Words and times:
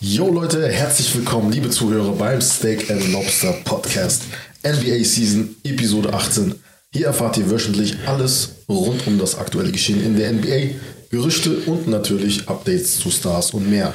Yo 0.00 0.32
Leute, 0.32 0.68
herzlich 0.68 1.14
willkommen, 1.14 1.50
liebe 1.50 1.68
Zuhörer 1.68 2.12
beim 2.12 2.40
Steak 2.40 2.90
and 2.90 3.12
Lobster 3.12 3.52
Podcast 3.64 4.24
NBA 4.62 5.04
Season 5.04 5.56
Episode 5.64 6.12
18. 6.12 6.54
Hier 6.92 7.06
erfahrt 7.06 7.36
ihr 7.38 7.50
wöchentlich 7.50 7.96
alles 8.06 8.56
rund 8.68 9.06
um 9.06 9.18
das 9.18 9.36
aktuelle 9.36 9.72
Geschehen 9.72 10.02
in 10.04 10.16
der 10.16 10.32
NBA, 10.32 10.76
Gerüchte 11.10 11.58
und 11.66 11.88
natürlich 11.88 12.48
Updates 12.48 12.98
zu 12.98 13.10
Stars 13.10 13.52
und 13.52 13.68
mehr. 13.68 13.92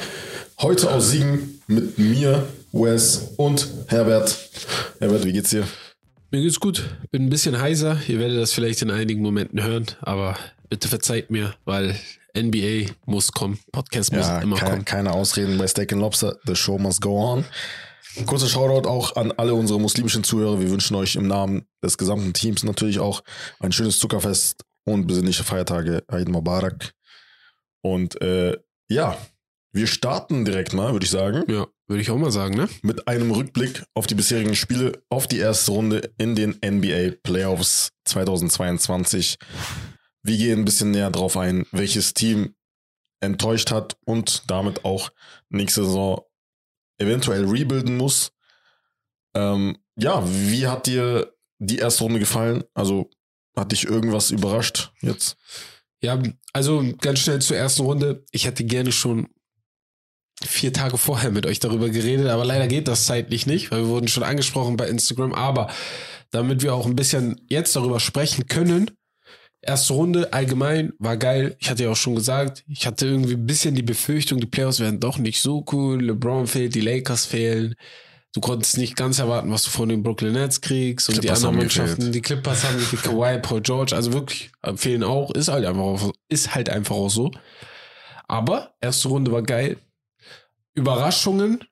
Heute 0.60 0.90
aus 0.90 1.10
Siegen 1.10 1.62
mit 1.66 1.98
mir, 1.98 2.46
Wes 2.72 3.30
und 3.36 3.68
Herbert. 3.88 4.36
Herbert, 5.00 5.24
wie 5.24 5.32
geht's 5.32 5.50
dir? 5.50 5.66
Mir 6.30 6.42
geht's 6.42 6.60
gut. 6.60 6.84
Bin 7.10 7.24
ein 7.24 7.30
bisschen 7.30 7.60
heiser. 7.60 7.98
Ihr 8.06 8.18
werdet 8.18 8.38
das 8.38 8.52
vielleicht 8.52 8.82
in 8.82 8.90
einigen 8.90 9.22
Momenten 9.22 9.62
hören, 9.62 9.86
aber 10.00 10.36
bitte 10.68 10.88
verzeiht 10.88 11.30
mir, 11.30 11.54
weil 11.64 11.96
NBA 12.36 12.92
muss 13.06 13.32
kommen. 13.32 13.58
Podcast 13.72 14.12
muss 14.12 14.26
Ja, 14.26 14.40
immer 14.40 14.56
kein, 14.56 14.70
kommen. 14.70 14.84
keine 14.84 15.12
Ausreden 15.12 15.58
bei 15.58 15.66
Steak 15.66 15.92
and 15.92 16.00
Lobster. 16.00 16.36
The 16.46 16.54
show 16.56 16.78
must 16.78 17.00
go 17.00 17.18
on. 17.18 17.44
Kurzer 18.26 18.48
Shoutout 18.48 18.88
auch 18.88 19.16
an 19.16 19.32
alle 19.32 19.54
unsere 19.54 19.80
muslimischen 19.80 20.22
Zuhörer. 20.24 20.60
Wir 20.60 20.70
wünschen 20.70 20.94
euch 20.96 21.16
im 21.16 21.26
Namen 21.26 21.66
des 21.82 21.96
gesamten 21.96 22.32
Teams 22.34 22.62
natürlich 22.62 22.98
auch 23.00 23.22
ein 23.60 23.72
schönes 23.72 23.98
Zuckerfest 23.98 24.64
und 24.84 25.06
besinnliche 25.06 25.44
Feiertage. 25.44 26.02
Eid 26.08 26.28
Mubarak. 26.28 26.92
Und 27.80 28.20
äh, 28.20 28.58
ja, 28.88 29.16
wir 29.72 29.86
starten 29.86 30.44
direkt 30.44 30.74
mal, 30.74 30.92
würde 30.92 31.04
ich 31.04 31.10
sagen, 31.10 31.44
Ja, 31.50 31.66
würde 31.88 32.02
ich 32.02 32.10
auch 32.10 32.18
mal 32.18 32.30
sagen, 32.30 32.54
ne? 32.54 32.68
mit 32.82 33.08
einem 33.08 33.30
Rückblick 33.30 33.82
auf 33.94 34.06
die 34.06 34.14
bisherigen 34.14 34.54
Spiele, 34.54 35.02
auf 35.08 35.26
die 35.26 35.38
erste 35.38 35.72
Runde 35.72 36.10
in 36.18 36.34
den 36.34 36.58
NBA 36.62 37.16
Playoffs 37.22 37.88
2022. 38.04 39.36
Wir 40.22 40.36
gehen 40.36 40.60
ein 40.60 40.64
bisschen 40.64 40.92
näher 40.92 41.10
drauf 41.10 41.36
ein, 41.36 41.66
welches 41.72 42.14
Team 42.14 42.54
enttäuscht 43.20 43.70
hat 43.70 43.96
und 44.04 44.50
damit 44.50 44.84
auch 44.84 45.10
nächste 45.48 45.84
Saison 45.84 46.22
eventuell 46.98 47.44
rebuilden 47.44 47.96
muss. 47.96 48.32
Ähm, 49.34 49.78
ja, 49.96 50.22
wie 50.26 50.66
hat 50.66 50.86
dir 50.86 51.34
die 51.58 51.78
erste 51.78 52.04
Runde 52.04 52.18
gefallen? 52.18 52.64
Also 52.74 53.10
hat 53.56 53.72
dich 53.72 53.84
irgendwas 53.84 54.30
überrascht 54.30 54.92
jetzt? 55.00 55.36
Ja, 56.00 56.20
also 56.52 56.84
ganz 57.00 57.20
schnell 57.20 57.40
zur 57.40 57.56
ersten 57.56 57.82
Runde. 57.82 58.24
Ich 58.32 58.46
hätte 58.46 58.64
gerne 58.64 58.92
schon 58.92 59.28
vier 60.44 60.72
Tage 60.72 60.98
vorher 60.98 61.30
mit 61.30 61.46
euch 61.46 61.60
darüber 61.60 61.88
geredet, 61.88 62.26
aber 62.28 62.44
leider 62.44 62.66
geht 62.66 62.88
das 62.88 63.06
zeitlich 63.06 63.46
nicht, 63.46 63.70
weil 63.70 63.82
wir 63.82 63.88
wurden 63.88 64.08
schon 64.08 64.24
angesprochen 64.24 64.76
bei 64.76 64.88
Instagram. 64.88 65.32
Aber 65.32 65.70
damit 66.30 66.62
wir 66.62 66.74
auch 66.74 66.86
ein 66.86 66.96
bisschen 66.96 67.40
jetzt 67.48 67.76
darüber 67.76 68.00
sprechen 68.00 68.46
können, 68.46 68.90
erste 69.62 69.92
Runde 69.94 70.32
allgemein 70.32 70.92
war 70.98 71.16
geil. 71.16 71.56
Ich 71.60 71.70
hatte 71.70 71.84
ja 71.84 71.90
auch 71.90 71.96
schon 71.96 72.14
gesagt, 72.16 72.64
ich 72.68 72.86
hatte 72.86 73.06
irgendwie 73.06 73.34
ein 73.34 73.46
bisschen 73.46 73.74
die 73.74 73.82
Befürchtung, 73.82 74.40
die 74.40 74.46
Playoffs 74.46 74.80
werden 74.80 75.00
doch 75.00 75.18
nicht 75.18 75.40
so 75.40 75.64
cool. 75.72 76.02
LeBron 76.02 76.46
fehlt, 76.46 76.74
die 76.74 76.80
Lakers 76.80 77.26
fehlen. 77.26 77.74
Du 78.34 78.40
konntest 78.40 78.78
nicht 78.78 78.96
ganz 78.96 79.18
erwarten, 79.18 79.50
was 79.50 79.62
du 79.64 79.70
von 79.70 79.88
den 79.90 80.02
Brooklyn 80.02 80.32
Nets 80.32 80.60
kriegst 80.62 81.08
und 81.10 81.20
Clippers 81.20 81.40
die 81.40 81.46
anderen 81.46 81.60
gefehlt. 81.68 81.86
Mannschaften. 81.88 82.12
Die 82.12 82.22
Clippers 82.22 82.64
haben 82.64 82.78
gefehlt, 82.78 83.02
Kawhi, 83.04 83.38
Paul 83.40 83.60
George, 83.60 83.94
also 83.94 84.12
wirklich 84.14 84.50
äh, 84.62 84.74
fehlen 84.76 85.04
auch. 85.04 85.30
Ist 85.34 85.48
halt 85.48 85.64
einfach 85.66 85.82
auch, 85.82 86.12
ist 86.28 86.54
halt 86.54 86.68
einfach 86.70 86.96
auch 86.96 87.10
so. 87.10 87.30
Aber 88.28 88.74
erste 88.80 89.08
Runde 89.08 89.30
war 89.32 89.42
geil. 89.42 89.76
Überraschungen, 90.74 91.64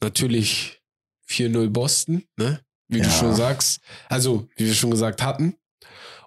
natürlich 0.00 0.80
4-0 1.28 1.70
Boston, 1.70 2.24
ne? 2.36 2.60
Wie 2.88 2.98
Ja. 2.98 3.04
du 3.04 3.10
schon 3.10 3.34
sagst. 3.34 3.80
Also, 4.08 4.46
wie 4.56 4.66
wir 4.66 4.74
schon 4.74 4.90
gesagt 4.92 5.22
hatten. 5.22 5.56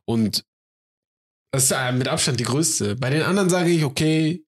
Und 0.06 0.44
das 1.58 1.66
ist 1.66 1.72
äh, 1.72 1.92
mit 1.92 2.08
Abstand 2.08 2.40
die 2.40 2.44
größte. 2.46 2.96
Bei 2.96 3.10
den 3.10 3.24
anderen 3.24 3.50
sage 3.50 3.70
ich, 3.70 3.84
okay, 3.84 4.46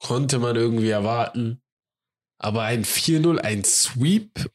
konnte 0.00 0.38
man 0.38 0.56
irgendwie 0.56 0.90
erwarten. 0.90 1.62
Aber 2.38 2.62
ein 2.62 2.84
4-0, 2.84 3.38
ein 3.38 3.64
Sweep, 3.64 4.50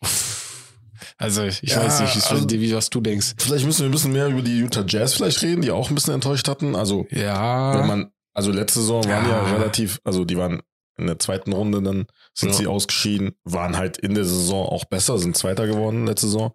also 1.17 1.43
ich 1.43 1.61
Ja, 1.61 1.83
weiß 1.83 1.99
nicht, 2.02 2.15
was, 2.15 2.32
also- 2.32 2.49
wie, 2.49 2.73
was 2.73 2.89
du 2.89 2.99
denkst. 2.99 3.33
Vielleicht 3.37 3.65
müssen 3.65 3.82
wir 3.82 3.89
ein 3.89 3.92
bisschen 3.92 4.11
mehr 4.14 4.27
über 4.27 4.42
die 4.42 4.58
Utah 4.58 4.83
Jazz 4.87 5.14
vielleicht 5.14 5.42
reden, 5.43 5.61
die 5.61 5.70
auch 5.71 5.89
ein 5.89 5.95
bisschen 5.95 6.14
enttäuscht 6.15 6.48
hatten. 6.48 6.76
Also 6.76 7.05
Ja, 7.11 7.77
wenn 7.80 7.88
man, 7.88 8.11
also 8.33 8.52
letzte 8.52 8.80
Saison 8.80 9.04
waren 9.05 9.26
ja, 9.30 9.45
Ja. 9.45 9.54
relativ, 9.55 9.99
also 10.04 10.26
die 10.26 10.38
waren 10.38 10.61
in 10.98 11.08
der 11.08 11.20
zweiten 11.20 11.54
Runde, 11.54 11.82
dann 11.82 12.08
sind 12.33 12.49
Ja. 12.49 12.55
sie 12.55 12.67
ausgeschieden, 12.67 13.36
waren 13.43 13.77
halt 13.77 13.98
in 13.98 14.15
der 14.15 14.26
Saison 14.26 14.65
auch 14.65 14.86
besser, 14.86 15.20
sind 15.20 15.38
Zweiter 15.38 15.67
geworden 15.67 16.08
letzte 16.08 16.27
Saison. 16.27 16.54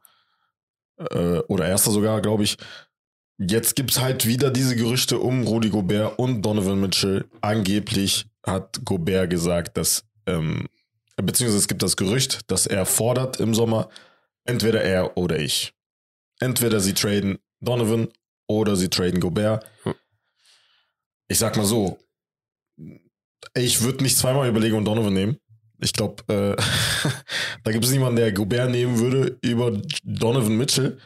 Äh, 0.99 1.39
oder 1.49 1.69
Erster 1.69 1.91
sogar, 1.93 2.21
glaube 2.23 2.43
ich. 2.43 2.57
Jetzt 3.43 3.75
gibt's 3.75 3.99
halt 3.99 4.27
wieder 4.27 4.51
diese 4.51 4.77
Gerüchte 4.77 5.19
um 5.19 5.47
Rudy 5.47 5.71
Gobert 5.71 6.19
und 6.19 6.43
Donovan 6.43 6.79
Mitchell. 6.79 7.25
Angeblich 7.41 8.27
hat 8.45 8.85
Gobert 8.85 9.31
gesagt, 9.31 9.79
dass, 9.79 10.05
ähm, 10.27 10.69
beziehungsweise 11.17 11.57
es 11.57 11.67
gibt 11.67 11.83
das 11.83 11.97
Gerücht, 11.97 12.51
dass 12.51 12.67
er 12.67 12.85
fordert 12.85 13.41
im 13.41 13.55
Sommer, 13.55 13.89
entweder 14.45 14.83
er 14.83 15.17
oder 15.17 15.39
ich. 15.39 15.73
Entweder 16.39 16.81
sie 16.81 16.93
traden 16.93 17.39
Donovan 17.61 18.09
oder 18.47 18.77
sie 18.77 18.91
traden 18.91 19.21
Gobert. 19.21 19.65
Hm. 19.85 19.95
Ich 21.29 21.39
sag 21.39 21.57
mal 21.57 21.65
so, 21.65 21.99
ich 23.55 23.81
würde 23.81 24.03
nicht 24.03 24.19
zweimal 24.19 24.51
überlegen 24.51 24.77
und 24.77 24.85
Donovan 24.85 25.15
nehmen. 25.15 25.39
Ich 25.79 25.95
glaube, 25.95 26.23
äh, 26.29 26.63
da 27.65 27.73
gibt 27.73 27.87
es 27.87 27.91
niemanden, 27.91 28.17
der 28.17 28.33
Gobert 28.35 28.71
nehmen 28.71 28.99
würde 28.99 29.39
über 29.41 29.81
Donovan 30.05 30.59
Mitchell. 30.59 30.99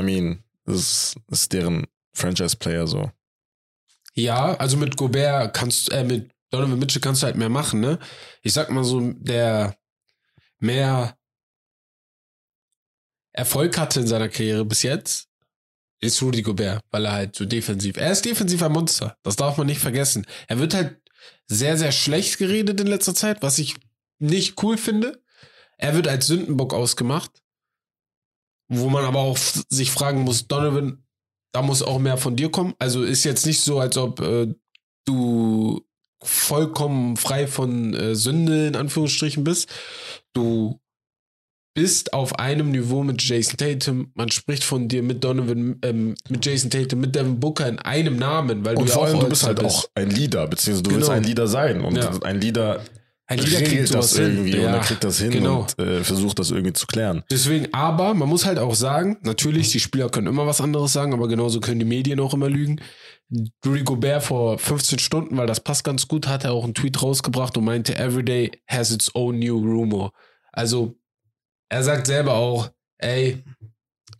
I 0.00 0.02
mean, 0.02 0.43
das 0.64 1.14
ist, 1.28 1.52
deren 1.52 1.86
Franchise-Player 2.14 2.86
so. 2.86 3.10
Ja, 4.14 4.54
also 4.54 4.76
mit 4.76 4.96
Gobert 4.96 5.54
kannst 5.54 5.90
äh, 5.92 6.04
mit 6.04 6.30
Donovan 6.50 6.78
Mitchell 6.78 7.00
kannst 7.02 7.22
du 7.22 7.26
halt 7.26 7.36
mehr 7.36 7.48
machen, 7.48 7.80
ne? 7.80 7.98
Ich 8.42 8.52
sag 8.52 8.70
mal 8.70 8.84
so, 8.84 9.00
der 9.00 9.76
mehr 10.58 11.18
Erfolg 13.32 13.76
hatte 13.76 14.00
in 14.00 14.06
seiner 14.06 14.28
Karriere 14.28 14.64
bis 14.64 14.84
jetzt, 14.84 15.28
ist 16.00 16.22
Rudy 16.22 16.42
Gobert, 16.42 16.80
weil 16.90 17.06
er 17.06 17.12
halt 17.12 17.34
so 17.34 17.44
defensiv, 17.44 17.96
er 17.96 18.12
ist 18.12 18.24
defensiv 18.24 18.62
ein 18.62 18.72
Monster. 18.72 19.16
Das 19.24 19.36
darf 19.36 19.56
man 19.58 19.66
nicht 19.66 19.80
vergessen. 19.80 20.26
Er 20.46 20.60
wird 20.60 20.74
halt 20.74 21.00
sehr, 21.46 21.76
sehr 21.76 21.92
schlecht 21.92 22.38
geredet 22.38 22.80
in 22.80 22.86
letzter 22.86 23.14
Zeit, 23.14 23.42
was 23.42 23.58
ich 23.58 23.74
nicht 24.18 24.62
cool 24.62 24.76
finde. 24.76 25.20
Er 25.76 25.94
wird 25.94 26.06
als 26.06 26.28
Sündenbock 26.28 26.72
ausgemacht, 26.72 27.42
wo 28.68 28.88
man 28.88 29.04
aber 29.04 29.20
auch 29.20 29.36
sich 29.68 29.90
fragen 29.90 30.22
muss, 30.22 30.46
Donovan, 30.48 31.04
da 31.52 31.62
muss 31.62 31.82
auch 31.82 31.98
mehr 31.98 32.16
von 32.16 32.36
dir 32.36 32.50
kommen. 32.50 32.74
Also 32.78 33.02
ist 33.02 33.24
jetzt 33.24 33.46
nicht 33.46 33.60
so, 33.60 33.78
als 33.78 33.96
ob 33.96 34.20
äh, 34.20 34.52
du 35.06 35.84
vollkommen 36.22 37.16
frei 37.16 37.46
von 37.46 37.94
äh, 37.94 38.14
Sünde 38.14 38.66
in 38.66 38.76
Anführungsstrichen 38.76 39.44
bist. 39.44 39.68
Du 40.32 40.80
bist 41.76 42.12
auf 42.12 42.38
einem 42.38 42.70
Niveau 42.70 43.02
mit 43.02 43.22
Jason 43.22 43.56
Tatum. 43.56 44.10
Man 44.14 44.30
spricht 44.30 44.64
von 44.64 44.88
dir 44.88 45.02
mit 45.02 45.22
Donovan, 45.24 45.78
ähm, 45.82 46.14
mit 46.28 46.46
Jason 46.46 46.70
Tatum, 46.70 47.00
mit 47.00 47.14
Devin 47.14 47.40
Booker 47.40 47.68
in 47.68 47.78
einem 47.80 48.16
Namen, 48.16 48.64
weil 48.64 48.76
Und 48.76 48.84
du 48.84 48.88
ja 48.88 48.94
vor 48.94 49.02
auch 49.02 49.06
allem, 49.08 49.20
du 49.20 49.28
bist 49.28 49.42
halt 49.44 49.62
auch 49.62 49.86
ein 49.94 50.08
Leader, 50.10 50.46
beziehungsweise 50.46 50.82
du 50.84 50.90
willst 50.92 51.08
Genau. 51.08 51.16
ein 51.18 51.24
Leader 51.24 51.46
sein. 51.48 51.80
Und 51.82 51.96
Ja. 51.96 52.10
ein 52.22 52.40
Leader 52.40 52.80
Ein 53.26 53.38
Leader 53.38 53.62
kriegt 53.62 53.88
sowas 53.88 54.10
das 54.10 54.18
irgendwie 54.18 54.50
hin. 54.50 54.60
und 54.60 54.66
Ja, 54.66 54.74
er 54.74 54.80
kriegt 54.80 55.02
das 55.02 55.18
hin 55.18 55.30
genau. 55.30 55.60
und 55.60 55.78
äh, 55.84 56.04
versucht 56.04 56.38
das 56.38 56.50
irgendwie 56.50 56.74
zu 56.74 56.86
klären. 56.86 57.22
Deswegen, 57.30 57.72
aber 57.72 58.12
man 58.12 58.28
muss 58.28 58.44
halt 58.44 58.58
auch 58.58 58.74
sagen, 58.74 59.16
natürlich, 59.22 59.70
die 59.70 59.80
Spieler 59.80 60.10
können 60.10 60.26
immer 60.26 60.46
was 60.46 60.60
anderes 60.60 60.92
sagen, 60.92 61.14
aber 61.14 61.26
genauso 61.26 61.60
können 61.60 61.78
die 61.78 61.86
Medien 61.86 62.20
auch 62.20 62.34
immer 62.34 62.50
lügen. 62.50 62.80
Rudy 63.64 63.82
Gobert 63.82 64.24
vor 64.24 64.58
15 64.58 64.98
Stunden, 64.98 65.36
weil 65.38 65.46
das 65.46 65.60
passt 65.60 65.84
ganz 65.84 66.06
gut, 66.06 66.26
hat 66.28 66.44
er 66.44 66.52
auch 66.52 66.64
einen 66.64 66.74
Tweet 66.74 67.02
rausgebracht 67.02 67.56
und 67.56 67.64
meinte, 67.64 67.96
Everyday 67.96 68.52
has 68.68 68.90
its 68.92 69.14
own 69.14 69.38
new 69.38 69.56
rumor. 69.58 70.12
Also, 70.52 70.94
er 71.70 71.82
sagt 71.82 72.06
selber 72.06 72.34
auch, 72.34 72.70
ey, 72.98 73.42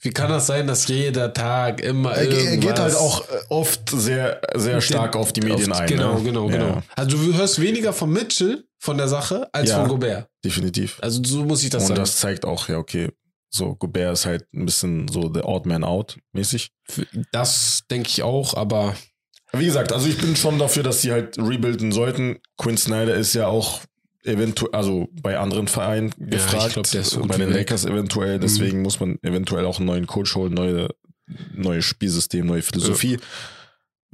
wie 0.00 0.10
kann 0.10 0.28
das 0.30 0.46
sein, 0.46 0.66
dass 0.66 0.88
jeder 0.88 1.32
Tag 1.32 1.80
immer 1.80 2.12
Er, 2.12 2.26
ge- 2.26 2.34
er 2.46 2.56
geht 2.56 2.64
irgendwas- 2.64 2.80
halt 2.80 2.96
auch 2.96 3.20
äh, 3.28 3.32
oft 3.50 3.88
sehr, 3.90 4.40
sehr 4.54 4.80
stark 4.80 5.14
auf 5.16 5.32
die 5.32 5.42
Medien 5.42 5.72
auf, 5.72 5.80
ein. 5.80 5.88
Genau, 5.88 6.14
ne? 6.18 6.24
genau, 6.24 6.50
Ja, 6.50 6.56
genau. 6.56 6.82
Also 6.96 7.16
du 7.16 7.34
hörst 7.34 7.60
weniger 7.60 7.92
von 7.92 8.10
Mitchell, 8.12 8.64
von 8.84 8.98
der 8.98 9.08
Sache, 9.08 9.48
als 9.52 9.70
Ja. 9.70 9.80
von 9.80 9.88
Gobert. 9.88 10.28
Definitiv. 10.44 10.98
Also 11.00 11.22
so 11.24 11.42
muss 11.44 11.62
ich 11.64 11.70
das 11.70 11.84
und 11.84 11.88
sagen. 11.88 12.00
das 12.00 12.18
zeigt 12.18 12.44
auch, 12.44 12.68
ja, 12.68 12.76
okay, 12.76 13.08
so 13.48 13.74
Gobert 13.76 14.12
ist 14.12 14.26
halt 14.26 14.44
ein 14.52 14.66
bisschen 14.66 15.08
so 15.08 15.32
the 15.32 15.40
odd 15.42 15.66
man 15.66 15.84
out 15.84 16.18
mäßig. 16.32 16.70
Das 17.32 17.80
denke 17.90 18.10
ich 18.10 18.22
auch, 18.22 18.52
aber 18.54 18.94
Wie 19.52 19.64
gesagt, 19.64 19.90
also 19.92 20.06
ich 20.06 20.18
bin 20.18 20.36
schon 20.36 20.58
dafür, 20.58 20.82
dass 20.82 21.00
sie 21.00 21.12
halt 21.12 21.38
rebuilden 21.38 21.92
sollten. 21.92 22.40
Quinn 22.58 22.76
Snyder 22.76 23.14
ist 23.14 23.32
ja 23.34 23.46
auch 23.46 23.80
eventuell, 24.24 24.74
also 24.74 25.08
bei 25.22 25.38
anderen 25.38 25.68
Vereinen 25.68 26.12
ich 26.18 26.30
gefragt, 26.32 26.74
glaub, 26.74 26.90
der 26.90 27.00
ist 27.02 27.10
so 27.10 27.20
bei 27.22 27.36
den. 27.38 27.48
Mhm. 27.50 27.54
Lakers 27.54 27.84
eventuell. 27.86 28.38
Deswegen 28.38 28.82
muss 28.82 29.00
man 29.00 29.18
eventuell 29.22 29.64
auch 29.64 29.78
einen 29.78 29.86
neuen 29.86 30.06
Coach 30.06 30.34
holen, 30.34 30.52
neue, 30.52 30.88
neues 31.54 31.84
Spielsystem, 31.86 32.44
neue 32.44 32.62
Philosophie. 32.62 33.18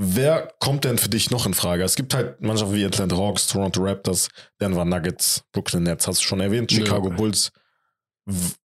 Wer 0.03 0.51
kommt 0.61 0.85
denn 0.85 0.97
für 0.97 1.11
dich 1.11 1.31
noch 1.31 1.45
in 1.45 1.53
Frage? 1.53 1.83
Es 1.85 1.95
gibt 1.95 2.15
halt 2.15 2.41
Mannschaften 2.41 2.75
wie 2.75 2.87
Atlanta 2.87 3.17
Hawks, 3.19 3.47
Toronto 3.47 3.83
Raptors, 3.85 4.29
Denver 4.59 4.87
Nuggets, 4.87 5.45
Brooklyn 5.53 5.83
Nets, 5.83 6.07
hast 6.07 6.21
du 6.23 6.25
schon 6.25 6.41
erwähnt, 6.41 6.73
Ja. 6.73 6.79
Chicago 6.79 7.11
Bulls. 7.11 7.53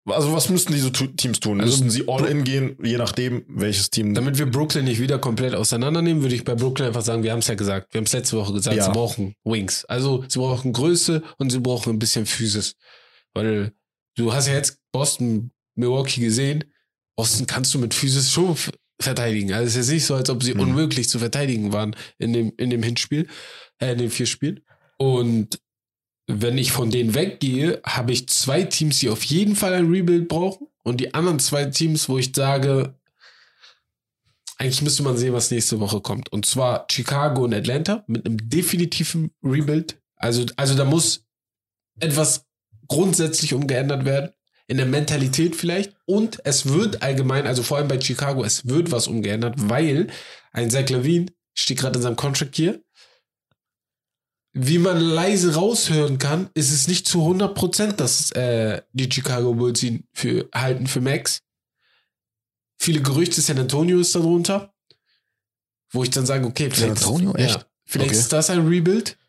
Also 0.06 0.32
was 0.32 0.50
müssten 0.50 0.74
diese 0.74 0.92
Teams 0.92 1.40
tun? 1.40 1.60
Also 1.60 1.72
müssen 1.78 1.90
sie 1.90 2.08
all 2.08 2.26
in 2.26 2.44
gehen, 2.44 2.78
je 2.84 2.98
nachdem, 2.98 3.46
welches 3.48 3.90
Team. 3.90 4.14
Damit 4.14 4.38
wir 4.38 4.46
Brooklyn 4.46 4.86
nicht 4.86 5.00
wieder 5.00 5.18
komplett 5.18 5.56
auseinandernehmen, 5.56 6.22
würde 6.22 6.36
ich 6.36 6.44
bei 6.44 6.54
Brooklyn 6.54 6.90
einfach 6.90 7.02
sagen, 7.02 7.24
wir 7.24 7.32
haben 7.32 7.40
es 7.40 7.48
ja 7.48 7.56
gesagt, 7.56 7.94
wir 7.94 8.00
haben 8.00 8.06
es 8.06 8.14
letzte 8.14 8.38
Woche 8.38 8.54
gesagt, 8.54 8.76
Ja. 8.78 8.84
sie 8.86 8.92
brauchen 8.92 9.34
Wings. 9.44 9.86
Also 9.86 10.24
sie 10.28 10.38
brauchen 10.38 10.72
Größe 10.72 11.24
und 11.40 11.50
sie 11.52 11.60
brauchen 11.60 11.94
ein 11.94 12.00
bisschen 12.00 12.28
Physis. 12.28 12.76
Weil 13.34 13.72
du 14.18 14.34
hast 14.34 14.48
ja 14.48 14.54
jetzt 14.54 14.78
Boston, 14.92 15.50
Milwaukee 15.74 16.22
gesehen. 16.22 16.66
Boston 17.16 17.48
kannst 17.48 17.74
du 17.74 17.80
mit 17.80 17.96
Physis 17.96 18.32
schon 18.32 18.56
verteidigen. 19.04 19.54
Also 19.54 19.66
es 19.66 19.76
ist 19.76 19.88
jetzt 19.88 19.94
nicht 19.94 20.06
so, 20.06 20.16
als 20.16 20.30
ob 20.30 20.44
sie 20.44 20.54
Mhm. 20.54 20.62
unmöglich 20.62 21.10
zu 21.10 21.20
verteidigen 21.20 21.74
waren 21.74 21.96
in 22.18 22.34
dem, 22.34 22.54
in 22.58 22.70
dem 22.70 22.84
Hinspiel, 22.84 23.28
äh, 23.80 23.92
in 23.94 23.98
den 24.00 24.10
vier 24.10 24.26
Spielen. 24.26 24.62
Und 24.98 25.60
wenn 26.28 26.58
ich 26.58 26.72
von 26.72 26.90
denen 26.90 27.14
weggehe, 27.16 27.82
habe 27.86 28.12
ich 28.14 28.30
zwei 28.30 28.64
Teams, 28.64 29.00
die 29.00 29.10
auf 29.10 29.24
jeden 29.24 29.56
Fall 29.56 29.74
ein 29.74 29.90
Rebuild 29.90 30.28
brauchen 30.28 30.68
und 30.84 31.00
die 31.02 31.14
anderen 31.14 31.40
zwei 31.40 31.66
Teams, 31.66 32.08
wo 32.10 32.18
ich 32.18 32.32
sage, 32.36 32.96
eigentlich 34.58 34.82
müsste 34.82 35.04
man 35.04 35.18
sehen, 35.18 35.34
was 35.34 35.52
nächste 35.52 35.80
Woche 35.80 36.00
kommt. 36.00 36.32
Und 36.32 36.46
zwar 36.46 36.86
Chicago 36.90 37.44
und 37.44 37.54
Atlanta 37.54 38.04
mit 38.08 38.26
einem 38.26 38.38
definitiven 38.50 39.32
Rebuild. 39.44 40.00
Also, 40.16 40.46
also 40.56 40.76
da 40.76 40.86
muss 40.86 41.26
etwas 42.00 42.46
grundsätzlich 42.88 43.54
umgeändert 43.54 44.06
werden. 44.06 44.32
In 44.74 44.78
der 44.78 44.88
Mentalität 44.88 45.56
vielleicht. 45.56 45.96
Und 46.06 46.44
es 46.46 46.66
wird 46.66 47.04
allgemein, 47.04 47.46
also 47.46 47.62
vor 47.62 47.78
allem 47.78 47.88
bei 47.88 48.02
Chicago, 48.02 48.44
es 48.44 48.68
wird 48.68 48.90
was 48.92 49.06
umgeändert, 49.08 49.54
weil 49.70 50.08
ein 50.52 50.72
Zach 50.72 50.90
Levine 50.90 51.28
steht 51.54 51.78
gerade 51.78 51.98
in 52.00 52.02
seinem 52.02 52.16
Contract 52.16 52.56
hier. 52.56 52.82
Wie 54.54 54.80
man 54.80 55.00
leise 55.00 55.54
raushören 55.54 56.18
kann, 56.18 56.50
ist 56.56 56.72
es 56.72 56.88
nicht 56.88 57.08
zu 57.08 57.20
100%, 57.20 57.92
dass 57.92 58.32
äh, 58.32 58.82
die 58.94 59.12
Chicago 59.12 59.54
Bulls 59.54 59.84
ihn 59.84 60.08
für, 60.12 60.50
halten 60.56 60.88
für 60.88 61.02
Max. 61.02 61.44
Viele 62.80 63.04
Gerüchte, 63.04 63.42
San 63.42 63.60
Antonio 63.60 64.00
ist 64.00 64.16
darunter. 64.16 64.74
Wo 65.92 66.02
ich 66.02 66.10
dann 66.10 66.26
sage, 66.26 66.48
okay, 66.48 66.72
vielleicht, 66.72 67.04
Antonio? 67.04 67.36
Echt? 67.36 67.58
Ja, 67.58 67.66
vielleicht 67.86 68.10
Okay. 68.10 68.20
ist 68.20 68.34
das 68.34 68.50
ein 68.50 68.68
Rebuild. 68.68 69.20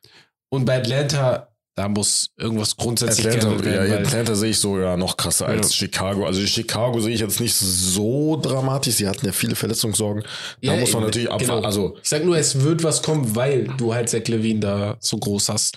Und 0.49 0.65
bei 0.65 0.79
Atlanta, 0.79 1.54
da 1.77 1.89
muss 1.89 2.31
irgendwas 2.37 2.77
grundsätzlich 2.77 3.27
Atlanta, 3.27 3.49
ja, 3.57 3.65
werden. 3.65 3.91
weil- 3.91 4.07
Atlanta 4.07 4.35
sehe 4.37 4.51
ich 4.51 4.59
sogar 4.59 4.97
noch 4.97 5.17
krasser 5.17 5.47
als 5.47 5.71
Ja. 5.71 5.87
Chicago. 5.87 6.25
Also 6.27 6.41
Chicago 6.47 7.01
sehe 7.01 7.15
ich 7.15 7.21
jetzt 7.21 7.41
nicht 7.41 7.55
so 7.57 8.37
dramatisch. 8.41 8.95
Sie 8.95 9.09
hatten 9.09 9.27
ja 9.27 9.33
viele 9.33 9.57
Verletzungssorgen. 9.57 10.23
Da 10.63 10.73
Ja, 10.75 10.77
muss 10.81 10.93
man 10.93 11.03
eben, 11.03 11.07
natürlich 11.09 11.29
abwarten. 11.31 11.47
genau. 11.57 11.63
Also 11.67 11.97
Ich 12.03 12.09
sag 12.09 12.25
nur, 12.25 12.37
es 12.39 12.61
wird 12.63 12.85
was 12.85 13.03
kommen, 13.03 13.35
weil 13.35 13.65
du 13.77 13.93
halt 13.93 14.09
Zach 14.09 14.27
Levine 14.29 14.61
da 14.61 14.97
so 15.01 15.17
groß 15.19 15.49
hast. 15.49 15.77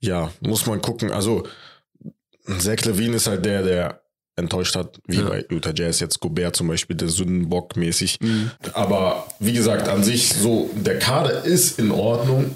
ja, 0.00 0.30
muss 0.40 0.64
man 0.66 0.80
gucken. 0.80 1.10
Also 1.12 1.42
Zach 2.58 2.80
Levine 2.84 3.16
ist 3.16 3.26
halt 3.26 3.44
der, 3.44 3.62
der 3.62 4.00
enttäuscht 4.36 4.76
hat, 4.76 4.98
wie 5.08 5.16
Ja. 5.16 5.28
bei 5.28 5.44
Utah 5.50 5.72
Jazz 5.74 5.98
jetzt 6.00 6.20
Gobert 6.20 6.54
zum 6.56 6.68
Beispiel, 6.68 6.96
der 6.96 7.08
Sündenbock 7.08 7.76
mäßig. 7.76 8.18
Aber 8.72 9.26
wie 9.40 9.52
gesagt, 9.52 9.88
an 9.88 10.04
sich 10.04 10.28
so, 10.32 10.70
der 10.74 10.98
Kader 11.00 11.44
ist 11.44 11.78
in 11.80 11.90
Ordnung 11.90 12.54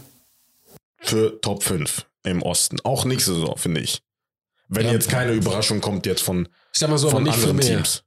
für 1.00 1.38
Top 1.40 1.62
5 1.64 2.06
im 2.24 2.42
Osten. 2.42 2.78
Auch 2.84 3.04
nächste 3.04 3.34
Saison, 3.34 3.56
finde 3.56 3.80
ich. 3.80 4.02
Wenn 4.68 4.86
Ja. 4.86 4.92
jetzt 4.92 5.08
keine 5.08 5.32
Überraschung 5.32 5.80
kommt 5.80 6.06
jetzt 6.06 6.22
von, 6.22 6.48
Ich 6.72 6.78
sag 6.78 6.88
mal 6.88 6.98
so, 6.98 7.10
von 7.10 7.22
nicht 7.22 7.34
viel 7.34 7.50
anderen 7.50 7.56
mehr. 7.58 7.76
Teams. 7.76 8.04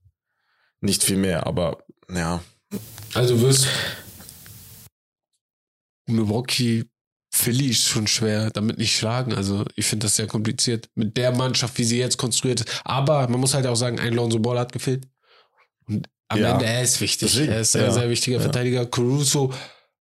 Nicht 0.81 1.03
viel 1.03 1.17
mehr, 1.17 1.45
aber 1.45 1.83
ja. 2.13 2.43
Also 3.13 3.39
wirst 3.41 3.67
Milwaukee, 6.07 6.85
Philly 7.31 7.67
ist 7.69 7.83
schon 7.87 8.07
schwer, 8.07 8.49
damit 8.51 8.77
nicht 8.77 8.95
schlagen. 8.95 9.33
Also 9.33 9.65
ich 9.75 9.85
finde 9.85 10.05
das 10.05 10.15
sehr 10.15 10.27
kompliziert 10.27 10.89
mit 10.95 11.17
der 11.17 11.31
Mannschaft, 11.31 11.77
wie 11.77 11.83
sie 11.83 11.99
jetzt 11.99 12.17
konstruiert 12.17 12.61
ist. 12.61 12.81
Aber 12.85 13.27
man 13.27 13.39
muss 13.39 13.53
halt 13.53 13.67
auch 13.67 13.75
sagen, 13.75 13.99
ein 13.99 14.13
Lonzo 14.13 14.39
Ball 14.39 14.59
hat 14.59 14.71
gefehlt. 14.71 15.07
Und 15.87 16.07
am 16.29 16.39
Ja. 16.39 16.53
Ende, 16.53 16.65
er 16.65 16.81
ist 16.83 17.01
wichtig. 17.01 17.31
Deswegen, 17.31 17.51
er 17.51 17.59
ist 17.61 17.75
ein 17.75 17.83
ja. 17.83 17.91
sehr 17.91 18.09
wichtiger. 18.09 18.39
Verteidiger. 18.39 18.85
Caruso 18.85 19.53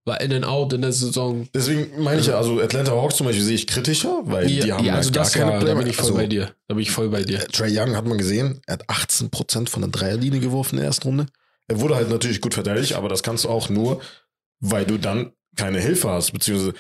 war 0.07 0.21
in 0.21 0.33
and 0.33 0.45
out 0.45 0.73
in 0.73 0.83
der 0.83 0.93
Saison. 0.93 1.49
Deswegen 1.55 2.03
meine 2.03 2.21
ich 2.21 2.27
ja, 2.27 2.37
also 2.37 2.61
Atlanta 2.61 2.93
Hawks 2.93 3.17
zum 3.17 3.27
Beispiel 3.27 3.45
sehe 3.45 3.55
ich 3.55 3.67
kritischer, 3.67 4.21
weil 4.25 4.47
die 4.47 4.73
haben 4.73 4.85
ja, 4.85 4.95
also 4.97 5.11
gar 5.13 5.29
keine 5.31 5.53
war, 5.53 5.61
da 5.65 5.75
bin 5.75 5.87
ich 5.87 5.97
voll 5.97 6.05
Also, 6.07 6.17
bei 6.17 6.27
dir. 6.27 6.51
Da 6.69 6.75
bin 6.75 6.83
ich 6.83 6.91
voll 6.91 7.09
bei 7.09 7.23
dir. 7.23 7.39
Trey 7.49 7.71
Young 7.79 7.97
hat 7.97 8.05
man 8.07 8.19
gesehen, 8.19 8.61
er 8.67 8.75
hat 8.75 8.89
18% 8.89 9.69
von 9.69 9.83
der 9.83 9.91
Dreierlinie 9.91 10.41
geworfen 10.41 10.75
in 10.75 10.81
der 10.81 10.87
ersten 10.89 11.09
Runde. 11.09 11.27
Er 11.69 11.81
wurde 11.81 11.95
halt 11.97 12.11
natürlich 12.11 12.41
gut 12.43 12.53
verteidigt, 12.55 12.95
aber 12.95 13.09
das 13.09 13.23
kannst 13.23 13.45
du 13.45 13.49
auch 13.49 13.71
nur, 13.71 14.03
weil 14.61 14.85
du 14.85 14.99
dann 14.99 15.33
keine 15.57 15.81
Hilfe 15.81 16.11
hast, 16.11 16.33
beziehungsweise 16.33 16.75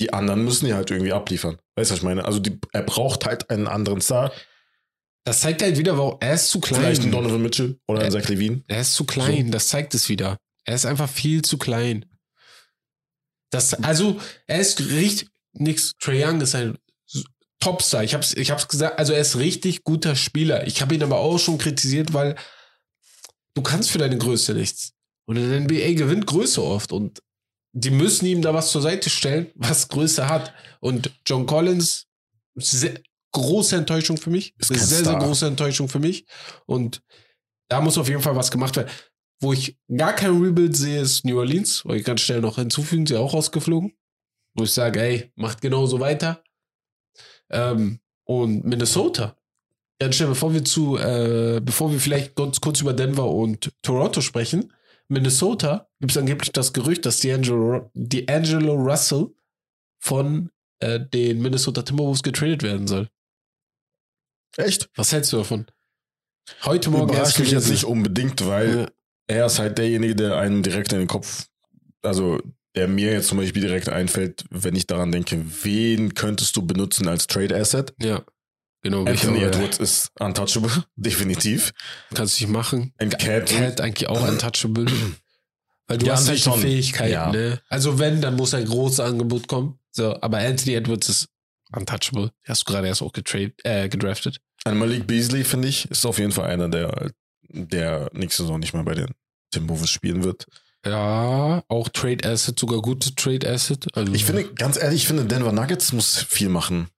die 0.00 0.14
anderen 0.14 0.44
müssen 0.44 0.64
die 0.64 0.72
halt 0.72 0.90
irgendwie 0.90 1.12
abliefern. 1.12 1.58
Weißt 1.76 1.90
du, 1.90 1.92
was 1.92 1.98
ich 1.98 2.04
meine? 2.04 2.24
Also 2.24 2.38
die, 2.38 2.58
er 2.72 2.82
braucht 2.82 3.26
halt 3.26 3.50
einen 3.50 3.66
anderen 3.66 4.00
Star. 4.00 4.32
Das 5.24 5.40
zeigt 5.40 5.60
halt 5.60 5.76
wieder, 5.76 5.98
warum 5.98 6.16
er 6.20 6.32
ist 6.34 6.48
zu 6.48 6.60
klein. 6.60 6.80
Vielleicht 6.80 7.02
einen 7.02 7.12
Donovan 7.12 7.42
Mitchell 7.42 7.78
oder 7.86 8.06
Äh, 8.06 8.10
Zach 8.10 8.26
Levine. 8.28 8.62
Er 8.68 8.80
ist 8.80 8.94
zu 8.94 9.04
klein, 9.04 9.50
das 9.50 9.68
zeigt 9.68 9.94
es 9.94 10.08
wieder. 10.08 10.38
Er 10.64 10.74
ist 10.74 10.86
einfach 10.86 11.08
viel 11.10 11.42
zu 11.42 11.58
klein. 11.58 12.06
Das, 13.50 13.74
also, 13.74 14.20
er 14.46 14.60
ist 14.60 14.80
richtig, 14.80 15.28
nix, 15.52 15.94
Trae 15.98 16.24
Young 16.24 16.40
ist 16.40 16.54
ein 16.54 16.78
Topstar. 17.60 18.04
Ich 18.04 18.14
hab's, 18.14 18.32
ich 18.34 18.50
hab's 18.50 18.68
gesagt, 18.68 18.98
also 18.98 19.12
er 19.12 19.20
ist 19.20 19.36
richtig 19.36 19.84
guter 19.84 20.16
Spieler. 20.16 20.66
Ich 20.66 20.80
habe 20.80 20.94
ihn 20.94 21.02
aber 21.02 21.18
auch 21.18 21.38
schon 21.38 21.58
kritisiert, 21.58 22.12
weil 22.14 22.36
du 23.54 23.62
kannst 23.62 23.90
für 23.90 23.98
deine 23.98 24.16
Größe 24.16 24.54
nichts. 24.54 24.92
Und 25.26 25.36
in 25.36 25.50
der 25.50 25.60
NBA 25.60 25.94
gewinnt 25.94 26.26
Größe 26.26 26.62
oft 26.62 26.92
und 26.92 27.22
die 27.72 27.90
müssen 27.90 28.26
ihm 28.26 28.42
da 28.42 28.54
was 28.54 28.72
zur 28.72 28.82
Seite 28.82 29.10
stellen, 29.10 29.50
was 29.54 29.88
Größe 29.88 30.28
hat. 30.28 30.54
Und 30.80 31.10
John 31.26 31.46
Collins, 31.46 32.06
sehr, 32.54 32.94
große 33.32 33.76
Enttäuschung 33.76 34.16
für 34.16 34.30
mich. 34.30 34.54
Ist 34.58 34.68
sehr, 34.68 34.78
sehr 34.78 34.98
Star. 35.00 35.18
große 35.18 35.46
Enttäuschung 35.46 35.88
für 35.88 36.00
mich. 36.00 36.26
Und 36.66 37.02
da 37.68 37.80
muss 37.80 37.98
auf 37.98 38.08
jeden 38.08 38.22
Fall 38.22 38.34
was 38.34 38.50
gemacht 38.50 38.76
werden. 38.76 38.90
Wo 39.40 39.52
ich 39.52 39.78
gar 39.94 40.12
kein 40.14 40.40
Rebuild 40.40 40.76
sehe, 40.76 41.00
ist 41.00 41.24
New 41.24 41.38
Orleans. 41.38 41.84
Wollte 41.84 42.00
ich 42.00 42.06
ganz 42.06 42.20
schnell 42.20 42.40
noch 42.40 42.56
hinzufügen, 42.56 43.06
sie 43.06 43.16
auch 43.16 43.32
rausgeflogen. 43.32 43.94
Wo 44.54 44.64
ich 44.64 44.72
sage, 44.72 45.00
ey, 45.00 45.32
macht 45.34 45.62
genauso 45.62 45.98
weiter. 46.00 46.42
Ähm, 47.48 48.00
und 48.24 48.64
Minnesota. 48.64 49.36
Ganz 49.98 50.16
schnell, 50.16 50.28
bevor 50.28 50.52
wir 50.52 50.64
zu, 50.64 50.96
äh, 50.98 51.60
bevor 51.62 51.90
wir 51.92 52.00
vielleicht 52.00 52.34
ganz 52.34 52.60
kurz 52.60 52.80
über 52.80 52.92
Denver 52.92 53.28
und 53.30 53.70
Toronto 53.82 54.20
sprechen. 54.20 54.72
Minnesota 55.08 55.88
gibt 56.00 56.12
es 56.12 56.18
angeblich 56.18 56.52
das 56.52 56.72
Gerücht, 56.72 57.04
dass 57.04 57.20
D'Angelo, 57.22 57.90
D'Angelo 57.94 58.74
Russell 58.74 59.28
von 59.98 60.50
äh, 60.78 61.00
den 61.00 61.42
Minnesota 61.42 61.82
Timberwolves 61.82 62.22
getradet 62.22 62.62
werden 62.62 62.86
soll. 62.86 63.08
Echt? 64.56 64.88
Was 64.94 65.12
hältst 65.12 65.32
du 65.32 65.38
davon? 65.38 65.66
Heute 66.64 66.90
Morgen 66.90 67.12
Überrascht 67.12 67.38
mich 67.38 67.50
jetzt 67.50 67.70
nicht 67.70 67.84
unbedingt, 67.84 68.46
weil 68.46 68.78
Ja. 68.80 68.88
Er 69.30 69.46
ist 69.46 69.58
halt 69.58 69.78
derjenige, 69.78 70.16
der 70.16 70.36
einen 70.38 70.62
direkt 70.62 70.92
in 70.92 70.98
den 70.98 71.08
Kopf, 71.08 71.46
also 72.02 72.40
der 72.74 72.88
mir 72.88 73.12
jetzt 73.12 73.28
zum 73.28 73.38
Beispiel 73.38 73.62
direkt 73.62 73.88
einfällt, 73.88 74.44
wenn 74.50 74.74
ich 74.76 74.86
daran 74.86 75.12
denke, 75.12 75.44
wen 75.62 76.14
könntest 76.14 76.56
du 76.56 76.62
benutzen 76.62 77.08
als 77.08 77.26
Trade 77.26 77.56
Asset? 77.56 77.92
Ja, 78.00 78.22
genau. 78.82 79.04
Anthony 79.04 79.42
Edwards 79.42 79.78
ist 79.78 80.10
untouchable, 80.18 80.70
definitiv. 80.96 81.72
Kannst 82.14 82.38
du 82.40 82.44
nicht 82.44 82.52
machen. 82.52 82.92
Und 83.00 83.18
Cat, 83.18 83.46
Cat 83.48 83.80
eigentlich 83.80 84.08
auch 84.08 84.28
untouchable. 84.28 84.86
Weil 85.88 85.98
du 85.98 86.06
Ja, 86.06 86.12
hast 86.14 86.28
halt 86.28 86.44
die. 86.44 86.60
Fähigkeiten, 86.60 87.12
Ja. 87.12 87.32
ne? 87.32 87.60
Also 87.68 87.98
wenn, 87.98 88.20
dann 88.20 88.36
muss 88.36 88.54
ein 88.54 88.64
großes 88.64 89.00
Angebot 89.00 89.48
kommen. 89.48 89.78
So, 89.90 90.20
aber 90.22 90.38
Anthony 90.38 90.74
Edwards 90.76 91.08
ist 91.08 91.28
untouchable. 91.72 92.30
Hast 92.46 92.62
du 92.68 92.72
gerade 92.72 92.86
erst 92.86 93.02
auch 93.02 93.12
getrade, 93.12 93.52
äh, 93.64 93.88
gedraftet. 93.88 94.38
An 94.64 94.78
Malik 94.78 95.06
Beasley, 95.08 95.42
finde 95.42 95.66
ich, 95.68 95.90
ist 95.90 96.04
auf 96.06 96.18
jeden 96.20 96.30
Fall 96.30 96.48
einer, 96.50 96.68
der, 96.68 97.10
der 97.52 98.10
nächste 98.12 98.42
Saison 98.42 98.60
nicht 98.60 98.74
mehr 98.74 98.84
bei 98.84 98.94
den 98.94 99.12
Timberwolves 99.52 99.90
spielen 99.90 100.24
wird. 100.24 100.46
Ja, 100.86 101.62
auch 101.68 101.88
Trade 101.90 102.26
Asset, 102.28 102.58
sogar 102.58 102.80
gute 102.80 103.14
Trade 103.14 103.48
Asset. 103.50 103.86
Also, 103.94 104.12
Ich 104.14 104.24
finde, 104.24 104.52
ganz 104.54 104.80
ehrlich, 104.80 105.02
ich 105.02 105.06
finde, 105.06 105.26
Denver 105.26 105.52
Nuggets 105.52 105.92
muss 105.92 106.22
viel 106.22 106.48
machen. 106.48 106.88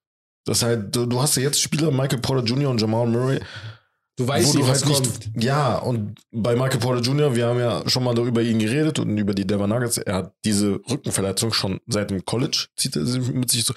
Das 0.45 0.63
halt, 0.63 0.95
du, 0.95 1.07
du 1.07 1.21
hast 1.21 1.37
ja 1.37 1.43
jetzt 1.43 1.61
Spieler, 1.61 1.91
Michael 1.91 2.19
Porter 2.21 2.45
Jr. 2.45 2.71
und 2.71 2.81
Jamal 2.81 3.07
Murray, 3.07 3.41
du 4.17 4.27
weißt 4.29 4.55
wo 4.55 4.59
nicht, 4.59 4.69
du 4.69 4.73
halt 4.73 4.83
kommt. 4.83 5.35
nicht, 5.35 5.45
ja, 5.45 5.77
und 5.79 6.21
bei 6.33 6.55
Michael 6.55 6.81
Porter 6.81 7.01
Jr., 7.01 7.35
wir 7.35 7.47
haben 7.47 7.59
ja 7.59 7.89
schon 7.89 8.05
mal 8.05 8.15
darüber 8.15 8.43
ihn 8.43 8.59
geredet 8.59 8.99
und 8.99 9.17
über 9.19 9.35
die 9.35 9.47
Denver 9.47 9.67
Nuggets, 9.67 9.99
er 9.99 10.15
hat 10.15 10.35
diese 10.45 10.81
Rückenverletzung 10.89 11.53
schon 11.53 11.81
seit 11.87 12.11
dem 12.11 12.25
College, 12.25 12.67
zieht 12.77 12.97
er 12.97 13.03
mit 13.03 13.51
sich 13.51 13.65
so. 13.65 13.75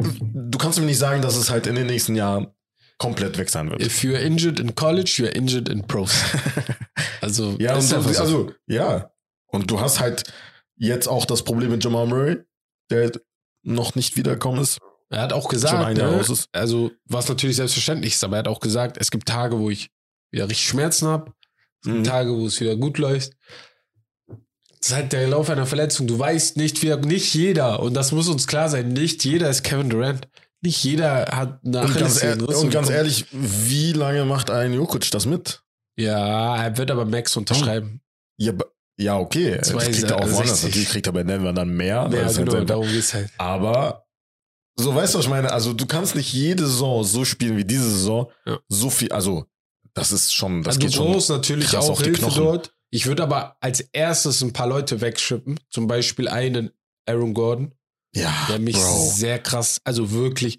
Du 0.00 0.58
kannst 0.58 0.78
mir 0.78 0.86
nicht 0.86 0.98
sagen, 0.98 1.22
dass 1.22 1.36
es 1.36 1.50
halt 1.50 1.66
in 1.66 1.74
den 1.74 1.86
nächsten 1.86 2.14
Jahren 2.14 2.48
komplett 2.98 3.38
weg 3.38 3.48
sein 3.48 3.70
wird. 3.70 3.80
If 3.82 4.02
you're 4.02 4.18
injured 4.18 4.58
in 4.60 4.74
college, 4.74 5.16
you're 5.18 5.34
injured 5.34 5.68
in 5.68 5.86
pros. 5.86 6.12
Also, 7.20 7.56
Ja, 7.58 7.74
und 7.74 7.92
einfach 7.92 8.06
du, 8.10 8.14
so. 8.14 8.20
also, 8.22 8.52
ja. 8.66 9.10
Und 9.46 9.70
du 9.70 9.80
hast 9.80 9.98
halt 10.00 10.24
jetzt 10.76 11.08
auch 11.08 11.24
das 11.24 11.42
Problem 11.42 11.70
mit 11.70 11.82
Jamal 11.82 12.06
Murray, 12.06 12.38
der 12.90 13.12
noch 13.62 13.94
nicht 13.94 14.16
wiedergekommen 14.16 14.60
ist. 14.60 14.78
Er 15.10 15.22
hat 15.22 15.32
auch 15.32 15.48
gesagt, 15.48 15.96
ne, 15.96 16.22
also 16.52 16.90
was 17.06 17.28
natürlich 17.28 17.56
selbstverständlich 17.56 18.14
ist, 18.14 18.24
aber 18.24 18.36
er 18.36 18.40
hat 18.40 18.48
auch 18.48 18.60
gesagt, 18.60 18.98
es 19.00 19.10
gibt 19.10 19.26
Tage, 19.28 19.58
wo 19.58 19.70
ich 19.70 19.90
wieder 20.30 20.48
richtig 20.48 20.68
Schmerzen 20.68 21.08
habe, 21.08 21.32
es 21.82 21.86
gibt 21.88 21.98
Mhm. 21.98 22.04
Tage, 22.04 22.30
wo 22.36 22.46
es 22.46 22.60
wieder 22.60 22.76
gut 22.76 22.98
läuft. 22.98 23.32
Das 24.80 24.90
ist 24.90 24.94
halt 24.94 25.12
der 25.12 25.26
Lauf 25.28 25.50
einer 25.50 25.66
Verletzung. 25.66 26.06
Du 26.06 26.18
weißt 26.18 26.56
nicht, 26.56 26.82
wie, 26.82 26.94
nicht 26.96 27.34
jeder, 27.34 27.80
und 27.80 27.94
das 27.94 28.12
muss 28.12 28.28
uns 28.28 28.46
klar 28.46 28.68
sein, 28.68 28.88
nicht 28.92 29.24
jeder 29.24 29.48
ist 29.50 29.62
Kevin 29.64 29.90
Durant. 29.90 30.28
Nicht 30.60 30.82
jeder 30.82 31.26
hat 31.26 31.60
eine 31.64 31.80
Und 31.82 31.94
ganz, 31.94 32.22
ehr 32.22 32.32
Achillessehnenriss 32.32 32.56
und 32.58 32.70
ganz 32.70 32.90
ehrlich, 32.90 33.26
wie 33.32 33.92
lange 33.92 34.24
macht 34.24 34.50
ein 34.50 34.72
Jokic 34.74 35.10
das 35.12 35.24
mit? 35.26 35.62
Ja, 35.96 36.56
er 36.64 36.76
wird 36.76 36.90
aber 36.90 37.04
Max 37.04 37.36
unterschreiben. 37.36 38.00
Ja, 38.38 38.52
ba- 38.52 38.66
ja 38.98 39.16
okay. 39.18 39.56
Das 39.58 39.68
Zwei- 39.68 39.84
kriegt 39.84 40.02
er 40.10 40.16
auch 40.16 40.20
woanders. 40.22 40.38
60. 40.62 40.64
Natürlich 40.64 40.88
kriegt 40.88 41.06
er 41.06 41.12
bei 41.12 41.22
Denver 41.22 41.52
dann 41.52 41.70
mehr. 41.76 41.96
Ja, 41.96 42.08
das 42.08 42.36
halt 42.36 42.46
genau, 42.46 42.52
sein- 42.52 42.66
darum 42.66 42.88
geht's 42.88 43.14
halt. 43.14 43.30
Aber 43.38 44.06
so 44.76 44.94
weißt 44.94 45.14
du, 45.14 45.18
was 45.18 45.24
ich 45.26 45.30
meine? 45.30 45.52
Also 45.52 45.72
du 45.72 45.86
kannst 45.86 46.14
nicht 46.16 46.32
jede 46.32 46.66
Saison 46.66 47.02
so 47.04 47.24
spielen 47.24 47.56
wie 47.56 47.64
diese 47.64 47.88
Saison. 47.90 48.30
Ja. 48.46 48.58
So 48.68 48.90
viel, 48.90 49.12
also 49.12 49.46
das 49.94 50.12
ist 50.12 50.32
schon, 50.34 50.62
das 50.62 50.76
also 50.76 50.80
geht 50.80 50.90
du 50.90 50.96
schon. 50.96 51.12
brauchst 51.12 51.30
natürlich 51.30 51.76
auch 51.76 51.88
auf 51.90 52.00
Hilfe 52.00 52.22
Knochen. 52.22 52.44
dort. 52.44 52.74
Ich 52.90 53.06
würde 53.06 53.22
aber 53.22 53.56
als 53.60 53.80
erstes 53.80 54.40
ein 54.42 54.52
paar 54.52 54.66
Leute 54.68 55.00
wegschippen. 55.00 55.58
Zum 55.68 55.86
Beispiel 55.88 56.28
einen 56.28 56.70
Aaron 57.06 57.34
Gordon, 57.34 57.74
Ja, 58.14 58.32
der 58.48 58.58
mich 58.58 58.76
Bro. 58.76 59.10
sehr 59.14 59.38
krass, 59.38 59.80
also 59.84 60.10
wirklich. 60.12 60.58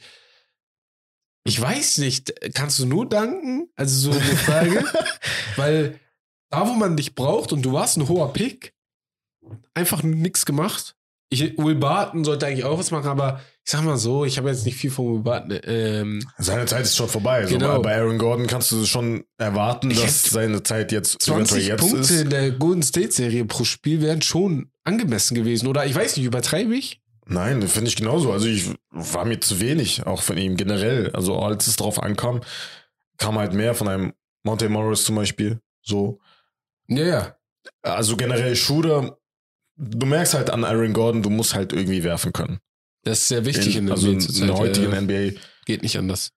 Ich 1.45 1.59
weiß 1.59 1.97
nicht, 1.99 2.33
kannst 2.53 2.79
du 2.79 2.85
nur 2.85 3.07
danken? 3.07 3.69
Also 3.75 4.11
so 4.11 4.17
eine 4.19 4.35
Frage. 4.35 4.83
Weil 5.55 5.99
da, 6.51 6.67
wo 6.67 6.73
man 6.73 6.95
dich 6.97 7.15
braucht 7.15 7.51
und 7.53 7.63
du 7.63 7.71
warst 7.73 7.97
ein 7.97 8.07
hoher 8.07 8.33
Pick, 8.33 8.73
einfach 9.73 10.03
nichts 10.03 10.45
gemacht. 10.45 10.95
Ich, 11.31 11.57
Will 11.59 11.75
Barton 11.75 12.23
sollte 12.23 12.47
eigentlich 12.47 12.65
auch 12.65 12.79
was 12.79 12.89
machen, 12.89 13.07
aber 13.07 13.39
ich 13.63 13.71
sag 13.71 13.83
mal 13.83 13.97
so, 13.97 14.25
ich 14.25 14.37
habe 14.39 14.49
jetzt 14.49 14.65
nicht 14.65 14.77
viel 14.77 14.89
von 14.89 15.13
Will 15.13 15.21
Barton. 15.21 15.59
Ähm, 15.63 16.27
Seine 16.39 16.65
Zeit 16.65 16.81
ist 16.85 16.95
schon 16.95 17.07
vorbei. 17.07 17.45
Genau. 17.47 17.75
So, 17.75 17.81
bei 17.83 17.95
Aaron 17.95 18.17
Gordon 18.17 18.47
kannst 18.47 18.71
du 18.71 18.83
schon 18.85 19.23
erwarten, 19.37 19.91
Ich 19.91 20.01
dass 20.01 20.23
seine 20.23 20.63
Zeit 20.63 20.91
jetzt 20.91 21.27
eventuell 21.27 21.45
20 21.61 21.67
jetzt 21.67 21.79
Punkte 21.81 21.99
ist. 21.99 22.11
in 22.11 22.29
der 22.31 22.51
Golden 22.51 22.81
State 22.83 23.11
Serie 23.11 23.45
pro 23.45 23.63
Spiel 23.63 24.01
wären 24.01 24.23
schon 24.23 24.71
angemessen 24.83 25.35
gewesen. 25.35 25.67
Oder 25.67 25.85
ich 25.85 25.93
weiß 25.93 26.17
nicht, 26.17 26.25
übertreibe 26.25 26.75
ich? 26.75 26.98
Nein, 27.29 27.67
finde 27.67 27.89
ich 27.89 27.95
genauso. 27.95 28.31
Also 28.31 28.47
ich 28.47 28.71
war 28.89 29.23
mir 29.23 29.39
zu 29.39 29.59
wenig, 29.59 30.05
auch 30.07 30.23
von 30.23 30.37
ihm 30.37 30.57
generell. 30.57 31.11
Also 31.11 31.37
als 31.39 31.67
es 31.67 31.75
drauf 31.75 32.01
ankam, 32.01 32.41
kam 33.17 33.37
halt 33.37 33.53
mehr 33.53 33.75
von 33.75 33.87
einem 33.87 34.13
Monte 34.43 34.67
Morris 34.67 35.03
zum 35.03 35.15
Beispiel. 35.15 35.61
So. 35.83 36.19
Ja, 36.87 37.05
ja. 37.05 37.35
Also 37.83 38.17
generell 38.17 38.55
Shooter, 38.55 39.19
du 39.77 40.05
merkst 40.07 40.33
halt 40.33 40.49
an 40.49 40.63
Aaron 40.63 40.93
Gordon, 40.93 41.21
du 41.21 41.29
musst 41.29 41.53
halt 41.53 41.71
irgendwie 41.71 42.03
werfen 42.03 42.33
können. 42.33 42.59
Das 43.03 43.19
ist 43.19 43.27
sehr 43.27 43.45
wichtig 43.45 43.75
in, 43.75 43.81
in, 43.81 43.85
der 43.85 43.95
also 43.95 44.07
NBA 44.07 44.13
in, 44.13 44.21
zurzeit. 44.21 44.49
der 44.49 44.57
heutigen 44.57 44.91
ja. 44.91 45.01
NBA. 45.01 45.39
Geht 45.65 45.83
nicht 45.83 45.97
anders. 45.99 46.31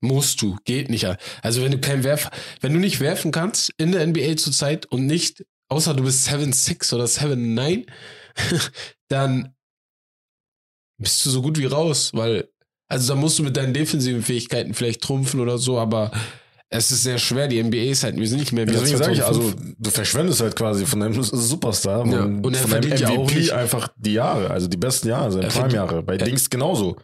Musst 0.00 0.42
du, 0.42 0.58
geht 0.64 0.90
nicht. 0.90 1.06
Also 1.42 1.64
wenn 1.64 1.72
du 1.72 1.80
kein 1.80 2.04
Werfer, 2.04 2.30
wenn 2.60 2.74
du 2.74 2.78
nicht 2.78 3.00
werfen 3.00 3.32
kannst 3.32 3.72
in 3.78 3.92
der 3.92 4.06
NBA 4.06 4.36
zurzeit 4.36 4.84
und 4.86 5.06
nicht, 5.06 5.46
außer 5.68 5.94
du 5.94 6.04
bist 6.04 6.28
7-6 6.28 6.94
oder 6.94 7.06
7-9, 7.06 7.86
dann 9.08 9.54
bist 10.98 11.24
du 11.24 11.30
so 11.30 11.42
gut 11.42 11.58
wie 11.58 11.66
raus, 11.66 12.10
weil, 12.14 12.48
also 12.88 13.14
da 13.14 13.20
musst 13.20 13.38
du 13.38 13.42
mit 13.42 13.56
deinen 13.56 13.72
defensiven 13.74 14.22
Fähigkeiten 14.22 14.74
vielleicht 14.74 15.00
trumpfen 15.02 15.40
oder 15.40 15.58
so, 15.58 15.78
aber 15.78 16.10
es 16.70 16.90
ist 16.90 17.02
sehr 17.04 17.18
schwer. 17.18 17.48
Die 17.48 17.62
NBA 17.62 17.90
ist 17.90 18.02
halt, 18.04 18.16
wir 18.16 18.28
sind 18.28 18.40
nicht 18.40 18.52
mehr 18.52 18.66
Deswegen 18.66 18.98
sage 18.98 19.12
ich, 19.12 19.18
2005. 19.20 19.54
also 19.56 19.74
du 19.78 19.90
verschwendest 19.90 20.40
halt 20.40 20.54
quasi 20.56 20.84
von 20.84 21.02
einem 21.02 21.22
Superstar 21.22 22.06
Ja, 22.06 22.24
und, 22.24 22.44
und 22.44 22.54
er 22.54 22.60
von 22.60 22.74
einem 22.74 22.96
ja 22.96 23.10
MVP 23.10 23.34
nicht- 23.36 23.52
einfach 23.52 23.88
die 23.96 24.12
Jahre, 24.14 24.50
also 24.50 24.66
die 24.68 24.76
besten 24.76 25.08
Jahre, 25.08 25.32
seine 25.32 25.48
Prime-Jahre. 25.48 26.02
Bei 26.02 26.16
Dings 26.18 26.50
genauso. 26.50 26.96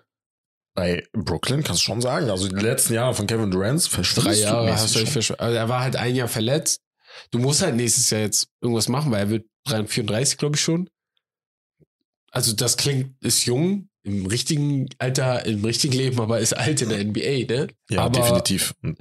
Bei 0.77 1.05
Brooklyn 1.13 1.63
kannst 1.63 1.83
du 1.83 1.85
schon 1.85 2.01
sagen, 2.01 2.29
also 2.31 2.49
die 2.49 2.57
letzten 2.57 2.95
Jahre 2.95 3.15
von 3.15 3.27
Kevin 3.29 3.51
Durant 3.51 3.85
Drei 3.85 3.89
verschwindest 3.91 4.43
Jahre 4.43 4.73
hast 4.73 4.95
du 4.95 4.99
euch 4.99 5.05
schon. 5.05 5.13
versch 5.13 5.31
also 5.39 5.57
Er 5.57 5.69
war 5.69 5.81
halt 5.83 5.95
ein 5.97 6.17
Jahr 6.17 6.27
verletzt. 6.29 6.81
Du 7.31 7.39
musst 7.39 7.63
halt 7.63 7.77
nächstes 7.77 8.11
Jahr 8.11 8.23
jetzt 8.23 8.49
irgendwas 8.61 8.89
machen, 8.89 9.13
weil 9.13 9.21
er 9.21 9.31
wird 9.31 9.45
34, 9.69 10.37
glaube 10.37 10.57
ich 10.57 10.63
schon. 10.63 10.89
Also 12.35 12.53
das 12.53 12.77
klingt, 12.77 13.15
ist 13.23 13.45
jung, 13.45 13.89
im 14.03 14.27
richtigen 14.27 14.89
Alter, 14.99 15.47
im 15.47 15.65
richtigen 15.65 15.95
Leben, 15.95 16.21
aber 16.21 16.41
ist 16.41 16.53
alt 16.53 16.83
in 16.83 16.89
der 16.89 17.03
NBA, 17.05 17.47
ne? 17.47 17.69
Ja, 17.89 18.03
aber, 18.07 18.21
definitiv. 18.21 18.75
Und 18.83 18.99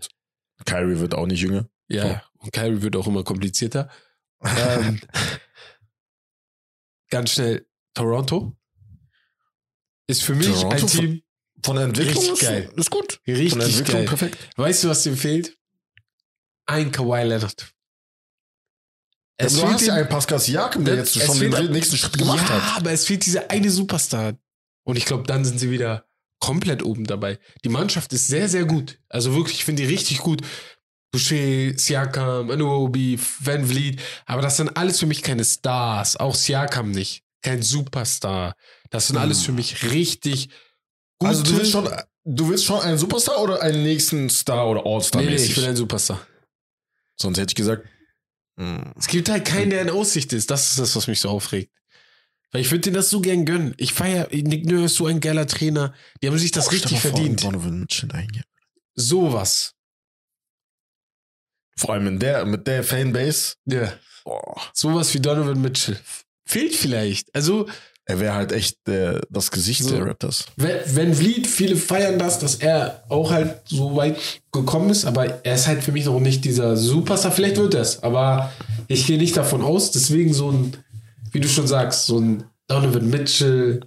Kyrie 0.65 0.99
wird 0.99 1.15
auch 1.15 1.25
nicht 1.25 1.41
jünger. 1.41 1.67
Ja, 1.89 2.23
und 2.37 2.53
Kyrie 2.53 2.83
wird 2.83 2.95
auch 2.95 3.07
immer 3.07 3.23
komplizierter. 3.23 3.89
ähm, 4.43 5.01
ganz 7.09 7.31
schnell, 7.31 7.65
Toronto 7.95 8.55
ist 10.05 10.21
für 10.23 10.35
mich 10.35 10.47
Toronto 10.47 10.75
ein 10.75 10.87
Team 10.87 11.23
Von 11.63 11.75
der 11.77 11.85
Entwicklung 11.85 12.15
Richtig 12.17 12.33
ist, 12.33 12.41
geil. 12.41 12.71
ist 12.75 12.89
gut. 12.91 13.13
Von 13.13 13.21
der 13.25 13.37
richtig 13.39 13.61
Entwicklung 13.61 13.97
geil. 13.97 14.05
perfekt. 14.05 14.49
Weißt 14.57 14.83
du, 14.83 14.89
was 14.89 15.01
dem 15.03 15.17
fehlt? 15.17 15.57
Ein 16.67 16.91
Kawhi 16.91 17.23
Leonard. 17.23 17.73
Es 19.37 19.53
du 19.53 19.59
fehlt 19.61 19.73
hast 19.73 19.85
ja 19.87 19.93
einen 19.95 20.09
Pascal 20.09 20.39
Siakam, 20.39 20.85
der 20.85 20.99
Es 20.99 21.15
jetzt 21.15 21.25
schon 21.25 21.39
den 21.39 21.71
nächsten 21.71 21.97
Schritt 21.97 22.17
gemacht 22.17 22.47
ja, 22.49 22.61
hat. 22.61 22.77
aber 22.77 22.91
es 22.91 23.05
fehlt 23.05 23.25
dieser 23.25 23.49
eine 23.49 23.69
Superstar. 23.69 24.33
Und 24.85 24.97
ich 24.97 25.05
glaube, 25.05 25.23
dann 25.23 25.43
sind 25.43 25.59
sie 25.59 25.71
wieder 25.71 26.05
komplett 26.39 26.83
oben 26.83 27.05
dabei. 27.05 27.39
Die 27.63 27.69
Mannschaft 27.69 28.11
ist 28.13 28.27
sehr, 28.27 28.49
sehr 28.49 28.65
gut. 28.65 28.99
Also 29.09 29.33
wirklich, 29.33 29.57
ich 29.57 29.65
finde 29.65 29.83
die 29.83 29.89
richtig 29.89 30.19
gut. 30.19 30.41
Boucher, 31.11 31.77
Siakam, 31.77 32.51
Anuobi, 32.51 33.19
Van 33.39 33.65
Vliet. 33.65 34.01
Aber 34.25 34.41
das 34.41 34.57
sind 34.57 34.75
alles 34.75 34.99
für 34.99 35.05
mich 35.05 35.21
keine 35.21 35.45
Stars. 35.45 36.17
Auch 36.17 36.35
Siakam 36.35 36.91
nicht. 36.91 37.23
Kein 37.41 37.61
Superstar. 37.61 38.55
Das 38.89 39.07
sind 39.07 39.15
Hm. 39.15 39.23
alles 39.23 39.43
für 39.43 39.51
mich 39.51 39.83
richtig 39.91 40.49
gute. 41.19 41.29
Also 41.29 41.43
du 41.43 41.57
willst 41.57 41.71
schon, 41.71 41.89
du 42.25 42.49
willst 42.49 42.65
schon 42.65 42.81
einen 42.81 42.97
Superstar 42.97 43.41
oder 43.41 43.61
einen 43.61 43.83
nächsten 43.83 44.29
Star 44.29 44.67
oder 44.67 44.85
All-Star 44.85 45.21
nee, 45.21 45.29
nee, 45.29 45.35
ich 45.35 45.55
will 45.55 45.65
ein 45.65 45.75
Superstar. 45.75 46.19
Sonst 47.19 47.37
hätte 47.37 47.51
ich 47.51 47.55
gesagt, 47.55 47.87
Es 48.97 49.07
gibt 49.07 49.29
halt 49.29 49.45
keinen, 49.45 49.71
der 49.71 49.81
in 49.81 49.89
Aussicht 49.89 50.31
ist. 50.33 50.51
Das 50.51 50.69
ist 50.69 50.79
das, 50.79 50.95
was 50.95 51.07
mich 51.07 51.19
so 51.19 51.29
aufregt. 51.29 51.71
Weil 52.51 52.61
ich 52.61 52.69
würde 52.69 52.81
dir 52.81 52.91
das 52.91 53.09
so 53.09 53.19
gern 53.19 53.45
gönnen. 53.45 53.73
Ich 53.77 53.93
feiere, 53.93 54.27
Nick 54.31 54.65
Nurse 54.65 54.85
ist 54.85 54.95
so 54.95 55.07
ein 55.07 55.19
geiler 55.19 55.47
Trainer. 55.47 55.93
Die 56.21 56.27
haben 56.27 56.37
sich 56.37 56.51
das 56.51 56.67
oh, 56.67 56.71
richtig 56.71 56.99
verdient. 56.99 57.41
Sowas. 58.93 59.73
Vor 61.75 61.95
allem 61.95 62.07
in 62.07 62.19
der, 62.19 62.45
mit 62.45 62.67
der 62.67 62.83
Fanbase. 62.83 63.55
Ja. 63.65 63.93
Boah, 64.23 64.61
Sowas 64.73 65.11
wie 65.15 65.19
Donovan 65.19 65.59
Mitchell. 65.59 65.99
Fehlt 66.45 66.75
vielleicht. 66.75 67.33
Also, 67.33 67.67
er 68.05 68.19
wäre 68.19 68.33
halt 68.35 68.51
echt 68.51 68.87
äh, 68.89 69.21
das 69.29 69.49
Gesicht 69.51 69.83
So. 69.83 69.91
der 69.95 70.05
Raptors. 70.05 70.45
wenn 70.57 70.77
wenn 70.93 71.13
Vliet, 71.13 71.47
viele 71.47 71.75
feiern 71.77 72.19
das, 72.19 72.39
dass 72.39 72.55
er 72.55 73.03
auch 73.09 73.31
halt 73.31 73.61
so 73.65 73.95
weit 73.95 74.17
gekommen 74.51 74.89
ist, 74.89 75.05
aber 75.05 75.45
er 75.45 75.55
ist 75.55 75.67
halt 75.67 75.83
für 75.83 75.91
mich 75.93 76.05
noch 76.05 76.19
nicht 76.19 76.43
dieser 76.43 76.75
Superstar. 76.75 77.31
Vielleicht 77.31 77.57
wird 77.57 77.73
er 77.75 77.81
es, 77.81 78.03
aber 78.03 78.51
ich 78.87 79.07
gehe 79.07 79.17
nicht 79.17 79.37
davon 79.37 79.61
aus. 79.61 79.91
Deswegen 79.91 80.33
so 80.33 80.51
ein, 80.51 80.75
wie 81.31 81.39
du 81.39 81.47
schon 81.47 81.67
sagst, 81.67 82.05
so 82.07 82.19
ein 82.19 82.43
Donovan 82.67 83.09
Mitchell. 83.09 83.81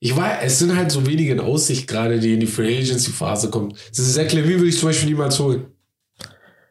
Ich 0.00 0.14
war, 0.16 0.42
es 0.42 0.58
sind 0.60 0.76
halt 0.76 0.92
so 0.92 1.06
wenige 1.06 1.32
in 1.32 1.40
Aussicht 1.40 1.88
gerade, 1.88 2.20
die 2.20 2.34
in 2.34 2.40
die 2.40 2.46
Free 2.46 2.78
Agency 2.78 3.10
Phase 3.10 3.50
kommen. 3.50 3.74
Das 3.90 3.98
ist 3.98 4.14
Zach 4.14 4.30
Levine 4.32 4.58
würde 4.58 4.68
ich 4.68 4.78
zum 4.78 4.88
Beispiel 4.88 5.08
niemals 5.10 5.38
holen. 5.40 5.66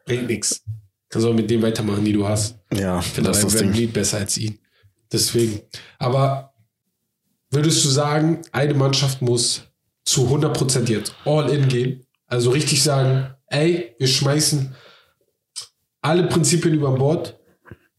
Bringt 0.06 0.28
nichts. 0.28 0.62
Kannst 1.10 1.26
auch 1.26 1.34
mit 1.34 1.50
dem 1.50 1.60
weitermachen, 1.62 2.04
die 2.04 2.12
du 2.12 2.26
hast. 2.26 2.56
Ja, 2.74 2.98
Ich 3.00 3.06
finde 3.06 3.30
das 3.30 3.38
ist 3.38 3.46
das 3.54 3.60
Ding. 3.60 3.72
Vliet 3.72 3.92
besser 3.92 4.18
als 4.18 4.36
ihn. 4.38 4.58
Deswegen. 5.12 5.60
Aber 5.98 6.52
würdest 7.50 7.84
du 7.84 7.88
sagen, 7.88 8.42
eine 8.52 8.74
Mannschaft 8.74 9.22
muss 9.22 9.62
zu 10.04 10.28
100% 10.28 10.88
jetzt 10.88 11.14
all 11.24 11.48
in 11.50 11.68
gehen? 11.68 12.06
Also 12.26 12.50
richtig 12.50 12.82
sagen, 12.82 13.34
ey, 13.46 13.94
wir 13.98 14.06
schmeißen 14.08 14.74
alle 16.02 16.26
Prinzipien 16.28 16.74
über 16.74 16.92
Bord. 16.92 17.38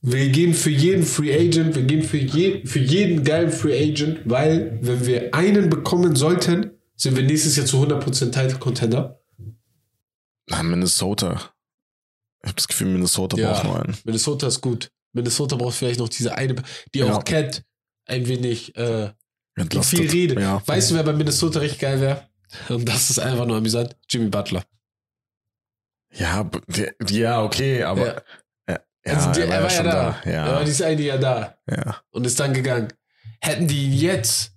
Wir 0.02 0.30
gehen 0.30 0.54
für 0.54 0.70
jeden 0.70 1.04
Free 1.04 1.34
Agent, 1.36 1.76
wir 1.76 1.84
gehen 1.84 2.04
für, 2.04 2.18
je, 2.18 2.66
für 2.66 2.80
jeden 2.80 3.24
geilen 3.24 3.52
Free 3.52 3.92
Agent, 3.92 4.22
weil 4.26 4.80
wenn 4.82 5.06
wir 5.06 5.34
einen 5.34 5.70
bekommen 5.70 6.16
sollten, 6.16 6.72
sind 6.96 7.18
wir 7.18 7.24
nächstes 7.24 7.58
Jahr 7.58 7.66
zu 7.66 7.84
100% 7.84 8.32
Title 8.32 8.60
Contender. 8.60 9.20
Minnesota. 10.64 11.54
Ich 12.42 12.48
habe 12.48 12.56
das 12.56 12.68
Gefühl, 12.68 12.88
Minnesota 12.88 13.38
Ja. 13.38 13.52
braucht 13.52 13.64
nur 13.66 13.82
einen. 13.82 13.98
Minnesota 14.06 14.48
ist 14.48 14.62
gut. 14.62 14.90
Minnesota 15.20 15.56
braucht 15.56 15.76
vielleicht 15.76 16.00
noch 16.00 16.10
diese 16.10 16.36
eine, 16.36 16.56
die 16.94 17.00
Ja. 17.00 17.14
auch 17.16 17.24
Cat 17.24 17.64
ein 18.06 18.28
wenig 18.28 18.76
äh, 18.76 19.12
Entlastet. 19.56 20.00
viel 20.00 20.10
Rede. 20.10 20.42
Ja. 20.42 20.62
Weißt 20.66 20.90
du, 20.92 20.96
wer 20.96 21.04
bei 21.04 21.14
Minnesota 21.14 21.60
richtig 21.60 21.80
geil 21.80 22.02
wäre? 22.02 22.28
Und 22.70 22.88
das 22.90 23.10
ist 23.12 23.20
einfach 23.20 23.46
nur 23.46 23.58
amüsant. 23.58 23.96
Jimmy 24.10 24.30
Butler. 24.30 24.64
Ja, 26.14 26.50
ja, 27.10 27.44
okay, 27.44 27.84
aber. 27.84 28.08
Ja. 28.08 28.22
Ja, 28.68 28.80
ja, 29.06 29.14
also 29.14 29.32
die, 29.32 29.42
er 29.42 29.50
war 29.50 29.62
ja 29.62 29.70
schon 29.70 29.86
da. 29.86 30.22
Er 30.24 30.44
war 30.46 30.60
Ja, 30.60 30.64
dieses 30.64 30.82
eine 30.82 31.02
Jahr 31.02 31.18
da 31.20 31.58
ja. 31.70 32.02
und 32.12 32.26
ist 32.26 32.40
dann 32.40 32.54
gegangen. 32.54 32.92
Hätten 33.42 33.68
die 33.68 33.86
ihn 33.86 33.94
jetzt, 33.94 34.52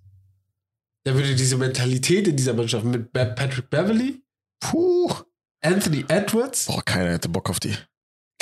dann 1.05 1.15
würde 1.15 1.35
diese 1.37 1.57
Mentalität 1.57 2.27
in 2.29 2.37
dieser 2.37 2.55
Mannschaft 2.55 2.85
mit 2.85 3.13
Patrick 3.13 3.71
Beverly, 3.71 4.23
Puh. 4.61 5.13
Anthony 5.65 6.05
Edwards, 6.09 6.67
Boah, 6.67 6.83
keiner 6.85 7.13
hätte 7.13 7.29
Bock 7.29 7.49
auf 7.49 7.61
die. 7.61 7.77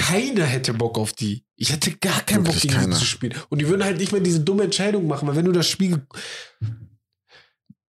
Keiner 0.00 0.46
hätte 0.46 0.72
Bock 0.72 0.96
auf 0.96 1.12
die. 1.12 1.44
Ich 1.56 1.70
hätte 1.70 1.94
gar 1.96 2.22
keinen 2.22 2.44
Bock 2.44 2.54
Wirklich 2.54 2.72
gegen 2.72 2.74
keiner. 2.74 2.94
die 2.94 3.00
zu 3.00 3.04
spielen. 3.04 3.34
Und 3.50 3.58
die 3.60 3.68
würden 3.68 3.84
halt 3.84 3.98
nicht 3.98 4.12
mehr 4.12 4.22
diese 4.22 4.40
dumme 4.40 4.64
Entscheidung 4.64 5.06
machen, 5.06 5.28
weil 5.28 5.36
wenn 5.36 5.44
du 5.44 5.52
das 5.52 5.68
Spiel. 5.68 6.06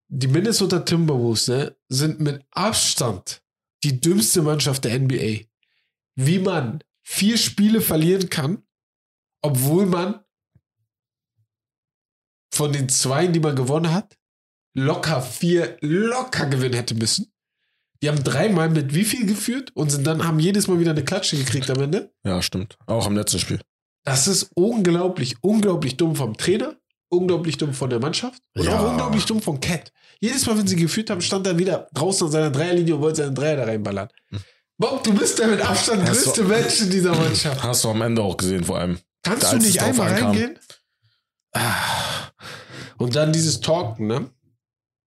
Die 0.08 0.28
Minnesota 0.28 0.80
Timberwolves 0.80 1.48
ne, 1.48 1.74
sind 1.88 2.20
mit 2.20 2.44
Abstand 2.50 3.42
die 3.82 3.98
dümmste 3.98 4.42
Mannschaft 4.42 4.84
der 4.84 4.98
NBA. 4.98 5.46
Wie 6.14 6.38
man 6.38 6.84
vier 7.00 7.38
Spiele 7.38 7.80
verlieren 7.80 8.28
kann, 8.28 8.62
obwohl 9.40 9.86
man 9.86 10.22
von 12.52 12.74
den 12.74 12.90
zwei, 12.90 13.26
die 13.26 13.40
man 13.40 13.56
gewonnen 13.56 13.90
hat, 13.90 14.18
locker 14.74 15.22
vier 15.22 15.78
locker 15.80 16.44
gewinnen 16.44 16.74
hätte 16.74 16.94
müssen. 16.94 17.31
Die 18.02 18.08
haben 18.08 18.22
dreimal 18.24 18.68
mit 18.68 18.94
wie 18.94 19.04
viel 19.04 19.26
geführt 19.26 19.70
und 19.74 19.90
sind 19.90 20.06
dann 20.06 20.26
haben 20.26 20.40
jedes 20.40 20.66
Mal 20.68 20.80
wieder 20.80 20.90
eine 20.90 21.04
Klatsche 21.04 21.36
gekriegt 21.36 21.70
am 21.70 21.80
Ende. 21.80 22.12
Ja, 22.24 22.42
stimmt. 22.42 22.76
Auch 22.86 23.06
im 23.06 23.16
letzten 23.16 23.38
Spiel. 23.38 23.60
Das 24.04 24.26
ist 24.26 24.50
unglaublich, 24.54 25.36
unglaublich 25.40 25.96
dumm 25.96 26.16
vom 26.16 26.36
Trainer, 26.36 26.74
unglaublich 27.08 27.56
dumm 27.58 27.72
von 27.72 27.88
der 27.90 28.00
Mannschaft 28.00 28.42
und 28.56 28.64
Ja. 28.64 28.78
auch 28.80 28.90
unglaublich 28.90 29.24
dumm 29.24 29.40
von 29.40 29.60
Cat. 29.60 29.92
Jedes 30.20 30.44
Mal, 30.46 30.58
wenn 30.58 30.66
sie 30.66 30.74
geführt 30.76 31.10
haben, 31.10 31.20
stand 31.20 31.46
er 31.46 31.56
wieder 31.58 31.88
draußen 31.94 32.26
an 32.26 32.32
seiner 32.32 32.50
Dreierlinie 32.50 32.96
und 32.96 33.02
wollte 33.02 33.22
seinen 33.22 33.34
Dreier 33.36 33.56
da 33.56 33.64
reinballern. 33.64 34.08
Bob, 34.78 35.04
du 35.04 35.14
bist 35.14 35.38
der 35.38 35.46
mit 35.46 35.60
Abstand 35.60 36.02
Hast 36.02 36.24
größte 36.24 36.42
du- 36.42 36.48
Mensch 36.48 36.80
in 36.80 36.90
dieser 36.90 37.14
Mannschaft. 37.14 37.62
Hast 37.62 37.84
du 37.84 37.90
am 37.90 38.02
Ende 38.02 38.20
auch 38.22 38.36
gesehen, 38.36 38.64
vor 38.64 38.78
allem. 38.78 38.98
Kannst 39.22 39.44
als 39.44 39.52
du 39.62 39.66
nicht 39.68 39.80
einmal 39.80 40.12
reingehen? 40.12 40.58
Ah. 41.52 42.30
Und 42.98 43.14
dann 43.14 43.32
dieses 43.32 43.60
Talken, 43.60 44.06
ne? 44.08 44.30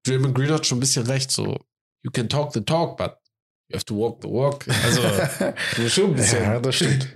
Draymond 0.06 0.36
Green 0.36 0.52
hat 0.52 0.66
schon 0.66 0.78
ein 0.78 0.82
bisschen 0.82 1.06
recht, 1.08 1.32
so, 1.32 1.58
you 2.06 2.12
can 2.12 2.30
talk 2.30 2.54
the 2.54 2.62
talk, 2.62 2.96
but 2.98 3.18
you 3.70 3.76
have 3.76 3.84
to 3.86 3.96
walk 3.96 4.22
the 4.22 4.30
walk. 4.30 4.64
Also, 4.86 5.02
so 5.76 5.90
schon 5.90 6.06
ein 6.12 6.16
bisschen. 6.16 6.42
ja, 6.44 6.60
das 6.60 6.76
stimmt. 6.76 7.08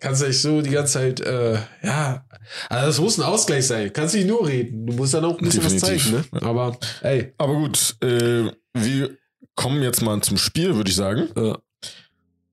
Kannst 0.00 0.22
du 0.22 0.26
nicht 0.26 0.40
so 0.40 0.60
die 0.62 0.70
ganze 0.70 0.94
Zeit, 0.94 1.20
äh, 1.20 1.54
ja, 1.82 2.24
also 2.68 2.86
das 2.86 2.98
muss 3.00 3.18
ein 3.18 3.24
Ausgleich 3.24 3.66
sein. 3.66 3.92
Kannst 3.92 4.14
nicht 4.14 4.26
nur 4.26 4.46
reden. 4.48 4.86
Du 4.86 4.94
musst 4.94 5.14
dann 5.14 5.24
auch 5.24 5.38
ein 5.38 5.44
bisschen 5.44 5.64
was 5.64 5.74
Definitiv. 5.74 6.12
zeigen, 6.12 6.26
ne? 6.32 6.42
Aber, 6.42 6.76
ey, 7.02 7.32
Aber 7.38 7.54
gut, 7.54 7.96
äh, 8.02 8.50
wir 8.74 9.16
kommen 9.54 9.82
jetzt 9.82 10.02
mal 10.02 10.20
zum 10.22 10.38
Spiel, 10.38 10.74
würde 10.74 10.90
ich 10.90 10.96
sagen. 10.96 11.28
äh, 11.36 11.54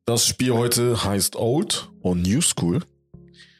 Das 0.05 0.27
Spiel 0.27 0.53
heute 0.53 1.03
heißt 1.03 1.35
Old 1.37 1.89
und 2.01 2.21
New 2.23 2.41
School. 2.41 2.81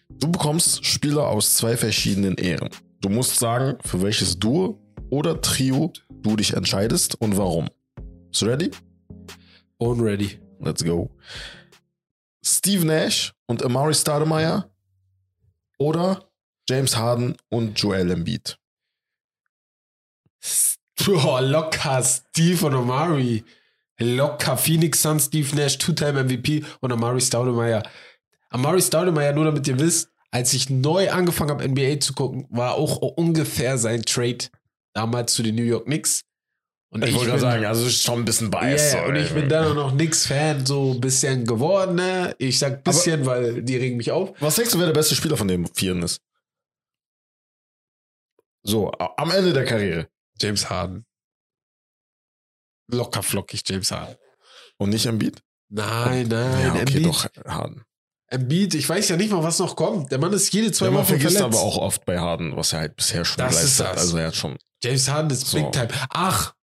Du 0.10 0.30
bekommst 0.30 0.86
Spieler 0.86 1.28
aus 1.28 1.56
zwei 1.56 1.78
verschiedenen 1.78 2.36
Ehren. 2.36 2.70
Du 3.02 3.08
musst 3.10 3.40
sagen, 3.40 3.78
für 3.86 4.02
welches 4.04 4.38
Duo 4.38 4.78
oder 5.10 5.40
Trio 5.42 5.94
du 6.12 6.36
dich 6.36 6.54
entscheidest 6.54 7.16
und 7.22 7.38
warum. 7.38 7.70
Bist 8.30 8.42
du 8.42 8.46
ready? 8.46 8.72
unready. 9.80 10.40
Let's 10.60 10.84
go. 10.84 11.10
Steve 12.44 12.86
Nash 12.86 13.34
und 13.48 13.64
Amari 13.64 13.94
Stoudemire 13.94 14.70
oder 15.78 16.30
James 16.70 16.96
Harden 16.96 17.36
und 17.50 17.80
Joel 17.80 18.12
Embiid. 18.12 18.58
Boah, 21.06 21.42
locker 21.42 22.04
Steve 22.04 22.66
und 22.66 22.76
Amari. 22.76 23.44
Locker 24.02 24.56
Phoenix 24.58 25.02
Suns, 25.02 25.26
Steve 25.26 25.56
Nash, 25.56 25.78
Two-Time 25.78 26.24
MVP 26.24 26.64
und 26.80 26.92
Amari 26.92 27.22
Stoudemire. 27.22 27.84
Amari 28.50 28.82
Stoudemire, 28.82 29.34
nur 29.34 29.46
damit 29.46 29.68
ihr 29.68 29.80
wisst, 29.80 30.10
als 30.32 30.54
ich 30.54 30.70
neu 30.70 31.10
angefangen 31.10 31.52
habe, 31.52 31.68
NBA 31.68 32.00
zu 32.00 32.14
gucken, 32.14 32.46
war 32.50 32.76
auch 32.76 32.98
ungefähr 32.98 33.78
sein 33.78 34.04
Trade 34.04 34.46
damals 34.94 35.34
zu 35.34 35.44
den 35.44 35.56
New 35.56 35.64
York 35.64 35.86
Knicks. 35.86 36.24
Und 36.92 37.04
Ich, 37.06 37.14
wollte 37.14 37.32
bin- 37.32 37.40
gerade 37.40 37.42
sagen, 37.42 37.66
also 37.66 37.86
ist 37.86 38.02
schon 38.04 38.20
ein 38.20 38.26
bisschen 38.26 38.50
biased. 38.50 38.96
ja, 38.96 39.06
und 39.06 39.16
ich 39.16 39.32
bin 39.32 39.48
dann 39.48 39.76
noch 39.76 39.92
Knicks-Fan, 39.92 40.66
so 40.66 40.94
ein 40.94 41.00
bisschen 41.02 41.46
geworden, 41.46 41.96
ne? 41.96 42.34
Ich 42.40 42.58
sag 42.58 42.84
bisschen, 42.84 43.26
weil 43.28 43.62
die 43.62 43.76
regen 43.78 43.98
mich 43.98 44.12
auf. 44.12 44.34
Was 44.42 44.56
denkst 44.56 44.72
du, 44.72 44.80
wer 44.80 44.88
der 44.88 44.94
beste 44.94 45.14
Spieler 45.16 45.38
von 45.38 45.48
den 45.48 45.68
Vieren 45.68 46.02
ist? 46.02 46.20
So, 48.64 48.92
am 48.92 49.32
Ende 49.32 49.54
der 49.54 49.66
Karriere. 49.66 50.08
James 50.40 50.70
Harden. 50.70 51.06
Locker 52.92 53.24
flockig 53.24 53.62
James 53.68 53.92
Harden. 53.92 54.16
Und 54.78 54.90
nicht 54.90 55.06
Embiid? 55.06 55.42
Nein, 55.70 56.28
nein, 56.28 56.62
ja, 56.62 56.70
okay, 56.72 56.80
Embiid, 56.80 57.06
doch, 57.06 57.28
Harden. 57.46 57.84
Embiid, 58.28 58.74
ich 58.74 58.88
weiß 58.90 59.10
ja 59.10 59.18
nicht 59.18 59.32
mal, 59.32 59.44
was 59.44 59.60
noch 59.60 59.76
kommt. 59.76 60.12
Der 60.12 60.18
Mann 60.20 60.34
ist 60.34 60.52
jede 60.54 60.72
zwei 60.72 60.88
Ja, 60.88 60.94
Wochen 60.94 61.06
vergisst 61.06 61.38
verletzt. 61.38 61.56
aber 61.58 61.64
auch 61.64 61.78
oft 61.78 62.06
bei 62.06 62.20
Harden, 62.20 62.56
was 62.56 62.74
er 62.74 62.80
halt 62.80 62.96
bisher 62.96 63.26
schon 63.26 63.38
Das 63.38 63.56
das. 63.78 63.82
Also 63.82 64.18
er 64.18 64.28
hat 64.28 64.36
schon. 64.36 64.58
James 64.84 65.08
Harden 65.08 65.30
ist 65.32 65.46
So. 65.48 65.58
Big 65.62 65.72
Time. 65.72 65.88
Ach, 66.10 66.54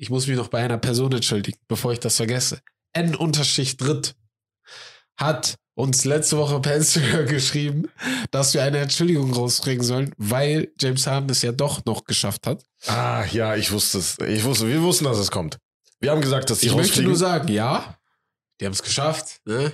ich 0.00 0.08
muss 0.08 0.26
mich 0.26 0.36
noch 0.36 0.48
bei 0.48 0.64
einer 0.64 0.78
Person 0.78 1.12
entschuldigen, 1.12 1.58
bevor 1.68 1.92
ich 1.92 2.00
das 2.00 2.16
vergesse. 2.16 2.60
N-Unterschicht 2.94 3.80
Dritt 3.82 4.14
hat 5.18 5.56
uns 5.74 6.06
letzte 6.06 6.38
Woche 6.38 6.58
per 6.60 6.76
Instagram 6.76 7.26
geschrieben, 7.28 7.90
dass 8.30 8.54
wir 8.54 8.62
eine 8.62 8.78
Entschuldigung 8.78 9.30
rausbringen 9.34 9.84
sollen, 9.84 10.14
weil 10.16 10.72
James 10.80 11.06
Harden 11.06 11.28
es 11.28 11.42
ja 11.42 11.52
doch 11.52 11.84
noch 11.84 12.04
geschafft 12.04 12.46
hat. 12.46 12.64
Ah, 12.86 13.24
ja, 13.30 13.56
ich 13.56 13.70
wusste 13.72 13.98
es. 13.98 14.16
Ich 14.26 14.42
wusste, 14.42 14.68
wir 14.68 14.80
wussten, 14.80 15.04
dass 15.04 15.18
es 15.18 15.30
kommt. 15.30 15.58
Wir 16.00 16.12
haben 16.12 16.22
gesagt, 16.22 16.48
dass 16.48 16.60
die 16.60 16.68
Ich 16.68 16.74
möchte 16.74 17.02
nur 17.02 17.16
sagen, 17.16 17.48
ja, 17.48 17.98
die 18.58 18.64
haben 18.64 18.72
es 18.72 18.82
geschafft. 18.82 19.40
Ne? 19.44 19.70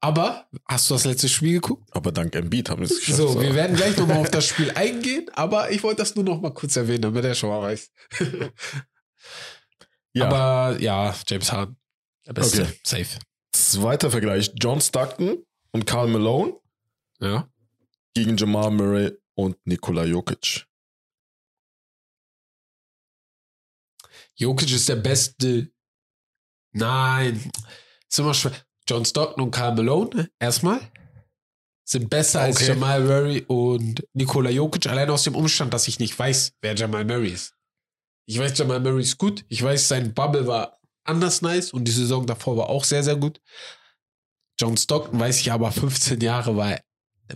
Aber 0.00 0.46
hast 0.66 0.88
du 0.88 0.94
das 0.94 1.04
letzte 1.04 1.28
Spiel 1.28 1.54
geguckt? 1.54 1.86
aber 1.92 2.12
dank 2.12 2.34
Embiid 2.34 2.70
haben 2.70 2.80
wir 2.80 2.86
es 2.86 2.98
geschafft. 2.98 3.18
So, 3.18 3.40
wir 3.40 3.54
werden 3.54 3.76
gleich 3.76 3.94
nochmal 3.98 4.18
auf 4.18 4.30
das 4.30 4.46
Spiel 4.46 4.70
eingehen, 4.70 5.26
aber 5.34 5.70
ich 5.70 5.82
wollte 5.82 5.98
das 5.98 6.14
nur 6.14 6.24
noch 6.24 6.40
mal 6.40 6.54
kurz 6.54 6.76
erwähnen, 6.76 7.02
damit 7.02 7.26
er 7.26 7.34
schon 7.34 7.50
mal 7.50 7.60
weiß. 7.60 7.90
Ja. 10.12 10.26
Aber 10.26 10.80
ja, 10.80 11.14
James 11.26 11.50
Harden. 11.52 11.76
Der 12.26 12.32
Beste. 12.32 12.62
Okay. 12.62 12.80
Safe. 12.84 13.18
Zweiter 13.52 14.10
Vergleich: 14.10 14.52
John 14.60 14.80
Stockton 14.80 15.44
und 15.72 15.86
Karl 15.86 16.08
Malone 16.08 16.54
Ja. 17.20 17.48
gegen 18.14 18.36
Jamal 18.36 18.70
Murray 18.70 19.12
und 19.34 19.56
Nikola 19.66 20.04
Jokic. 20.04 20.66
Jokic 24.36 24.72
ist 24.72 24.88
der 24.88 24.96
beste. 24.96 25.70
Nein. 26.72 27.50
Ist 28.08 28.18
immer 28.18 28.34
schwer. 28.34 28.52
John 28.88 29.04
Stockton 29.04 29.44
und 29.44 29.50
Karl 29.50 29.74
Malone, 29.76 30.30
erstmal, 30.38 30.78
sind 31.84 32.10
besser 32.10 32.42
als 32.42 32.56
Okay. 32.56 32.68
Jamal 32.68 33.02
Murray 33.02 33.42
und 33.46 34.06
Nikola 34.12 34.50
Jokic, 34.50 34.86
allein 34.86 35.08
aus 35.08 35.24
dem 35.24 35.34
Umstand, 35.34 35.72
dass 35.72 35.88
ich 35.88 35.98
nicht 35.98 36.18
weiß, 36.18 36.52
wer 36.60 36.74
Jamal 36.74 37.04
Murray 37.04 37.30
ist. 37.30 37.54
Ich 38.26 38.38
weiß, 38.38 38.56
Jamal 38.58 38.80
Murray 38.80 39.02
ist 39.02 39.18
gut. 39.18 39.44
Ich 39.48 39.62
weiß, 39.62 39.88
sein 39.88 40.14
Bubble 40.14 40.46
war 40.46 40.78
anders 41.04 41.42
nice 41.42 41.72
und 41.72 41.84
die 41.84 41.92
Saison 41.92 42.26
davor 42.26 42.56
war 42.56 42.68
auch 42.68 42.84
sehr, 42.84 43.02
sehr 43.02 43.16
gut. 43.16 43.40
John 44.58 44.76
Stockton 44.76 45.18
weiß 45.20 45.40
ich 45.40 45.52
aber, 45.52 45.70
15 45.72 46.20
Jahre 46.20 46.56
war 46.56 46.78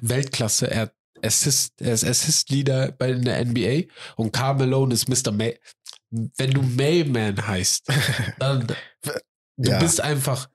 Weltklasse. 0.00 0.70
Er, 0.70 0.92
Assist, 1.22 1.74
er 1.80 1.92
ist 1.94 2.04
Assist-Leader 2.04 2.92
bei 2.92 3.10
in 3.10 3.24
der 3.24 3.44
NBA 3.44 3.92
und 4.16 4.32
Karl 4.32 4.54
Malone 4.56 4.94
ist 4.94 5.08
Mr. 5.08 5.32
May. 5.32 5.58
Wenn 6.10 6.52
du 6.52 6.62
Mayman 6.62 7.44
heißt, 7.46 7.86
dann 8.38 8.66
du 9.56 9.70
Ja. 9.70 9.78
bist 9.80 10.00
einfach 10.00 10.48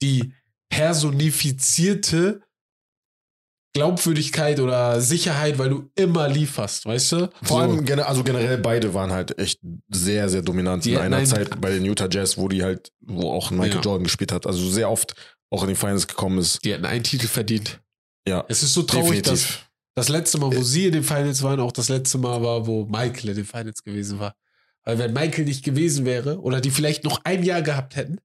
die 0.00 0.32
personifizierte 0.70 2.42
Glaubwürdigkeit 3.74 4.60
oder 4.60 5.00
Sicherheit, 5.00 5.58
weil 5.58 5.68
du 5.68 5.90
immer 5.96 6.28
lieferst, 6.28 6.86
weißt 6.86 7.12
du? 7.12 7.16
Vor 7.42 7.48
So. 7.48 7.56
allem, 7.58 7.86
also 8.00 8.22
generell 8.24 8.58
beide 8.58 8.94
waren 8.94 9.10
halt 9.12 9.36
echt 9.38 9.58
sehr, 9.90 10.28
sehr 10.28 10.42
dominant 10.42 10.84
Die 10.84 10.92
in 10.92 10.96
hatten 10.96 11.06
einer 11.08 11.16
einen- 11.18 11.26
Zeit 11.26 11.60
bei 11.60 11.70
den 11.70 11.84
Utah 11.84 12.08
Jazz, 12.10 12.38
wo 12.38 12.48
die 12.48 12.62
halt, 12.62 12.92
wo 13.00 13.30
auch 13.30 13.50
Michael 13.50 13.74
Ja. 13.76 13.80
Jordan 13.80 14.04
gespielt 14.04 14.32
hat. 14.32 14.46
Also 14.46 14.68
sehr 14.70 14.88
oft 14.90 15.14
auch 15.50 15.62
in 15.64 15.68
die 15.70 15.74
Finals 15.74 16.06
gekommen 16.06 16.38
ist. 16.38 16.64
Die 16.64 16.72
hätten 16.72 16.84
einen 16.86 17.02
Titel 17.04 17.26
verdient. 17.26 17.80
Ja, 18.26 18.44
Es 18.48 18.62
ist 18.62 18.72
so 18.74 18.82
traurig, 18.84 19.22
dass 19.22 19.40
definitiv. 19.40 19.70
das 19.96 20.08
letzte 20.08 20.38
Mal, 20.38 20.54
wo 20.56 20.62
sie 20.62 20.86
in 20.86 20.92
den 20.92 21.02
Finals 21.04 21.42
waren, 21.42 21.60
auch 21.60 21.72
das 21.72 21.88
letzte 21.88 22.16
Mal 22.18 22.42
war, 22.42 22.66
wo 22.66 22.86
Michael 22.86 23.30
in 23.30 23.36
den 23.36 23.44
Finals 23.44 23.82
gewesen 23.82 24.18
war. 24.18 24.34
Weil 24.84 24.98
wenn 24.98 25.12
Michael 25.12 25.44
nicht 25.44 25.64
gewesen 25.64 26.04
wäre 26.04 26.40
oder 26.40 26.60
die 26.60 26.70
vielleicht 26.70 27.04
noch 27.04 27.20
ein 27.24 27.42
Jahr 27.42 27.62
gehabt 27.62 27.96
hätten, 27.96 28.18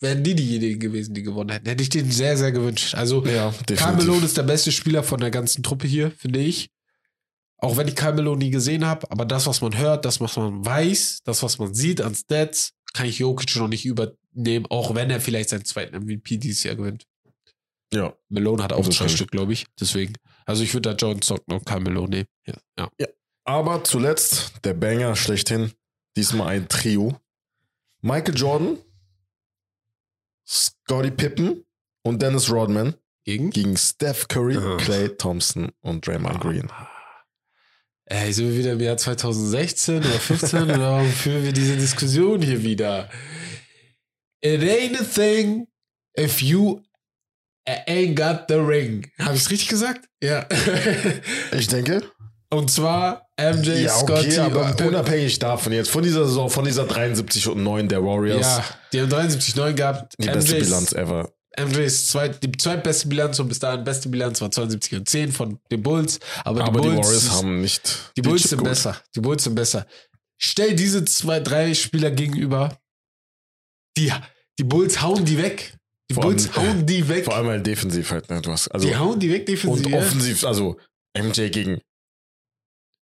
wären 0.00 0.22
die 0.22 0.34
diejenigen 0.34 0.78
gewesen, 0.78 1.14
die 1.14 1.22
gewonnen 1.22 1.50
hätten. 1.50 1.68
Hätte 1.68 1.82
ich 1.82 1.88
denen 1.88 2.10
sehr, 2.10 2.36
sehr 2.36 2.52
gewünscht. 2.52 2.94
Also 2.94 3.24
Ja, 3.24 3.52
definitiv. 3.68 4.22
ist 4.24 4.36
der 4.36 4.42
beste 4.42 4.72
Spieler 4.72 5.02
von 5.02 5.20
der 5.20 5.30
ganzen 5.30 5.62
Truppe 5.62 5.86
hier, 5.86 6.10
finde 6.10 6.40
ich. 6.40 6.70
Auch 7.58 7.76
wenn 7.76 7.88
ich 7.88 7.96
Karl 7.96 8.14
Malone 8.14 8.38
nie 8.44 8.50
gesehen 8.50 8.84
habe, 8.84 9.10
aber 9.10 9.24
das, 9.24 9.46
was 9.46 9.62
man 9.62 9.76
hört, 9.78 10.04
das, 10.04 10.20
was 10.20 10.36
man 10.36 10.64
weiß, 10.64 11.20
das, 11.24 11.42
was 11.42 11.58
man 11.58 11.74
sieht 11.74 12.02
an 12.02 12.14
Stats, 12.14 12.72
kann 12.92 13.06
ich 13.06 13.18
Jokic 13.18 13.56
noch 13.56 13.68
nicht 13.68 13.86
übernehmen, 13.86 14.66
auch 14.68 14.94
wenn 14.94 15.10
er 15.10 15.20
vielleicht 15.20 15.48
seinen 15.48 15.64
zweiten 15.64 15.96
MVP 15.96 16.36
dieses 16.36 16.62
Jahr 16.64 16.74
gewinnt. 16.76 17.06
Ja. 17.92 18.14
Malone 18.28 18.62
hat 18.62 18.72
auch 18.72 18.84
Das 18.84 18.96
zwei. 18.96 19.08
Stück, 19.08 19.30
glaube 19.30 19.52
ich. 19.52 19.66
Deswegen. 19.80 20.14
Also 20.44 20.62
ich 20.62 20.74
würde 20.74 20.90
da 20.90 20.96
John 20.96 21.22
Stockton 21.22 21.56
und 21.56 21.64
Karl 21.66 21.80
Malone 21.80 22.08
nehmen. 22.10 22.28
Ja. 22.46 22.88
ja. 22.98 23.08
Aber 23.44 23.84
zuletzt 23.84 24.52
der 24.64 24.74
Banger 24.74 25.16
schlechthin. 25.16 25.72
Diesmal 26.16 26.48
ein 26.48 26.68
Trio. 26.68 27.16
Michael 28.02 28.36
Jordan, 28.36 28.78
Scottie 30.48 31.10
Pippen 31.10 31.64
und 32.04 32.22
Dennis 32.22 32.50
Rodman 32.50 32.94
Gegen? 33.24 33.50
gegen 33.50 33.76
Steph 33.76 34.28
Curry, 34.28 34.56
Ah. 34.56 34.76
Clay 34.78 35.08
Thompson 35.08 35.72
und 35.80 36.06
Draymond 36.06 36.40
Green. 36.40 36.70
Ey, 38.08 38.32
sind 38.32 38.48
wir 38.50 38.56
wieder 38.56 38.72
im 38.72 38.80
Jahr 38.80 38.96
2016 38.96 39.98
oder 39.98 40.08
15 40.20 40.62
oder 40.62 40.78
warum 40.80 41.08
führen 41.10 41.42
wir 41.42 41.52
diese 41.52 41.76
Diskussion 41.76 42.40
hier 42.40 42.62
wieder? 42.62 43.10
It 44.40 44.60
ain't 44.62 45.00
a 45.00 45.02
thing 45.04 45.66
if 46.16 46.40
you 46.40 46.80
ain't 47.66 48.14
got 48.14 48.44
the 48.48 48.54
ring. 48.60 49.10
Habe 49.18 49.34
ich 49.34 49.42
es 49.42 49.50
richtig 49.50 49.68
gesagt? 49.68 50.08
Ja. 50.22 50.46
Ich 51.50 51.66
denke. 51.66 52.02
Und 52.56 52.70
zwar 52.70 53.28
MJ, 53.38 53.82
Ja, 53.82 53.90
Scotty 53.90 54.28
okay, 54.28 54.38
aber 54.38 54.66
und 54.66 54.80
unabhängig 54.80 55.38
davon 55.38 55.72
jetzt, 55.72 55.90
von 55.90 56.02
dieser 56.02 56.24
Saison, 56.26 56.48
von 56.48 56.64
dieser 56.64 56.84
73 56.86 57.48
und 57.48 57.62
9 57.62 57.88
der 57.88 58.02
Warriors, 58.02 58.40
Ja, 58.40 58.64
die 58.92 59.00
haben 59.02 59.10
73,9 59.10 59.74
gehabt. 59.74 60.14
die 60.18 60.26
beste 60.26 60.52
MJ 60.54 60.60
ist- 60.62 60.66
Bilanz 60.68 60.92
ever. 60.92 61.32
MJ 61.58 61.78
ist 61.84 62.08
zweit, 62.10 62.42
die 62.42 62.52
zweitbeste 62.52 63.08
Bilanz 63.08 63.38
und 63.38 63.48
bis 63.48 63.58
dahin 63.58 63.82
beste 63.82 64.08
Bilanz 64.10 64.40
war 64.42 64.50
72 64.50 64.94
und 64.98 65.08
10 65.08 65.32
von 65.32 65.58
den 65.70 65.82
Bulls. 65.82 66.18
Aber, 66.44 66.62
Aber 66.64 66.80
die 66.80 66.88
die 66.88 66.94
Bulls, 66.94 67.06
Warriors 67.06 67.30
haben 67.30 67.60
nicht 67.62 68.12
die 68.16 68.22
Bulls 68.22 68.42
sind 68.42 68.58
geholt. 68.58 68.70
besser. 68.72 68.96
Die 69.14 69.20
Bulls 69.20 69.44
sind 69.44 69.54
besser. 69.54 69.86
stell 70.38 70.74
diese 70.76 71.02
zwei, 71.06 71.40
drei 71.40 71.72
Spieler 71.72 72.10
gegenüber. 72.10 72.76
Die, 73.96 74.12
die 74.58 74.64
Bulls 74.64 75.00
hauen 75.00 75.24
die 75.24 75.38
weg. 75.38 75.72
Die 76.10 76.14
Vor 76.14 76.24
Bulls 76.24 76.54
allem, 76.54 76.68
hauen 76.68 76.86
die 76.86 77.08
weg. 77.08 77.24
Vor 77.24 77.34
allem 77.36 77.48
halt 77.48 77.66
defensiv 77.66 78.10
halt, 78.10 78.28
ne? 78.30 78.40
Du 78.42 78.52
hast, 78.52 78.68
also, 78.68 78.86
die 78.86 78.94
hauen 78.96 79.18
die 79.18 79.30
weg 79.32 79.46
defensiv. 79.46 79.86
und 79.86 79.94
offensiv, 79.94 80.44
also 80.44 80.76
MJ 81.16 81.48
gegen. 81.48 81.80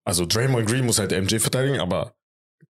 Also 0.10 0.26
Draymond 0.26 0.67
Green 0.67 0.86
muss 0.86 1.00
halt 1.00 1.12
MJ 1.12 1.39
verteidigen, 1.39 1.80
aber 1.80 2.13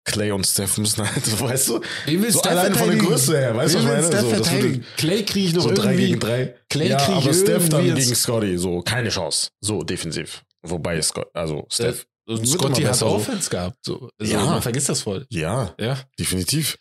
Clay 0.05 0.31
und 0.31 0.45
Steph 0.45 0.77
müssen 0.77 1.07
halt, 1.09 1.39
weißt 1.41 1.69
du? 1.69 1.81
Wen 2.05 2.21
will 2.21 2.31
So 2.31 2.39
Steph 2.39 2.51
alleine 2.51 2.75
von 2.75 2.89
der? 2.89 2.97
Größe 2.97 3.37
her, 3.37 3.55
weißt 3.55 3.73
du, 3.73 3.77
was 3.79 3.83
ich 3.85 3.89
meine? 3.89 4.07
Steph 4.07 4.21
So, 4.21 4.29
verteidigen? 4.29 4.85
Clay 4.97 5.23
kriege 5.25 5.47
ich 5.47 5.53
noch 5.53 5.63
So 5.63 5.71
drei 5.73 5.83
irgendwie. 5.91 6.07
gegen 6.07 6.19
drei. 6.19 6.55
Clay 6.69 6.89
ja, 6.89 6.97
krieg 6.97 7.17
ich 7.17 7.23
aber 7.25 7.33
Steph 7.33 7.69
dann 7.69 7.83
gegen 7.95 8.15
Scotty, 8.15 8.57
so 8.57 8.81
keine 8.81 9.09
Chance. 9.09 9.49
So 9.61 9.83
defensiv. 9.83 10.43
Wobei 10.63 11.01
Scott, 11.01 11.29
also 11.33 11.65
Steph. 11.69 12.05
Und 12.27 12.39
wird 12.41 12.47
Scotty 12.49 12.81
hat 12.83 12.91
besser, 12.91 13.09
so. 13.09 13.15
Offense 13.15 13.49
gehabt. 13.49 13.77
So. 13.83 14.09
Also 14.19 14.33
Ja. 14.33 14.45
Man 14.45 14.61
vergisst 14.61 14.89
das 14.89 15.01
voll. 15.01 15.25
Ja, 15.29 15.73
Ja. 15.79 15.97
definitiv. 16.19 16.77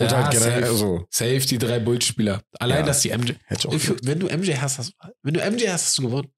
Und 0.00 0.10
Ja, 0.10 0.24
halt 0.24 0.32
generell, 0.32 0.60
safe. 0.62 0.72
also, 0.72 1.06
Safe, 1.10 1.40
die 1.40 1.58
drei 1.58 1.78
Bullspieler. 1.80 2.42
Allein, 2.58 2.80
Ja. 2.80 2.86
dass 2.86 3.00
die 3.02 3.10
MJ. 3.10 3.32
ich 3.72 3.90
Wenn 4.06 4.20
du 4.20 4.26
MJ 4.28 4.54
hast, 4.56 4.78
hast 4.78 4.92
wenn 5.22 5.34
du 5.34 5.40
MJ 5.40 5.68
hast, 5.68 5.86
hast 5.86 5.98
du 5.98 6.02
gewonnen. 6.02 6.28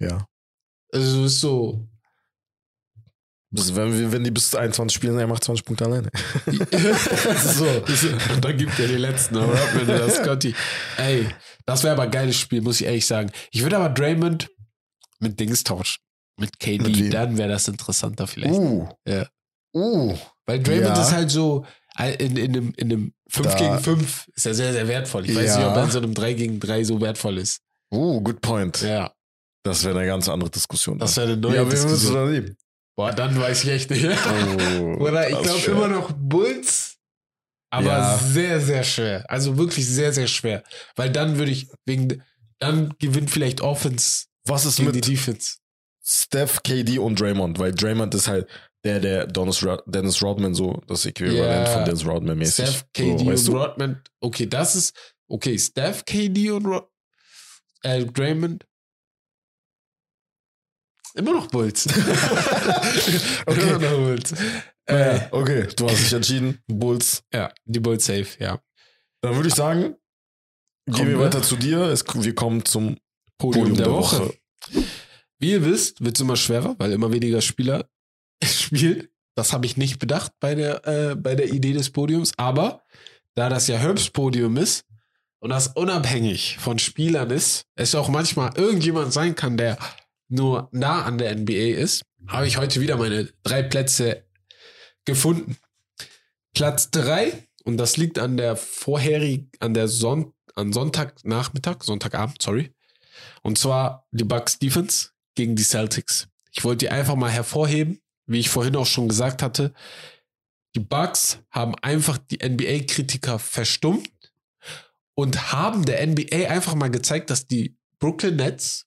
Ja. 0.00 0.26
Also 0.92 1.16
du 1.16 1.22
bist 1.24 1.40
so. 1.40 1.86
Wenn, 3.56 4.12
wenn 4.12 4.24
die 4.24 4.30
bis 4.30 4.50
zu 4.50 4.58
21 4.58 4.94
spielen, 4.94 5.18
er 5.18 5.26
macht 5.26 5.44
20 5.44 5.64
Punkte 5.64 5.84
alleine. 5.86 6.10
so. 6.46 7.64
Und 8.34 8.44
dann 8.44 8.56
gibt 8.56 8.78
er 8.78 8.88
die 8.88 8.96
letzten, 8.96 9.36
Rodman 9.36 9.84
oder 9.84 10.10
Scotty. 10.10 10.54
Ey, 10.96 11.26
das 11.66 11.82
wäre 11.84 11.94
aber 11.94 12.02
ein 12.04 12.10
geiles 12.10 12.36
Spiel, 12.36 12.60
muss 12.62 12.80
ich 12.80 12.86
ehrlich 12.86 13.06
sagen. 13.06 13.30
Ich 13.52 13.62
würde 13.62 13.76
aber 13.76 13.88
Draymond 13.90 14.48
mit 15.20 15.38
Dings 15.38 15.62
tauschen. 15.64 16.00
Mit 16.38 16.58
KD, 16.58 16.82
Mit 17.02 17.14
dann 17.14 17.38
wäre 17.38 17.48
das 17.50 17.68
interessanter 17.68 18.26
vielleicht. 18.26 18.54
Uh. 18.54 18.88
Ja. 19.06 19.26
Uh. 19.74 20.16
Weil 20.46 20.60
Draymond 20.62 20.96
Ja. 20.96 21.02
ist 21.02 21.12
halt 21.12 21.30
so 21.30 21.64
in, 22.18 22.36
in 22.36 22.56
einem, 22.56 22.72
in 22.76 22.92
einem 22.92 23.12
5 23.28 23.46
Da- 23.46 23.56
gegen 23.58 23.78
5 23.78 24.28
ist 24.34 24.46
er 24.46 24.54
sehr, 24.54 24.72
sehr 24.72 24.88
wertvoll. 24.88 25.28
Ich 25.30 25.36
weiß 25.36 25.46
Ja. 25.50 25.58
nicht, 25.58 25.66
ob 25.68 25.76
er 25.76 25.84
in 25.84 25.90
so 25.92 25.98
einem 25.98 26.14
3 26.14 26.32
gegen 26.32 26.58
3 26.58 26.82
so 26.84 27.00
wertvoll 27.00 27.38
ist. 27.38 27.60
Uh, 27.92 28.20
good 28.20 28.40
point. 28.40 28.82
Ja, 28.82 29.12
Das 29.62 29.84
wäre 29.84 29.96
eine 29.96 30.08
ganz 30.08 30.28
andere 30.28 30.50
Diskussion. 30.50 30.98
das 30.98 31.16
wäre 31.16 31.28
eine 31.28 31.36
neue 31.36 31.54
ja, 31.54 31.60
wen 31.62 31.66
würdest 31.68 31.84
du 31.84 31.88
Diskussion. 31.90 32.14
da 32.26 32.30
nehmen? 32.32 32.56
Boah, 32.96 33.12
dann 33.12 33.38
weiß 33.38 33.64
ich 33.64 33.70
echt 33.70 33.90
nicht. 33.90 34.04
Oh, 34.06 35.02
Oder 35.04 35.28
ich 35.28 35.40
glaube 35.42 35.64
immer 35.70 35.88
noch 35.88 36.12
Bulls, 36.12 36.96
aber 37.70 37.86
Ja. 37.86 38.18
sehr, 38.18 38.60
sehr 38.60 38.84
schwer. 38.84 39.24
Also 39.28 39.56
wirklich 39.56 39.86
sehr, 39.86 40.12
sehr 40.12 40.28
schwer. 40.28 40.62
Weil 40.96 41.10
dann 41.10 41.36
würde 41.38 41.50
ich 41.50 41.68
wegen, 41.86 42.22
dann 42.60 42.94
gewinnt 43.00 43.30
vielleicht 43.30 43.60
Offense 43.60 44.26
Was 44.46 44.64
ist 44.64 44.76
gegen 44.76 44.92
die 44.92 44.98
mit 44.98 45.08
Defense. 45.08 45.56
Steph, 46.06 46.62
KD 46.62 46.98
und 46.98 47.18
Draymond? 47.18 47.58
Weil 47.58 47.72
Draymond 47.72 48.14
ist 48.14 48.28
halt 48.28 48.46
der, 48.84 49.00
der 49.00 49.26
Dennis, 49.26 49.64
Rod 49.64 49.82
Dennis 49.86 50.22
Rodman 50.22 50.54
so, 50.54 50.80
das 50.86 51.06
Äquivalent 51.06 51.66
Ja. 51.66 51.72
von 51.72 51.84
Dennis 51.86 52.06
Rodman 52.06 52.38
mäßig. 52.38 52.66
Steph, 52.68 52.84
KD 52.92 53.18
so, 53.18 53.30
und 53.30 53.46
du? 53.48 53.56
Rodman. 53.58 54.02
Okay, 54.20 54.46
das 54.46 54.76
ist, 54.76 54.94
okay, 55.28 55.58
Steph, 55.58 56.04
KD 56.04 56.50
und 56.50 56.66
Rod, 56.66 56.88
äh, 57.82 58.04
Draymond. 58.04 58.64
Immer 61.14 61.32
noch 61.32 61.46
Bulls. 61.48 61.86
Okay. 63.46 63.60
Immer 63.60 63.78
noch 63.78 63.96
Bulls. 63.96 64.34
Äh, 64.86 65.20
okay, 65.30 65.68
du 65.76 65.88
hast 65.88 66.04
dich 66.04 66.12
entschieden. 66.12 66.58
Bulls. 66.66 67.22
ja, 67.32 67.52
die 67.64 67.80
Bulls 67.80 68.04
safe, 68.04 68.26
ja. 68.38 68.60
Dann 69.22 69.34
würde 69.36 69.48
ich 69.48 69.54
sagen, 69.54 69.96
Kommen 70.90 70.96
gehen 70.96 71.08
wir 71.08 71.20
weiter 71.20 71.42
zu 71.42 71.56
dir. 71.56 71.78
Es, 71.84 72.04
wir 72.06 72.34
kommen 72.34 72.64
zum 72.64 72.98
Podium, 73.38 73.74
der, 73.74 73.90
Woche. 73.90 74.34
Wie 75.38 75.52
ihr 75.52 75.64
wisst, 75.64 76.04
wird 76.04 76.16
es 76.16 76.20
immer 76.20 76.36
schwerer, 76.36 76.74
weil 76.78 76.92
immer 76.92 77.12
weniger 77.12 77.40
Spieler 77.40 77.88
spielen. 78.44 79.08
Das 79.34 79.52
habe 79.52 79.66
ich 79.66 79.76
nicht 79.76 79.98
bedacht 79.98 80.32
bei 80.40 80.54
der, 80.54 80.86
äh, 80.86 81.14
bei 81.16 81.34
der 81.34 81.52
Idee 81.52 81.72
des 81.72 81.90
Podiums. 81.90 82.32
Aber 82.36 82.82
da 83.34 83.48
das 83.48 83.66
ja 83.66 83.76
Herbst 83.76 84.12
Podium 84.12 84.56
ist 84.56 84.84
und 85.40 85.50
das 85.50 85.68
unabhängig 85.68 86.58
von 86.58 86.78
Spielern 86.78 87.30
ist, 87.30 87.66
es 87.76 87.94
auch 87.94 88.08
manchmal 88.08 88.52
irgendjemand 88.56 89.12
sein 89.12 89.34
kann, 89.34 89.56
der 89.56 89.78
nur 90.28 90.68
nah 90.72 91.04
an 91.04 91.18
der 91.18 91.34
NBA 91.36 91.78
ist, 91.78 92.02
habe 92.26 92.46
ich 92.46 92.56
heute 92.56 92.80
wieder 92.80 92.96
meine 92.96 93.28
drei 93.42 93.62
Plätze 93.62 94.24
gefunden. 95.04 95.56
Platz 96.54 96.90
drei 96.90 97.46
und 97.64 97.76
das 97.76 97.96
liegt 97.96 98.18
an 98.18 98.36
der 98.36 98.56
vorherigen, 98.56 99.50
an 99.60 99.74
der 99.74 99.88
Son 99.88 100.32
an 100.54 100.72
Sonntagnachmittag, 100.72 101.82
Sonntagabend, 101.82 102.40
sorry. 102.40 102.72
Und 103.42 103.58
zwar 103.58 104.06
die 104.12 104.22
Bucks 104.22 104.58
Defense 104.60 105.10
gegen 105.34 105.56
die 105.56 105.64
Celtics. 105.64 106.28
Ich 106.52 106.62
wollte 106.62 106.86
die 106.86 106.90
einfach 106.90 107.16
mal 107.16 107.30
hervorheben, 107.30 108.00
wie 108.26 108.38
ich 108.38 108.50
vorhin 108.50 108.76
auch 108.76 108.86
schon 108.86 109.08
gesagt 109.08 109.42
hatte. 109.42 109.72
Die 110.76 110.80
Bucks 110.80 111.40
haben 111.50 111.74
einfach 111.82 112.18
die 112.18 112.38
NBA-Kritiker 112.38 113.40
verstummt 113.40 114.08
und 115.14 115.52
haben 115.52 115.84
der 115.84 116.06
NBA 116.06 116.48
einfach 116.48 116.74
mal 116.74 116.90
gezeigt, 116.90 117.30
dass 117.30 117.46
die 117.46 117.76
Brooklyn 117.98 118.36
Nets 118.36 118.86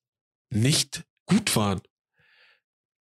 nicht 0.50 1.04
gut 1.28 1.56
waren. 1.56 1.82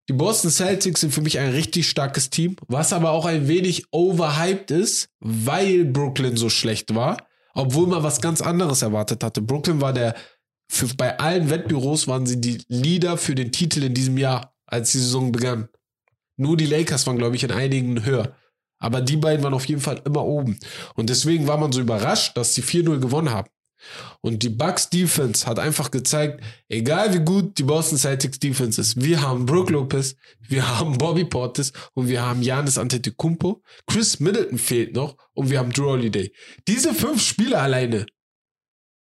Die 0.09 0.13
Boston 0.13 0.51
Celtics 0.51 1.01
sind 1.01 1.13
für 1.13 1.21
mich 1.21 1.39
ein 1.39 1.51
richtig 1.51 1.87
starkes 1.89 2.29
Team, 2.29 2.55
was 2.67 2.91
aber 2.91 3.11
auch 3.11 3.25
ein 3.25 3.47
wenig 3.47 3.85
overhyped 3.91 4.71
ist, 4.71 5.09
weil 5.19 5.85
Brooklyn 5.85 6.37
so 6.37 6.49
schlecht 6.49 6.95
war, 6.95 7.17
obwohl 7.53 7.87
man 7.87 8.03
was 8.03 8.21
ganz 8.21 8.41
anderes 8.41 8.81
erwartet 8.81 9.23
hatte. 9.23 9.41
Brooklyn 9.41 9.79
war 9.79 9.93
der, 9.93 10.15
für, 10.69 10.87
bei 10.95 11.17
allen 11.19 11.49
Wettbüros 11.49 12.07
waren 12.07 12.25
sie 12.25 12.41
die 12.41 12.63
Leader 12.67 13.17
für 13.17 13.35
den 13.35 13.51
Titel 13.51 13.83
in 13.83 13.93
diesem 13.93 14.17
Jahr, 14.17 14.55
als 14.65 14.91
die 14.91 14.99
Saison 14.99 15.31
begann. 15.31 15.69
Nur 16.37 16.57
die 16.57 16.65
Lakers 16.65 17.05
waren, 17.07 17.17
glaube 17.17 17.35
ich, 17.35 17.43
in 17.43 17.51
einigen 17.51 18.03
höher. 18.03 18.35
Aber 18.79 19.01
die 19.01 19.17
beiden 19.17 19.43
waren 19.43 19.53
auf 19.53 19.65
jeden 19.65 19.81
Fall 19.81 20.01
immer 20.05 20.25
oben. 20.25 20.59
Und 20.95 21.09
deswegen 21.09 21.47
war 21.47 21.57
man 21.57 21.71
so 21.71 21.81
überrascht, 21.81 22.35
dass 22.35 22.55
sie 22.55 22.63
4-0 22.63 22.99
gewonnen 22.99 23.29
haben. 23.29 23.47
Und 24.21 24.43
die 24.43 24.49
Bucks 24.49 24.89
Defense 24.89 25.45
hat 25.45 25.59
einfach 25.59 25.91
gezeigt, 25.91 26.43
egal 26.69 27.13
wie 27.13 27.23
gut 27.23 27.57
die 27.57 27.63
Boston 27.63 27.97
Celtics 27.97 28.39
Defense 28.39 28.79
ist, 28.79 29.01
wir 29.01 29.21
haben 29.21 29.45
Brook 29.45 29.69
Lopez, 29.69 30.15
wir 30.47 30.79
haben 30.79 30.97
Bobby 30.97 31.25
Portis 31.25 31.73
und 31.93 32.07
wir 32.07 32.21
haben 32.21 32.41
Giannis 32.41 32.77
Antetokounmpo. 32.77 33.61
Chris 33.87 34.19
Middleton 34.19 34.57
fehlt 34.57 34.95
noch 34.95 35.17
und 35.33 35.49
wir 35.49 35.59
haben 35.59 35.71
Drew 35.71 35.89
Holiday. 35.89 36.33
Diese 36.67 36.93
fünf 36.93 37.21
Spieler 37.21 37.61
alleine 37.61 38.05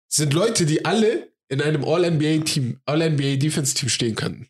sind 0.09 0.35
Leute, 0.35 0.67
die 0.67 0.85
alle 0.85 1.33
in 1.49 1.61
einem 1.61 1.85
All-NBA 1.85 2.45
Team, 2.45 2.81
All-NBA 2.85 3.37
Defense 3.37 3.75
Team 3.75 3.89
stehen 3.89 4.15
könnten. 4.15 4.49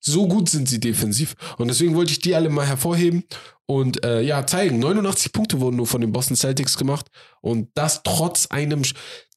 So 0.00 0.26
gut 0.26 0.48
sind 0.48 0.68
sie 0.68 0.80
defensiv. 0.80 1.34
Und 1.58 1.68
deswegen 1.68 1.94
wollte 1.94 2.12
ich 2.12 2.20
die 2.20 2.34
alle 2.34 2.48
mal 2.48 2.66
hervorheben 2.66 3.24
und 3.66 4.04
äh, 4.04 4.22
ja, 4.22 4.46
zeigen. 4.46 4.78
89 4.78 5.32
Punkte 5.32 5.60
wurden 5.60 5.76
nur 5.76 5.86
von 5.86 6.00
den 6.00 6.10
Boston 6.10 6.36
Celtics 6.36 6.76
gemacht. 6.76 7.06
Und 7.42 7.68
das 7.74 8.02
trotz 8.02 8.46
einem, 8.46 8.82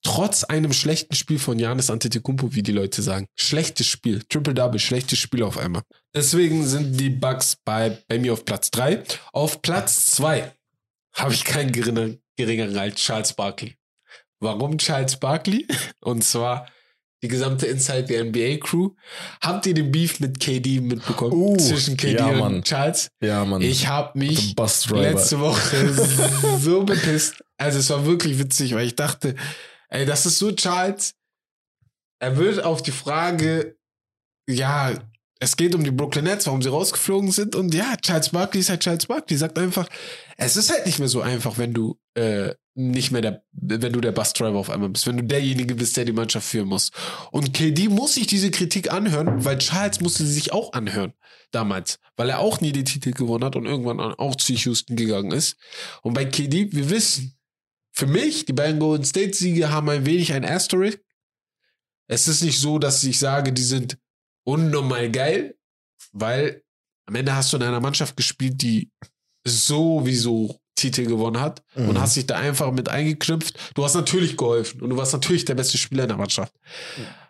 trotz 0.01 0.43
einem 0.45 0.73
schlechten 0.73 1.15
Spiel 1.15 1.37
von 1.37 1.59
Janis 1.59 1.89
Antetokounmpo, 1.89 2.55
wie 2.55 2.63
die 2.63 2.71
Leute 2.71 3.01
sagen. 3.01 3.27
Schlechtes 3.35 3.87
Spiel. 3.87 4.23
Triple-Double, 4.29 4.79
schlechtes 4.79 5.19
Spiel 5.19 5.43
auf 5.43 5.57
einmal. 5.57 5.83
Deswegen 6.15 6.65
sind 6.65 6.99
die 6.99 7.09
Bucks 7.09 7.57
bei, 7.63 8.01
bei 8.07 8.17
mir 8.17 8.33
auf 8.33 8.45
Platz 8.45 8.71
3. 8.71 9.03
Auf 9.33 9.61
Platz 9.61 10.05
2 10.11 10.51
habe 11.13 11.33
ich 11.33 11.43
keinen 11.43 11.71
geringer, 11.71 12.15
geringeren 12.37 12.77
als 12.77 12.95
Charles 12.95 13.33
Barkley. 13.33 13.75
Warum 14.39 14.77
Charles 14.77 15.17
Barkley? 15.19 15.67
Und 16.01 16.23
zwar 16.23 16.67
die 17.23 17.29
gesamte 17.29 17.65
Inside 17.67 18.03
der 18.03 18.25
NBA 18.25 18.57
Crew. 18.57 18.89
Habt 19.41 19.65
ihr 19.65 19.73
den 19.73 19.91
Beef 19.91 20.19
mit 20.19 20.41
KD 20.41 20.81
mitbekommen? 20.81 21.31
Uh, 21.31 21.57
Zwischen 21.57 21.95
KD 21.95 22.15
ja, 22.15 22.27
und 22.27 22.39
Mann. 22.39 22.63
Charles? 22.63 23.09
Ja, 23.21 23.45
Mann. 23.45 23.61
Ich 23.61 23.87
habe 23.87 24.19
mich 24.19 24.53
letzte 24.91 25.39
Woche 25.39 25.93
so 26.59 26.83
bepisst. 26.83 27.41
Also 27.57 27.79
es 27.79 27.89
war 27.89 28.05
wirklich 28.05 28.37
witzig, 28.39 28.75
weil 28.75 28.85
ich 28.85 28.95
dachte, 28.95 29.35
ey, 29.87 30.05
das 30.05 30.25
ist 30.25 30.37
so 30.37 30.51
Charles. 30.51 31.15
Er 32.19 32.35
wird 32.37 32.61
auf 32.63 32.83
die 32.83 32.91
Frage, 32.91 33.77
ja, 34.47 34.91
es 35.39 35.55
geht 35.55 35.75
um 35.75 35.83
die 35.83 35.91
Brooklyn 35.91 36.25
Nets, 36.25 36.45
warum 36.47 36.61
sie 36.61 36.69
rausgeflogen 36.69 37.31
sind. 37.31 37.55
Und 37.55 37.73
ja, 37.73 37.95
Charles 38.01 38.29
Barkley 38.29 38.59
ist 38.59 38.69
halt 38.69 38.81
Charles 38.81 39.05
Barkley. 39.05 39.37
Sagt 39.37 39.57
einfach, 39.57 39.87
es 40.37 40.57
ist 40.57 40.71
halt 40.71 40.85
nicht 40.85 40.99
mehr 40.99 41.07
so 41.07 41.21
einfach, 41.21 41.57
wenn 41.57 41.73
du 41.73 41.99
äh, 42.15 42.53
nicht 42.75 43.11
mehr 43.11 43.21
der, 43.21 43.43
wenn 43.51 43.93
du 43.93 44.01
der 44.01 44.11
Busdriver 44.11 44.57
auf 44.57 44.69
einmal 44.69 44.89
bist, 44.89 45.05
wenn 45.05 45.17
du 45.17 45.23
derjenige 45.23 45.75
bist, 45.75 45.95
der 45.95 46.05
die 46.05 46.13
Mannschaft 46.13 46.47
führen 46.47 46.67
muss. 46.67 46.91
Und 47.31 47.53
KD 47.53 47.87
muss 47.89 48.15
sich 48.15 48.27
diese 48.27 48.51
Kritik 48.51 48.91
anhören, 48.91 49.45
weil 49.45 49.59
Charles 49.59 50.01
musste 50.01 50.25
sie 50.25 50.33
sich 50.33 50.51
auch 50.51 50.73
anhören 50.73 51.13
damals, 51.51 51.99
weil 52.15 52.29
er 52.29 52.39
auch 52.39 52.61
nie 52.61 52.71
den 52.71 52.85
Titel 52.85 53.11
gewonnen 53.11 53.43
hat 53.43 53.55
und 53.55 53.65
irgendwann 53.65 53.99
auch 53.99 54.35
zu 54.35 54.53
Houston 54.53 54.95
gegangen 54.95 55.31
ist. 55.31 55.57
Und 56.01 56.13
bei 56.13 56.25
KD, 56.25 56.71
wir 56.71 56.89
wissen, 56.89 57.37
für 57.91 58.07
mich, 58.07 58.45
die 58.45 58.53
beiden 58.53 58.79
Golden 58.79 59.05
State 59.05 59.35
Siege 59.35 59.69
haben 59.69 59.89
ein 59.89 60.05
wenig 60.05 60.33
ein 60.33 60.45
Asterisk. 60.45 60.99
Es 62.07 62.27
ist 62.27 62.43
nicht 62.43 62.59
so, 62.59 62.79
dass 62.79 63.03
ich 63.03 63.19
sage, 63.19 63.53
die 63.53 63.63
sind 63.63 63.99
unnormal 64.43 65.11
geil, 65.11 65.55
weil 66.11 66.63
am 67.05 67.15
Ende 67.15 67.35
hast 67.35 67.53
du 67.53 67.57
in 67.57 67.63
einer 67.63 67.81
Mannschaft 67.81 68.17
gespielt, 68.17 68.61
die 68.61 68.91
sowieso 69.45 70.59
Titel 70.75 71.05
gewonnen 71.05 71.39
hat 71.39 71.61
Mhm. 71.75 71.89
und 71.89 72.01
hast 72.01 72.15
dich 72.15 72.25
da 72.25 72.35
einfach 72.35 72.71
mit 72.71 72.89
eingeknüpft. 72.89 73.55
Du 73.75 73.83
hast 73.85 73.93
natürlich 73.93 74.35
geholfen 74.35 74.81
und 74.81 74.89
du 74.89 74.97
warst 74.97 75.13
natürlich 75.13 75.45
der 75.45 75.53
beste 75.53 75.77
Spieler 75.77 76.03
in 76.03 76.09
der 76.09 76.17
Mannschaft. 76.17 76.51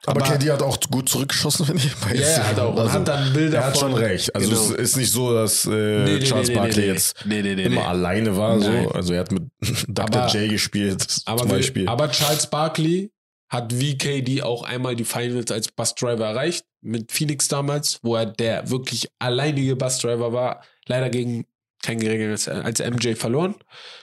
Aber, 0.06 0.22
Aber- 0.24 0.32
KD 0.38 0.50
hat 0.52 0.62
auch 0.62 0.80
gut 0.90 1.10
zurückgeschossen, 1.10 1.66
finde 1.68 1.84
ich. 1.86 1.94
bei 1.98 2.16
Ja, 2.16 2.22
er 2.28 2.48
hat 2.48 2.60
auch. 2.60 2.72
Und 2.74 2.80
Also, 2.80 2.94
hat 2.94 3.08
dann 3.08 3.34
Bilder 3.34 3.58
er 3.60 3.66
hat 3.68 3.78
von- 3.78 3.92
schon 3.92 4.00
recht. 4.00 4.34
Also 4.34 4.50
Genau. 4.50 4.62
es 4.62 4.70
ist 4.72 4.96
nicht 4.98 5.12
so, 5.12 5.34
dass 5.34 5.66
äh, 5.66 5.70
Nee, 5.70 6.04
nee, 6.06 6.20
Charles 6.26 6.48
nee, 6.50 6.56
Barkley 6.56 6.86
jetzt 6.88 7.16
immer 7.26 7.88
alleine 7.88 8.36
war. 8.38 8.60
So. 8.62 8.72
Also 8.92 9.14
er 9.14 9.20
hat 9.20 9.32
mit 9.34 9.44
Dr. 9.90 10.22
Aber- 10.22 10.28
J 10.40 10.50
gespielt 10.50 11.06
Aber, 11.26 11.40
zum 11.42 11.50
Beispiel. 11.50 11.88
aber 11.88 12.10
Charles 12.12 12.48
Barkley 12.48 13.12
hat 13.50 13.78
wie 13.78 13.98
KD 13.98 14.42
auch 14.42 14.64
einmal 14.64 14.96
die 14.96 15.04
Finals 15.04 15.52
als 15.52 15.68
Busdriver 15.70 16.26
erreicht, 16.26 16.64
mit 16.82 17.12
Phoenix 17.12 17.50
damals, 17.50 18.00
wo 18.02 18.16
er 18.16 18.26
der 18.26 18.70
wirklich 18.70 19.10
alleinige 19.20 19.76
Busdriver 19.76 20.32
war. 20.34 20.64
Leider 20.88 21.10
gegen 21.10 21.46
kein 21.84 22.00
geringeres 22.00 22.48
als 22.48 22.80
MJ 22.80 23.14
verloren, 23.14 23.56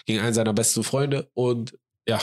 gegen 0.07 0.21
einen 0.21 0.35
seiner 0.35 0.53
besten 0.53 0.85
Freunde. 0.85 1.29
Und 1.35 1.77
ja, 2.07 2.21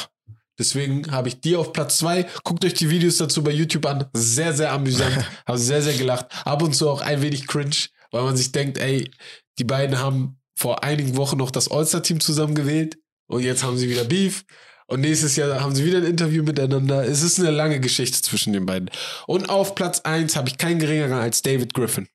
deswegen 0.58 1.12
habe 1.12 1.28
ich 1.28 1.42
die 1.42 1.56
auf 1.56 1.74
Platz 1.74 1.98
zwei. 1.98 2.26
Guckt 2.44 2.64
euch 2.64 2.76
die 2.76 2.90
Videos 2.90 3.18
dazu 3.18 3.44
bei 3.44 3.52
YouTube 3.52 3.86
an. 3.86 4.06
Sehr, 4.14 4.54
sehr 4.54 4.72
amüsant. 4.72 5.26
habe 5.46 5.58
sehr, 5.58 5.82
sehr 5.82 5.98
gelacht. 5.98 6.28
Ab 6.46 6.62
und 6.62 6.74
zu 6.74 6.90
auch 6.90 7.02
ein 7.02 7.22
wenig 7.22 7.48
cringe, 7.48 7.76
weil 8.12 8.24
man 8.24 8.38
sich 8.38 8.52
denkt, 8.52 8.78
ey, 8.78 9.12
die 9.60 9.64
beiden 9.64 10.00
haben 10.00 10.40
vor 10.56 10.84
einigen 10.84 11.18
Wochen 11.18 11.38
noch 11.38 11.52
das 11.52 11.70
All-Star-Team 11.70 12.20
zusammen 12.20 12.56
gewählt 12.56 12.98
und 13.28 13.44
jetzt 13.44 13.64
haben 13.64 13.78
sie 13.78 13.90
wieder 13.90 14.06
Beef. 14.06 14.46
Und 14.88 15.02
nächstes 15.02 15.36
Jahr 15.36 15.60
haben 15.60 15.76
sie 15.76 15.84
wieder 15.84 15.98
ein 15.98 16.06
Interview 16.06 16.44
miteinander. 16.44 17.06
Es 17.06 17.22
ist 17.22 17.40
eine 17.40 17.52
lange 17.52 17.82
Geschichte 17.82 18.22
zwischen 18.22 18.54
den 18.54 18.66
beiden. 18.66 18.90
Und 19.28 19.50
auf 19.50 19.76
Platz 19.76 20.00
eins 20.02 20.38
habe 20.38 20.48
ich 20.48 20.58
keinen 20.58 20.80
geringeren 20.80 21.14
als 21.14 21.42
David 21.42 21.74
Griffin. 21.74 22.08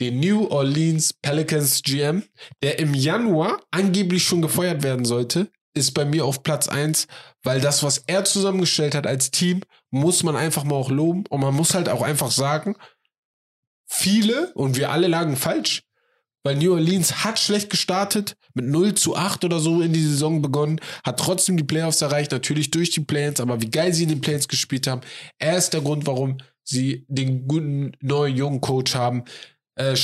Den 0.00 0.20
New 0.20 0.48
Orleans 0.48 1.14
Pelicans 1.14 1.82
GM, 1.82 2.22
der 2.62 2.78
im 2.78 2.94
Januar 2.94 3.62
angeblich 3.70 4.24
schon 4.24 4.42
gefeuert 4.42 4.82
werden 4.82 5.04
sollte, 5.04 5.50
ist 5.74 5.92
bei 5.92 6.04
mir 6.04 6.24
auf 6.24 6.42
Platz 6.42 6.68
eins, 6.68 7.06
weil 7.42 7.60
das, 7.60 7.82
was 7.82 8.02
er 8.06 8.24
zusammengestellt 8.24 8.94
hat 8.94 9.06
als 9.06 9.30
Team, 9.30 9.60
muss 9.90 10.22
man 10.22 10.36
einfach 10.36 10.64
mal 10.64 10.74
auch 10.74 10.90
loben. 10.90 11.24
Und 11.28 11.40
man 11.40 11.54
muss 11.54 11.74
halt 11.74 11.88
auch 11.88 12.02
einfach 12.02 12.30
sagen, 12.30 12.76
viele, 13.86 14.52
und 14.54 14.76
wir 14.76 14.90
alle 14.90 15.06
lagen 15.06 15.36
falsch, 15.36 15.82
weil 16.44 16.56
New 16.56 16.72
Orleans 16.72 17.24
hat 17.24 17.38
schlecht 17.38 17.70
gestartet, 17.70 18.36
mit 18.54 18.66
0 18.66 18.94
zu 18.94 19.16
8 19.16 19.44
oder 19.44 19.58
so 19.58 19.80
in 19.80 19.92
die 19.92 20.02
Saison 20.02 20.40
begonnen, 20.40 20.80
hat 21.04 21.18
trotzdem 21.18 21.56
die 21.56 21.64
Playoffs 21.64 22.00
erreicht, 22.00 22.32
natürlich 22.32 22.70
durch 22.70 22.90
die 22.90 23.00
Plans, 23.00 23.40
aber 23.40 23.60
wie 23.60 23.70
geil 23.70 23.92
sie 23.92 24.04
in 24.04 24.08
den 24.08 24.20
Plans 24.20 24.48
gespielt 24.48 24.86
haben. 24.86 25.00
Er 25.38 25.56
ist 25.56 25.70
der 25.70 25.80
Grund, 25.80 26.06
warum 26.06 26.38
sie 26.62 27.04
den 27.08 27.46
guten 27.48 27.92
neuen 28.00 28.36
jungen 28.36 28.60
Coach 28.60 28.94
haben. 28.94 29.24
Äh, 29.76 29.96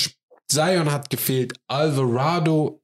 Zion 0.48 0.92
hat 0.92 1.10
gefehlt, 1.10 1.54
Alvarado 1.66 2.82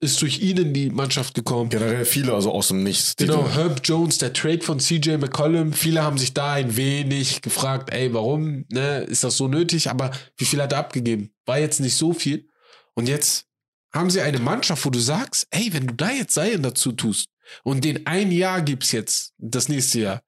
ist 0.00 0.22
durch 0.22 0.40
ihn 0.40 0.56
in 0.58 0.72
die 0.72 0.90
Mannschaft 0.90 1.34
gekommen. 1.34 1.70
Generell 1.70 2.04
viele, 2.04 2.32
also 2.32 2.52
aus 2.52 2.68
dem 2.68 2.82
Nichts. 2.82 3.16
Genau, 3.16 3.48
Herb 3.48 3.80
Jones, 3.82 4.18
der 4.18 4.32
Trade 4.32 4.60
von 4.60 4.78
CJ 4.78 5.16
McCollum. 5.16 5.72
Viele 5.72 6.02
haben 6.02 6.18
sich 6.18 6.34
da 6.34 6.52
ein 6.52 6.76
wenig 6.76 7.42
gefragt, 7.42 7.92
ey, 7.92 8.14
warum, 8.14 8.64
ne, 8.70 9.00
ist 9.00 9.24
das 9.24 9.36
so 9.36 9.48
nötig? 9.48 9.90
Aber 9.90 10.12
wie 10.36 10.44
viel 10.44 10.62
hat 10.62 10.72
er 10.72 10.78
abgegeben? 10.78 11.32
War 11.46 11.58
jetzt 11.58 11.80
nicht 11.80 11.96
so 11.96 12.12
viel. 12.12 12.48
Und 12.94 13.08
jetzt 13.08 13.46
haben 13.92 14.10
sie 14.10 14.20
eine 14.20 14.38
Mannschaft, 14.38 14.84
wo 14.84 14.90
du 14.90 15.00
sagst, 15.00 15.48
ey, 15.50 15.72
wenn 15.72 15.88
du 15.88 15.94
da 15.94 16.10
jetzt 16.10 16.34
Zion 16.34 16.62
dazu 16.62 16.92
tust 16.92 17.28
und 17.64 17.84
den 17.84 18.06
ein 18.06 18.30
Jahr 18.30 18.62
gibst 18.62 18.92
jetzt, 18.92 19.32
das 19.38 19.68
nächste 19.68 20.00
Jahr, 20.00 20.22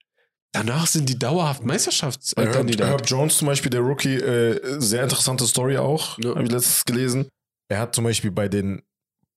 danach 0.53 0.87
sind 0.87 1.09
die 1.09 1.19
dauerhaft 1.19 1.61
Herb, 1.61 1.67
Meisterschaftskandidat. 1.69 2.89
Herb 2.89 3.03
Jones 3.09 3.39
zum 3.39 3.47
Beispiel, 3.49 3.71
der 3.71 3.81
Rookie, 3.81 4.17
äh, 4.17 4.81
sehr 4.81 5.03
interessante 5.03 5.47
Story 5.47 5.77
auch, 5.79 6.19
Ja. 6.19 6.31
habe 6.31 6.43
ich 6.45 6.51
letztens 6.51 6.85
gelesen. 6.85 7.29
Er 7.69 7.79
hat 7.79 7.95
zum 7.95 8.05
Beispiel 8.05 8.31
bei 8.31 8.49
den, 8.49 8.83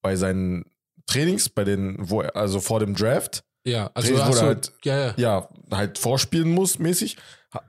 bei 0.02 0.16
seinen 0.16 0.66
Trainings, 1.06 1.50
bei 1.50 1.64
den, 1.64 1.98
wo 2.00 2.22
er, 2.22 2.36
also 2.36 2.60
vor 2.60 2.80
dem 2.80 2.96
Draft, 2.96 3.44
Ja, 3.66 3.92
also 3.94 4.10
Trainings, 4.16 4.28
wo 4.28 4.32
er 4.32 4.38
so, 4.40 4.46
halt- 4.46 4.72
ja, 4.84 4.98
ja, 5.08 5.14
ja, 5.18 5.50
halt 5.72 5.98
vorspielen 6.00 6.50
muss, 6.52 6.80
mäßig, 6.80 7.18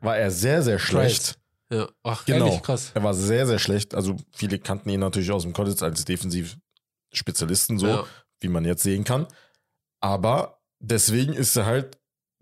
war 0.00 0.16
er 0.16 0.30
sehr, 0.30 0.62
sehr 0.62 0.78
schlecht. 0.78 1.38
ja. 1.70 1.86
Ach, 2.02 2.24
Genau. 2.24 2.46
ehrlich, 2.46 2.62
krass. 2.62 2.92
Er 2.94 3.02
war 3.02 3.14
sehr, 3.14 3.46
sehr 3.46 3.58
schlecht. 3.58 3.94
Also 3.94 4.16
viele 4.32 4.58
kannten 4.58 4.88
ihn 4.90 5.00
natürlich 5.00 5.30
aus 5.32 5.42
dem 5.42 5.52
College 5.52 5.82
als 5.84 6.04
Defensivspezialisten, 6.04 7.78
so 7.78 7.86
Ja. 7.86 8.04
wie 8.40 8.48
man 8.48 8.64
jetzt 8.64 8.82
sehen 8.82 9.04
kann. 9.04 9.26
Aber 10.00 10.60
deswegen 10.80 11.32
ist 11.32 11.56
er 11.56 11.66
halt 11.66 11.98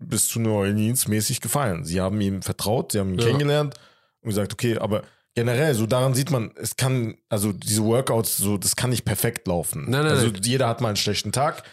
bis 0.07 0.27
zu 0.27 0.39
New 0.39 0.51
Orleans 0.53 1.07
mäßig 1.07 1.41
gefallen. 1.41 1.83
Sie 1.85 1.99
haben 2.01 2.19
ihm 2.21 2.41
vertraut, 2.41 2.91
sie 2.91 2.99
haben 2.99 3.13
ihn 3.13 3.19
Ja. 3.19 3.25
kennengelernt 3.25 3.75
und 4.21 4.29
gesagt, 4.29 4.53
okay, 4.53 4.77
aber 4.77 5.03
generell, 5.35 5.73
so 5.75 5.85
daran 5.85 6.13
sieht 6.13 6.29
man, 6.31 6.51
es 6.55 6.75
kann, 6.75 7.17
also 7.29 7.51
diese 7.51 7.83
Workouts, 7.83 8.37
so, 8.37 8.57
das 8.57 8.75
kann 8.75 8.89
nicht 8.91 9.05
perfekt 9.05 9.47
laufen. 9.47 9.89
Nein, 9.89 10.03
nein, 10.03 10.11
also 10.11 10.27
nein. 10.27 10.41
jeder 10.43 10.67
hat 10.67 10.81
mal 10.81 10.89
einen 10.89 10.97
schlechten 10.97 11.31
Tag 11.31 11.63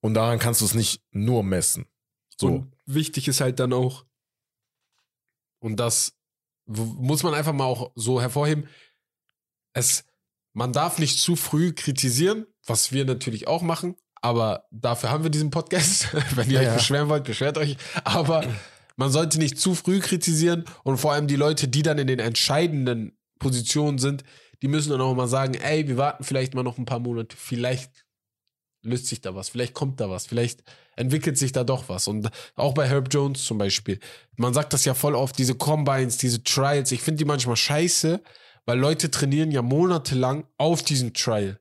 und 0.00 0.14
daran 0.14 0.38
kannst 0.38 0.60
du 0.60 0.64
es 0.64 0.74
nicht 0.74 1.02
nur 1.12 1.42
messen. 1.42 1.86
So. 2.38 2.46
Und 2.48 2.72
wichtig 2.84 3.28
ist 3.28 3.40
halt 3.40 3.60
dann 3.60 3.72
auch, 3.72 4.04
und 5.60 5.76
das 5.76 6.12
muss 6.66 7.22
man 7.22 7.34
einfach 7.34 7.52
mal 7.52 7.64
auch 7.64 7.92
so 7.94 8.20
hervorheben, 8.20 8.68
es, 9.72 10.04
man 10.52 10.72
darf 10.72 10.98
nicht 10.98 11.18
zu 11.20 11.36
früh 11.36 11.72
kritisieren, 11.72 12.46
was 12.64 12.92
wir 12.92 13.04
natürlich 13.04 13.46
auch 13.46 13.62
machen, 13.62 13.96
aber 14.22 14.66
dafür 14.70 15.10
haben 15.10 15.22
wir 15.22 15.30
diesen 15.30 15.50
Podcast. 15.50 16.08
Wenn 16.36 16.50
ihr 16.50 16.62
Ja, 16.62 16.70
euch 16.70 16.76
beschweren 16.76 17.08
wollt, 17.08 17.24
beschwert 17.24 17.58
euch. 17.58 17.76
Aber 18.04 18.44
man 18.96 19.10
sollte 19.10 19.38
nicht 19.38 19.58
zu 19.58 19.74
früh 19.74 20.00
kritisieren 20.00 20.64
und 20.84 20.98
vor 20.98 21.12
allem 21.12 21.26
die 21.26 21.36
Leute, 21.36 21.68
die 21.68 21.82
dann 21.82 21.98
in 21.98 22.06
den 22.06 22.18
entscheidenden 22.18 23.16
Positionen 23.38 23.98
sind, 23.98 24.24
die 24.62 24.68
müssen 24.68 24.90
dann 24.90 25.00
auch 25.00 25.14
mal 25.14 25.28
sagen, 25.28 25.54
ey, 25.54 25.86
wir 25.86 25.96
warten 25.98 26.24
vielleicht 26.24 26.54
mal 26.54 26.62
noch 26.62 26.78
ein 26.78 26.86
paar 26.86 26.98
Monate, 26.98 27.36
vielleicht 27.36 28.06
löst 28.82 29.06
sich 29.08 29.20
da 29.20 29.34
was, 29.34 29.48
vielleicht 29.50 29.74
kommt 29.74 30.00
da 30.00 30.08
was, 30.08 30.26
vielleicht 30.26 30.62
entwickelt 30.96 31.36
sich 31.36 31.52
da 31.52 31.64
doch 31.64 31.88
was. 31.88 32.08
Und 32.08 32.30
auch 32.54 32.72
bei 32.72 32.88
Herb 32.88 33.12
Jones 33.12 33.44
zum 33.44 33.58
Beispiel. 33.58 33.98
Man 34.36 34.54
sagt 34.54 34.72
das 34.72 34.84
ja 34.84 34.94
voll 34.94 35.14
oft, 35.14 35.36
diese 35.38 35.54
Combines, 35.56 36.16
diese 36.16 36.42
Trials, 36.42 36.92
ich 36.92 37.02
finde 37.02 37.18
die 37.18 37.24
manchmal 37.24 37.56
scheiße, 37.56 38.22
weil 38.64 38.78
Leute 38.78 39.10
trainieren 39.10 39.50
ja 39.50 39.60
monatelang 39.60 40.46
auf 40.56 40.82
diesen 40.82 41.12
Trial 41.12 41.60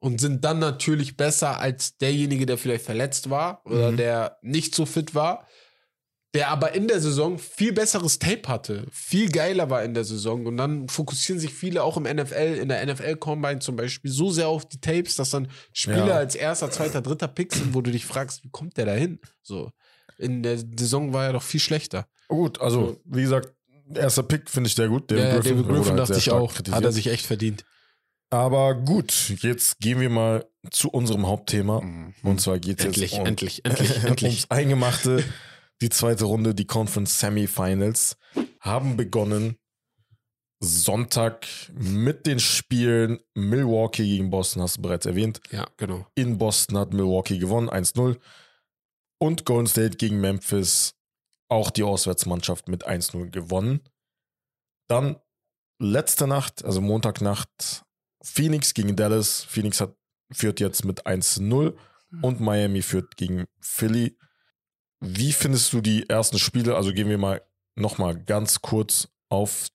und 0.00 0.20
sind 0.20 0.44
dann 0.44 0.58
natürlich 0.58 1.16
besser 1.16 1.58
als 1.60 1.96
derjenige, 1.98 2.46
der 2.46 2.58
vielleicht 2.58 2.84
verletzt 2.84 3.30
war 3.30 3.62
oder 3.64 3.92
Mhm. 3.92 3.96
der 3.98 4.38
nicht 4.42 4.74
so 4.74 4.86
fit 4.86 5.14
war, 5.14 5.46
der 6.32 6.48
aber 6.48 6.72
in 6.74 6.86
der 6.86 7.00
Saison 7.00 7.38
viel 7.38 7.72
besseres 7.72 8.18
Tape 8.20 8.48
hatte, 8.48 8.86
viel 8.92 9.30
geiler 9.30 9.68
war 9.68 9.82
in 9.82 9.94
der 9.94 10.04
Saison 10.04 10.46
und 10.46 10.56
dann 10.56 10.88
fokussieren 10.88 11.40
sich 11.40 11.52
viele 11.52 11.82
auch 11.82 11.96
im 11.96 12.04
NFL, 12.04 12.58
in 12.60 12.68
der 12.68 12.80
NFL 12.86 13.16
Combine 13.16 13.58
zum 13.58 13.74
Beispiel 13.76 14.10
so 14.12 14.30
sehr 14.30 14.46
auf 14.48 14.68
die 14.68 14.80
Tapes, 14.80 15.16
dass 15.16 15.30
dann 15.30 15.48
Spieler 15.72 16.06
Ja. 16.06 16.16
als 16.18 16.34
erster, 16.36 16.70
zweiter, 16.70 17.02
dritter 17.02 17.26
Pick 17.28 17.52
sind, 17.52 17.74
wo 17.74 17.80
du 17.80 17.90
dich 17.90 18.06
fragst, 18.06 18.44
wie 18.44 18.50
kommt 18.50 18.76
der 18.76 18.86
da 18.86 18.92
hin? 18.92 19.18
So. 19.42 19.70
In 20.18 20.42
der 20.42 20.56
Saison 20.58 21.12
war 21.12 21.26
er 21.26 21.32
doch 21.32 21.42
viel 21.42 21.60
schlechter. 21.60 22.06
Gut, 22.28 22.60
also, 22.60 23.00
wie 23.06 23.22
gesagt, 23.22 23.52
erster 23.92 24.22
Pick 24.22 24.48
finde 24.48 24.68
ich 24.68 24.76
sehr 24.76 24.86
gut. 24.88 25.10
ja, 25.10 25.16
David 25.40 25.66
Griffin, 25.66 25.84
halt 25.90 25.98
dachte 25.98 26.16
ich 26.16 26.30
auch. 26.30 26.54
kritisiert. 26.54 26.76
Hat 26.76 26.84
er 26.84 26.92
sich 26.92 27.08
echt 27.08 27.26
verdient. 27.26 27.64
Aber 28.30 28.74
gut, 28.76 29.34
jetzt 29.42 29.80
gehen 29.80 30.00
wir 30.00 30.08
mal 30.08 30.46
zu 30.70 30.88
unserem 30.88 31.26
Hauptthema. 31.26 31.82
Und 32.22 32.40
zwar 32.40 32.60
geht 32.60 32.78
es 32.78 32.86
Endlich, 32.86 33.10
jetzt 33.10 33.20
um, 33.20 33.26
endlich, 33.26 33.64
endlich, 33.64 33.96
endlich. 34.04 34.22
ums 34.22 34.50
Eingemachte. 34.50 35.24
Die 35.82 35.88
zweite 35.88 36.26
Runde, 36.26 36.54
die 36.54 36.66
Conference 36.66 37.18
Semifinals, 37.18 38.16
haben 38.60 38.96
begonnen 38.96 39.56
Sonntag 40.62 41.46
mit 41.72 42.26
den 42.26 42.38
Spielen 42.38 43.18
Milwaukee 43.34 44.04
gegen 44.04 44.30
Boston, 44.30 44.62
hast 44.62 44.76
du 44.76 44.82
bereits 44.82 45.06
erwähnt. 45.06 45.40
Ja, 45.50 45.66
genau. 45.78 46.06
In 46.14 46.36
Boston 46.36 46.76
hat 46.76 46.92
Milwaukee 46.92 47.38
gewonnen, 47.38 47.70
1-0. 47.70 48.18
Und 49.18 49.44
Golden 49.46 49.66
State 49.66 49.96
gegen 49.96 50.20
Memphis, 50.20 50.94
auch 51.48 51.70
die 51.70 51.82
Auswärtsmannschaft 51.82 52.68
mit 52.68 52.86
1-0 52.86 53.30
gewonnen. 53.30 53.80
Dann 54.86 55.16
letzte 55.80 56.26
Nacht, 56.26 56.62
also 56.62 56.82
Montagnacht, 56.82 57.84
Phoenix 58.22 58.74
gegen 58.74 58.96
Dallas. 58.96 59.42
Phoenix 59.44 59.80
hat, 59.80 59.94
führt 60.32 60.60
jetzt 60.60 60.84
mit 60.84 61.06
1-0 61.06 61.74
und 62.22 62.40
Miami 62.40 62.82
führt 62.82 63.16
gegen 63.16 63.46
Philly. 63.60 64.16
Wie 65.00 65.32
findest 65.32 65.72
du 65.72 65.80
die 65.80 66.08
ersten 66.10 66.38
Spiele? 66.38 66.76
Also 66.76 66.92
gehen 66.92 67.08
wir 67.08 67.18
mal 67.18 67.42
nochmal 67.76 68.18
ganz 68.22 68.60
kurz 68.60 69.08
auf 69.28 69.68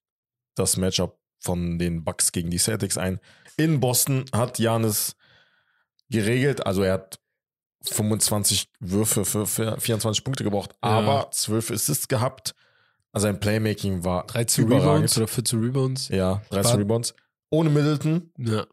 das 0.56 0.78
Matchup 0.78 1.18
von 1.40 1.80
den 1.80 2.04
Bucks 2.04 2.32
gegen 2.32 2.50
die 2.52 2.58
Celtics 2.60 2.98
ein. 2.98 3.20
In 3.58 3.80
Boston 3.80 4.26
hat 4.34 4.60
Janis 4.60 5.16
geregelt, 6.10 6.66
also 6.66 6.84
er 6.84 6.94
hat 6.94 7.20
25 7.84 8.70
Würfe 8.80 9.26
für, 9.26 9.46
für 9.46 9.80
24 9.80 10.24
Punkte 10.24 10.44
gebraucht, 10.44 10.72
Ja. 10.84 10.90
aber 10.90 11.32
12 11.32 11.72
Assists 11.72 12.08
gehabt. 12.08 12.54
Also 13.12 13.28
sein 13.28 13.40
Playmaking 13.40 14.04
war 14.04 14.26
13 14.28 14.66
überragend. 14.66 14.88
Rebounds 14.94 15.18
oder 15.18 15.28
14 15.28 15.60
Rebounds. 15.64 16.08
Ja, 16.10 16.42
13 16.50 16.72
War- 16.74 16.80
Rebounds. 16.80 17.16
Ohne 17.50 17.70
Middleton. 17.70 18.32
Ja. 18.38 18.66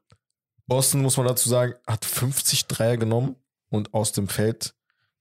Boston, 0.66 1.02
muss 1.02 1.16
man 1.16 1.26
dazu 1.26 1.48
sagen, 1.48 1.74
hat 1.87 2.04
50 2.04 2.66
Dreier 2.66 2.96
genommen 2.96 3.37
und 3.68 3.92
aus 3.94 4.12
dem 4.12 4.28
Feld 4.28 4.74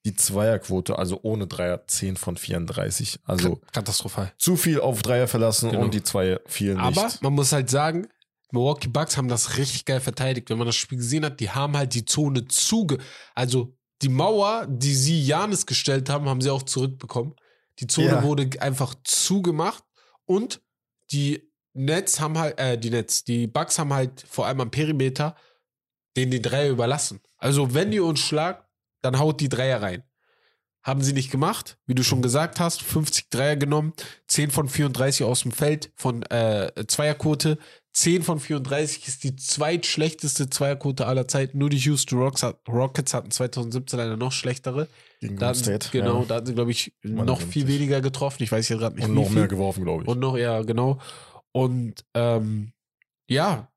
die 0.05 0.15
Zweierquote, 0.15 0.97
also 0.97 1.19
ohne 1.21 1.45
Dreier, 1.47 1.85
10 1.85 2.17
von 2.17 2.35
34. 2.37 3.19
Also 3.25 3.59
Katastrophal. 3.71 4.33
zu 4.37 4.55
viel 4.55 4.79
auf 4.79 5.01
Dreier 5.03 5.27
verlassen 5.27 5.71
Genau. 5.71 5.83
und 5.83 5.93
die 5.93 6.01
Zweier 6.03 6.39
fielen 6.47 6.79
Aber 6.79 7.03
nicht. 7.05 7.21
man 7.21 7.33
muss 7.33 7.51
halt 7.51 7.69
sagen, 7.69 8.07
Milwaukee 8.51 8.87
Bucks 8.89 9.15
haben 9.17 9.27
das 9.27 9.57
richtig 9.57 9.85
geil 9.85 9.99
verteidigt. 10.01 10.49
Wenn 10.49 10.57
man 10.57 10.67
das 10.67 10.75
Spiel 10.75 10.97
gesehen 10.97 11.23
hat, 11.23 11.39
die 11.39 11.51
haben 11.51 11.77
halt 11.77 11.93
die 11.93 12.03
Zone 12.05 12.47
zuge, 12.47 12.97
also 13.35 13.75
die 14.01 14.09
Mauer, 14.09 14.65
die 14.67 14.95
sie 14.95 15.23
Janis 15.23 15.65
gestellt 15.67 16.09
haben, 16.09 16.27
haben 16.27 16.41
sie 16.41 16.49
auch 16.49 16.63
zurückbekommen. 16.63 17.35
Die 17.79 17.87
Zone 17.87 18.07
Ja. 18.07 18.23
wurde 18.23 18.49
einfach 18.59 18.95
zugemacht 19.03 19.83
und 20.25 20.61
die 21.11 21.50
Nets 21.73 22.19
haben 22.19 22.37
halt, 22.37 22.59
äh, 22.59 22.77
die 22.77 22.89
Nets, 22.89 23.23
die 23.23 23.47
Bucks 23.47 23.79
haben 23.79 23.93
halt 23.93 24.25
vor 24.29 24.45
allem 24.47 24.61
am 24.61 24.71
Perimeter 24.71 25.35
den 26.17 26.29
die 26.31 26.41
Dreier 26.41 26.69
überlassen. 26.69 27.21
Also 27.37 27.73
wenn 27.73 27.91
ihr 27.93 28.03
uns 28.03 28.19
schlagt, 28.19 28.67
dann 29.01 29.17
haut 29.17 29.39
die 29.39 29.49
Dreier 29.49 29.81
rein. 29.81 30.03
Haben 30.83 31.01
sie 31.01 31.13
nicht 31.13 31.31
gemacht, 31.31 31.77
wie 31.85 31.93
du 31.95 32.03
schon 32.03 32.21
gesagt 32.23 32.59
hast, 32.59 32.81
50 32.81 33.29
Dreier 33.29 33.55
genommen, 33.55 33.93
10 34.27 34.49
von 34.49 34.67
34 34.67 35.25
aus 35.25 35.43
dem 35.43 35.51
Feld 35.51 35.91
von 35.95 36.23
äh, 36.23 36.71
Zweierquote, 36.87 37.59
10 37.93 38.23
von 38.23 38.39
34 38.39 39.07
ist 39.07 39.23
die 39.23 39.35
zweitschlechteste 39.35 40.49
Zweierquote 40.49 41.05
aller 41.05 41.27
Zeiten. 41.27 41.59
Nur 41.59 41.69
die 41.69 41.77
Houston 41.77 42.17
Rockets 42.67 43.13
hatten 43.13 43.31
2017 43.31 43.99
eine 43.99 44.17
noch 44.17 44.31
schlechtere. 44.31 44.87
Gegen 45.19 45.37
Da 45.37 45.49
hatten, 45.49 45.59
State. 45.59 45.89
genau, 45.91 46.21
ja. 46.21 46.25
da 46.25 46.35
hatten 46.35 46.47
sie, 46.47 46.55
glaube 46.55 46.71
ich, 46.71 46.93
noch 47.03 47.39
viel 47.41 47.67
weniger 47.67 48.01
getroffen. 48.01 48.41
Ich 48.43 48.51
weiß 48.51 48.67
ja 48.69 48.77
gerade 48.77 48.95
nicht, 48.95 49.07
Und 49.07 49.13
noch 49.13 49.27
viel. 49.27 49.35
mehr 49.35 49.47
geworfen, 49.47 49.83
glaube 49.83 50.03
ich. 50.03 50.09
Und 50.09 50.19
noch, 50.19 50.35
ja, 50.37 50.61
genau. 50.63 50.99
Und 51.51 52.05
ähm, 52.13 52.73
ja, 53.27 53.71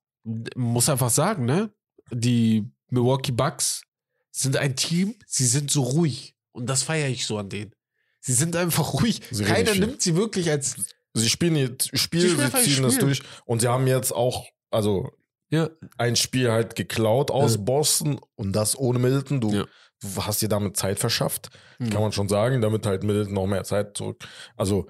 muss 0.56 0.88
einfach 0.88 1.10
sagen, 1.10 1.44
ne? 1.44 1.70
Die 2.10 2.70
Milwaukee 2.88 3.32
Bucks 3.32 3.82
sind 4.30 4.56
ein 4.56 4.76
Team, 4.76 5.14
sie 5.26 5.46
sind 5.46 5.70
so 5.70 5.82
ruhig. 5.82 6.34
Und 6.52 6.66
das 6.66 6.82
feiere 6.82 7.08
ich 7.08 7.26
so 7.26 7.38
an 7.38 7.48
denen. 7.48 7.74
Sie 8.20 8.32
sind 8.32 8.56
einfach 8.56 8.94
ruhig. 8.94 9.20
Sie 9.30 9.44
Keiner 9.44 9.74
nimmt 9.74 10.00
sie 10.02 10.16
wirklich 10.16 10.50
als. 10.50 10.76
Sie 11.14 11.28
spielen 11.28 11.56
jetzt 11.56 11.96
Spiel, 11.98 12.20
Sie 12.22 12.28
sie, 12.28 12.34
spielen 12.34 12.52
ihr 12.54 12.62
ziehen 12.64 12.82
das 12.82 12.98
durch. 12.98 13.22
Und 13.44 13.60
sie 13.60 13.68
haben 13.68 13.86
jetzt 13.86 14.12
auch, 14.12 14.46
also 14.70 15.12
Ja, 15.50 15.68
ein 15.98 16.16
Spiel 16.16 16.50
halt 16.50 16.74
geklaut 16.74 17.30
aus 17.30 17.54
Ja. 17.56 17.60
Boston 17.60 18.18
und 18.34 18.52
das 18.54 18.76
ohne 18.78 18.98
Middleton. 18.98 19.40
Du, 19.40 19.52
Ja. 19.52 19.64
du 20.00 20.08
hast 20.26 20.42
dir 20.42 20.48
damit 20.48 20.76
Zeit 20.76 20.98
verschafft, 20.98 21.50
Mhm. 21.78 21.90
kann 21.90 22.00
man 22.02 22.12
schon 22.12 22.28
sagen, 22.28 22.60
damit 22.60 22.86
halt 22.86 23.04
Middleton 23.04 23.34
noch 23.34 23.46
mehr 23.46 23.62
Zeit 23.62 23.96
zurück. 23.96 24.24
Also 24.56 24.88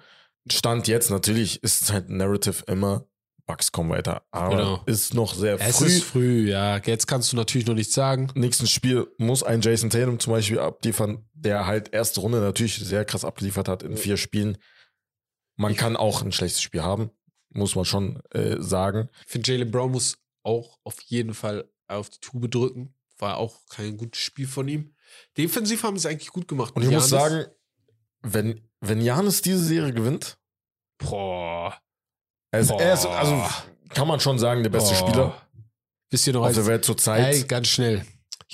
Stand 0.50 0.88
jetzt 0.88 1.10
natürlich 1.10 1.62
ist 1.62 1.82
es 1.82 1.92
halt 1.92 2.08
Narrative 2.10 2.64
immer, 2.66 3.06
Bucks 3.46 3.72
kommen 3.72 3.90
weiter, 3.90 4.26
aber 4.30 4.56
Genau. 4.56 4.82
ist 4.86 5.12
noch 5.14 5.34
sehr 5.34 5.60
es 5.60 5.76
früh. 5.78 5.86
ist 5.86 6.04
früh, 6.04 6.50
ja. 6.50 6.78
Jetzt 6.78 7.06
kannst 7.06 7.30
du 7.32 7.36
natürlich 7.36 7.66
noch 7.66 7.74
nichts 7.74 7.92
sagen. 7.94 8.28
Nächstes 8.34 8.70
Spiel 8.70 9.06
muss 9.18 9.42
ein 9.42 9.60
Jason 9.60 9.90
Tatum 9.90 10.18
zum 10.18 10.32
Beispiel 10.32 10.58
abliefern, 10.58 11.28
der 11.34 11.66
halt 11.66 11.92
erste 11.92 12.20
Runde 12.20 12.40
natürlich 12.40 12.76
sehr 12.76 13.04
krass 13.04 13.24
abgeliefert 13.24 13.68
hat 13.68 13.82
in 13.82 13.96
vier 13.98 14.16
Spielen. 14.16 14.56
Man 15.56 15.76
kann 15.76 15.96
auch 15.96 16.22
ein 16.22 16.32
schlechtes 16.32 16.62
Spiel 16.62 16.82
haben, 16.82 17.10
muss 17.50 17.74
man 17.76 17.84
schon 17.84 18.20
äh, 18.30 18.56
sagen. 18.60 19.08
Ich 19.26 19.32
finde, 19.32 19.52
Jalen 19.52 19.70
Brown 19.70 19.92
muss 19.92 20.16
auch 20.42 20.78
auf 20.84 21.00
jeden 21.02 21.34
Fall 21.34 21.68
auf 21.86 22.08
die 22.10 22.20
Tube 22.20 22.50
drücken. 22.50 22.94
War 23.18 23.36
auch 23.36 23.60
kein 23.68 23.96
gutes 23.96 24.20
Spiel 24.20 24.46
von 24.48 24.66
ihm. 24.68 24.94
Defensiv 25.36 25.82
haben 25.84 25.96
sie 25.98 26.08
es 26.08 26.12
eigentlich 26.12 26.30
gut 26.32 26.48
gemacht. 26.48 26.74
Und 26.74 26.82
ich 26.82 26.88
Mit 26.88 26.96
muss 26.98 27.10
Giannis. 27.10 27.30
sagen, 27.32 27.46
wenn, 28.22 28.60
wenn 28.88 29.00
Janis 29.00 29.42
diese 29.42 29.64
Serie 29.64 29.92
gewinnt, 29.92 30.36
boah. 30.98 31.74
er 32.50 32.60
ist, 32.60 32.70
er 32.70 32.94
ist, 32.94 33.02
Boah. 33.02 33.18
also 33.18 33.42
kann 33.90 34.08
man 34.08 34.20
schon 34.20 34.38
sagen, 34.38 34.62
der 34.62 34.70
beste 34.70 34.94
boah. 34.94 35.08
Spieler 35.08 35.42
Wisst 36.10 36.26
ihr 36.26 36.32
noch, 36.34 36.40
auf 36.40 36.46
als, 36.48 36.56
der 36.56 36.66
Welt 36.66 36.84
zur 36.84 36.96
Zeit. 36.96 37.34
ey, 37.34 37.42
ganz 37.44 37.68
schnell. 37.68 38.04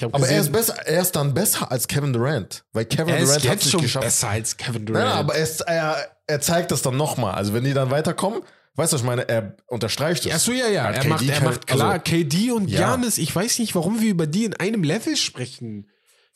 Aber 0.02 0.18
gesehen, 0.20 0.34
er 0.36 0.40
ist 0.40 0.52
besser, 0.52 0.86
er 0.86 1.02
ist 1.02 1.12
dann 1.16 1.34
besser 1.34 1.70
als 1.70 1.86
Kevin 1.86 2.12
Durant, 2.12 2.64
weil 2.72 2.86
Kevin 2.86 3.14
er 3.14 3.20
Durant 3.20 3.36
hat 3.40 3.44
jetzt 3.44 3.64
es 3.66 3.70
schon 3.70 3.80
nicht 3.80 3.88
geschafft. 3.88 4.06
besser 4.06 4.28
als 4.30 4.56
Kevin 4.56 4.86
Durant. 4.86 5.04
nein, 5.06 5.16
aber 5.18 5.34
er, 5.34 5.42
ist, 5.42 5.60
er, 5.62 5.96
er 6.26 6.40
zeigt 6.40 6.70
das 6.70 6.80
dann 6.82 6.96
nochmal. 6.96 7.34
Also 7.34 7.52
wenn 7.52 7.64
die 7.64 7.74
dann 7.74 7.90
weiterkommen, 7.90 8.40
weißt 8.76 8.92
du, 8.92 8.94
was 8.94 9.00
ich 9.02 9.06
meine? 9.06 9.28
Er 9.28 9.56
unterstreicht 9.66 10.24
es. 10.24 10.30
Ja, 10.32 10.38
so, 10.38 10.52
ja, 10.52 10.68
ja. 10.68 10.90
Er 10.90 11.00
KD 11.00 11.08
macht, 11.08 11.28
er 11.28 11.40
macht 11.42 11.66
klar, 11.66 11.90
also- 11.92 12.02
KD 12.04 12.52
und 12.52 12.70
Ja. 12.70 12.80
Janis, 12.80 13.18
ich 13.18 13.34
weiß 13.34 13.58
nicht, 13.58 13.74
warum 13.74 14.00
wir 14.00 14.08
über 14.10 14.26
die 14.26 14.44
in 14.46 14.54
einem 14.54 14.84
Level 14.84 15.16
sprechen. 15.16 15.90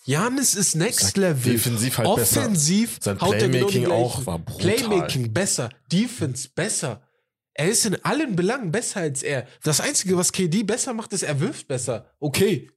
Janis 0.07 0.55
ist 0.55 0.75
Next 0.75 1.17
Level. 1.17 1.53
defensiv 1.53 1.99
halt 1.99 2.15
besser. 2.17 2.41
Offensiv 2.43 2.99
Sein 3.01 3.21
haut 3.21 3.35
er 3.35 3.49
genau 3.49 3.67
Playmaking 3.67 3.87
auch 3.93 4.27
war 4.27 4.39
brutal. 4.39 4.75
Playmaking 4.75 5.33
besser, 5.33 5.71
Defense 5.91 6.49
besser. 6.55 7.09
Er 7.55 7.69
ist 7.71 7.87
in 7.87 8.05
allen 8.05 8.37
Belangen 8.37 8.71
besser 8.71 9.01
als 9.01 9.23
er. 9.23 9.47
Das 9.63 9.81
Einzige, 9.81 10.17
was 10.17 10.33
KD 10.33 10.65
besser 10.65 10.93
macht, 10.93 11.13
ist, 11.13 11.23
er 11.23 11.41
wirft 11.41 11.69
besser. 11.69 12.11
Okay. 12.21 12.71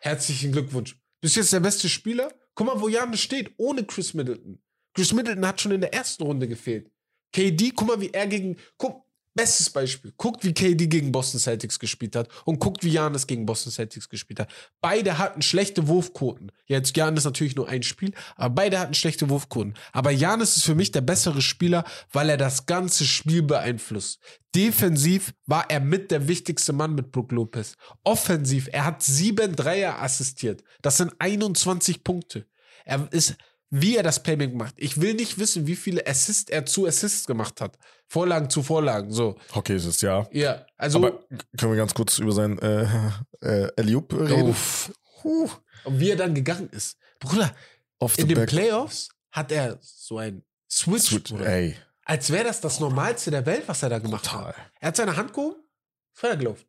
Herzlichen 0.00 0.50
Glückwunsch. 0.52 0.96
Bist 1.20 1.36
jetzt 1.36 1.52
der 1.52 1.60
beste 1.60 1.88
Spieler? 1.88 2.32
Guck 2.54 2.66
mal, 2.66 2.80
wo 2.80 2.88
Janis 2.88 3.20
steht, 3.20 3.52
ohne 3.58 3.84
Chris 3.84 4.14
Middleton. 4.14 4.60
Chris 4.94 5.12
Middleton 5.12 5.46
hat 5.46 5.60
schon 5.60 5.72
in 5.72 5.80
der 5.80 5.92
ersten 5.92 6.22
Runde 6.22 6.48
gefehlt. 6.48 6.90
KD, 7.32 7.72
guck 7.72 7.86
mal, 7.86 8.00
wie 8.00 8.10
er 8.10 8.26
gegen. 8.26 8.56
Guck, 8.78 9.04
bestes 9.36 9.70
Beispiel. 9.70 10.12
Guckt, 10.16 10.44
wie 10.44 10.52
KD 10.52 10.88
gegen 10.88 11.12
Boston 11.12 11.38
Celtics 11.38 11.78
gespielt 11.78 12.16
hat 12.16 12.28
und 12.44 12.58
guckt, 12.58 12.82
wie 12.82 12.88
Janis 12.88 13.26
gegen 13.26 13.46
Boston 13.46 13.70
Celtics 13.70 14.08
gespielt 14.08 14.40
hat. 14.40 14.48
Beide 14.80 15.18
hatten 15.18 15.42
schlechte 15.42 15.86
Wurfquoten. 15.86 16.50
Jetzt 16.66 16.96
Janis 16.96 17.24
natürlich 17.24 17.54
nur 17.54 17.68
ein 17.68 17.84
Spiel, 17.84 18.12
aber 18.34 18.54
beide 18.54 18.80
hatten 18.80 18.94
schlechte 18.94 19.28
Wurfquoten. 19.28 19.74
Aber 19.92 20.10
Janis 20.10 20.56
ist 20.56 20.64
für 20.64 20.74
mich 20.74 20.90
der 20.90 21.02
bessere 21.02 21.42
Spieler, 21.42 21.84
weil 22.10 22.30
er 22.30 22.36
das 22.36 22.66
ganze 22.66 23.04
Spiel 23.04 23.42
beeinflusst. 23.42 24.18
Defensiv 24.54 25.34
war 25.44 25.70
er 25.70 25.80
mit 25.80 26.10
der 26.10 26.28
wichtigste 26.28 26.72
Mann 26.72 26.94
mit 26.94 27.12
Brook 27.12 27.30
Lopez. 27.30 27.76
Offensiv, 28.04 28.68
er 28.72 28.86
hat 28.86 29.02
sieben 29.02 29.54
Dreier 29.54 30.02
assistiert. 30.02 30.64
Das 30.80 30.96
sind 30.96 31.12
21 31.18 32.02
Punkte. 32.02 32.46
Er 32.86 33.06
ist, 33.12 33.36
wie 33.70 33.96
er 33.96 34.02
das 34.02 34.22
Playmaking 34.22 34.56
macht. 34.56 34.74
Ich 34.76 35.00
will 35.00 35.14
nicht 35.14 35.38
wissen, 35.38 35.66
wie 35.66 35.76
viele 35.76 36.06
Assists 36.06 36.50
er 36.50 36.66
zu 36.66 36.86
Assists 36.86 37.26
gemacht 37.26 37.60
hat. 37.60 37.78
Vorlagen 38.08 38.48
zu 38.48 38.62
Vorlagen, 38.62 39.10
so. 39.10 39.36
Hockey 39.54 39.74
ist 39.76 39.86
es, 39.86 40.00
ja. 40.00 40.26
Ja, 40.32 40.64
also. 40.76 40.98
Aber 40.98 41.24
können 41.58 41.72
wir 41.72 41.76
ganz 41.76 41.92
kurz 41.94 42.18
über 42.18 42.32
sein 42.32 42.58
äh, 42.60 42.86
äh, 43.40 43.68
Eliup 43.76 44.12
reden? 44.12 44.50
Uff. 44.50 44.92
Huh. 45.24 45.50
Und 45.84 45.98
wie 46.00 46.10
er 46.10 46.16
dann 46.16 46.34
gegangen 46.34 46.68
ist. 46.70 46.96
Bruder, 47.18 47.54
Off 47.98 48.18
in 48.18 48.28
den 48.28 48.36
back. 48.36 48.48
Playoffs 48.48 49.08
hat 49.32 49.50
er 49.52 49.78
so 49.80 50.18
ein 50.18 50.44
Switch, 50.70 51.04
Switch, 51.04 51.30
Bruder. 51.30 51.46
ey. 51.46 51.76
Als 52.04 52.30
wäre 52.30 52.44
das 52.44 52.60
das 52.60 52.78
Normalste 52.78 53.30
der 53.30 53.44
Welt, 53.46 53.64
was 53.66 53.82
er 53.82 53.88
da 53.88 53.98
gemacht 53.98 54.24
Brutal. 54.24 54.48
hat. 54.48 54.56
Er 54.80 54.88
hat 54.88 54.96
seine 54.96 55.16
Hand 55.16 55.32
gehoben, 55.32 55.56
ist 56.14 56.22
weitergelaufen. 56.22 56.64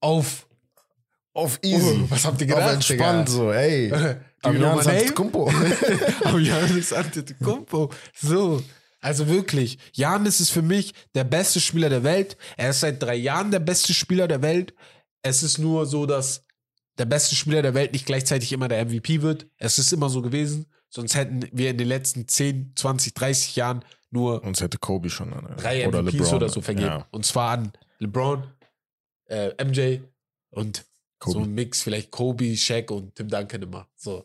Auf. 0.00 0.46
Auf 1.32 1.58
easy. 1.62 2.00
Oh, 2.04 2.10
was 2.10 2.24
habt 2.24 2.40
ihr 2.40 2.46
Auf 2.48 2.54
gedacht, 2.54 2.74
entspannt 2.74 3.28
so, 3.28 3.50
ey. 3.50 3.90
Name? 4.52 4.80
Antetokounmpo. 4.80 5.50
Janis 6.38 6.92
Antetokounmpo. 6.92 7.90
So. 8.14 8.62
Also 9.00 9.28
wirklich, 9.28 9.78
Janis 9.92 10.40
ist 10.40 10.50
für 10.50 10.62
mich 10.62 10.94
der 11.14 11.24
beste 11.24 11.60
Spieler 11.60 11.90
der 11.90 12.04
Welt. 12.04 12.38
Er 12.56 12.70
ist 12.70 12.80
seit 12.80 13.02
drei 13.02 13.16
Jahren 13.16 13.50
der 13.50 13.58
beste 13.58 13.92
Spieler 13.92 14.28
der 14.28 14.40
Welt. 14.40 14.74
Es 15.20 15.42
ist 15.42 15.58
nur 15.58 15.84
so, 15.84 16.06
dass 16.06 16.44
der 16.96 17.04
beste 17.04 17.34
Spieler 17.34 17.60
der 17.60 17.74
Welt 17.74 17.92
nicht 17.92 18.06
gleichzeitig 18.06 18.52
immer 18.52 18.66
der 18.68 18.84
MVP 18.86 19.20
wird. 19.20 19.46
Es 19.58 19.78
ist 19.78 19.92
immer 19.92 20.08
so 20.08 20.22
gewesen. 20.22 20.66
Sonst 20.88 21.16
hätten 21.16 21.46
wir 21.52 21.70
in 21.70 21.76
den 21.76 21.88
letzten 21.88 22.26
10, 22.28 22.72
20, 22.76 23.12
30 23.14 23.56
Jahren 23.56 23.84
nur 24.10 24.42
Uns 24.44 24.60
hätte 24.60 24.78
Kobe 24.78 25.10
schon. 25.10 25.32
äh, 25.32 25.56
drei 25.56 25.88
oder 25.88 26.02
MVPs 26.02 26.14
LeBron. 26.18 26.34
oder 26.36 26.48
so 26.48 26.60
vergeben. 26.62 26.86
Ja. 26.86 27.06
Und 27.10 27.26
zwar 27.26 27.50
an 27.50 27.72
LeBron, 27.98 28.44
äh, 29.26 29.50
MJ 29.62 29.98
und 30.50 30.84
Kobe. 31.18 31.32
so 31.32 31.44
ein 31.44 31.52
Mix, 31.52 31.82
vielleicht 31.82 32.10
Kobe, 32.12 32.56
Shaq 32.56 32.90
und 32.92 33.14
Tim 33.16 33.28
Duncan 33.28 33.60
immer. 33.62 33.88
So. 33.96 34.24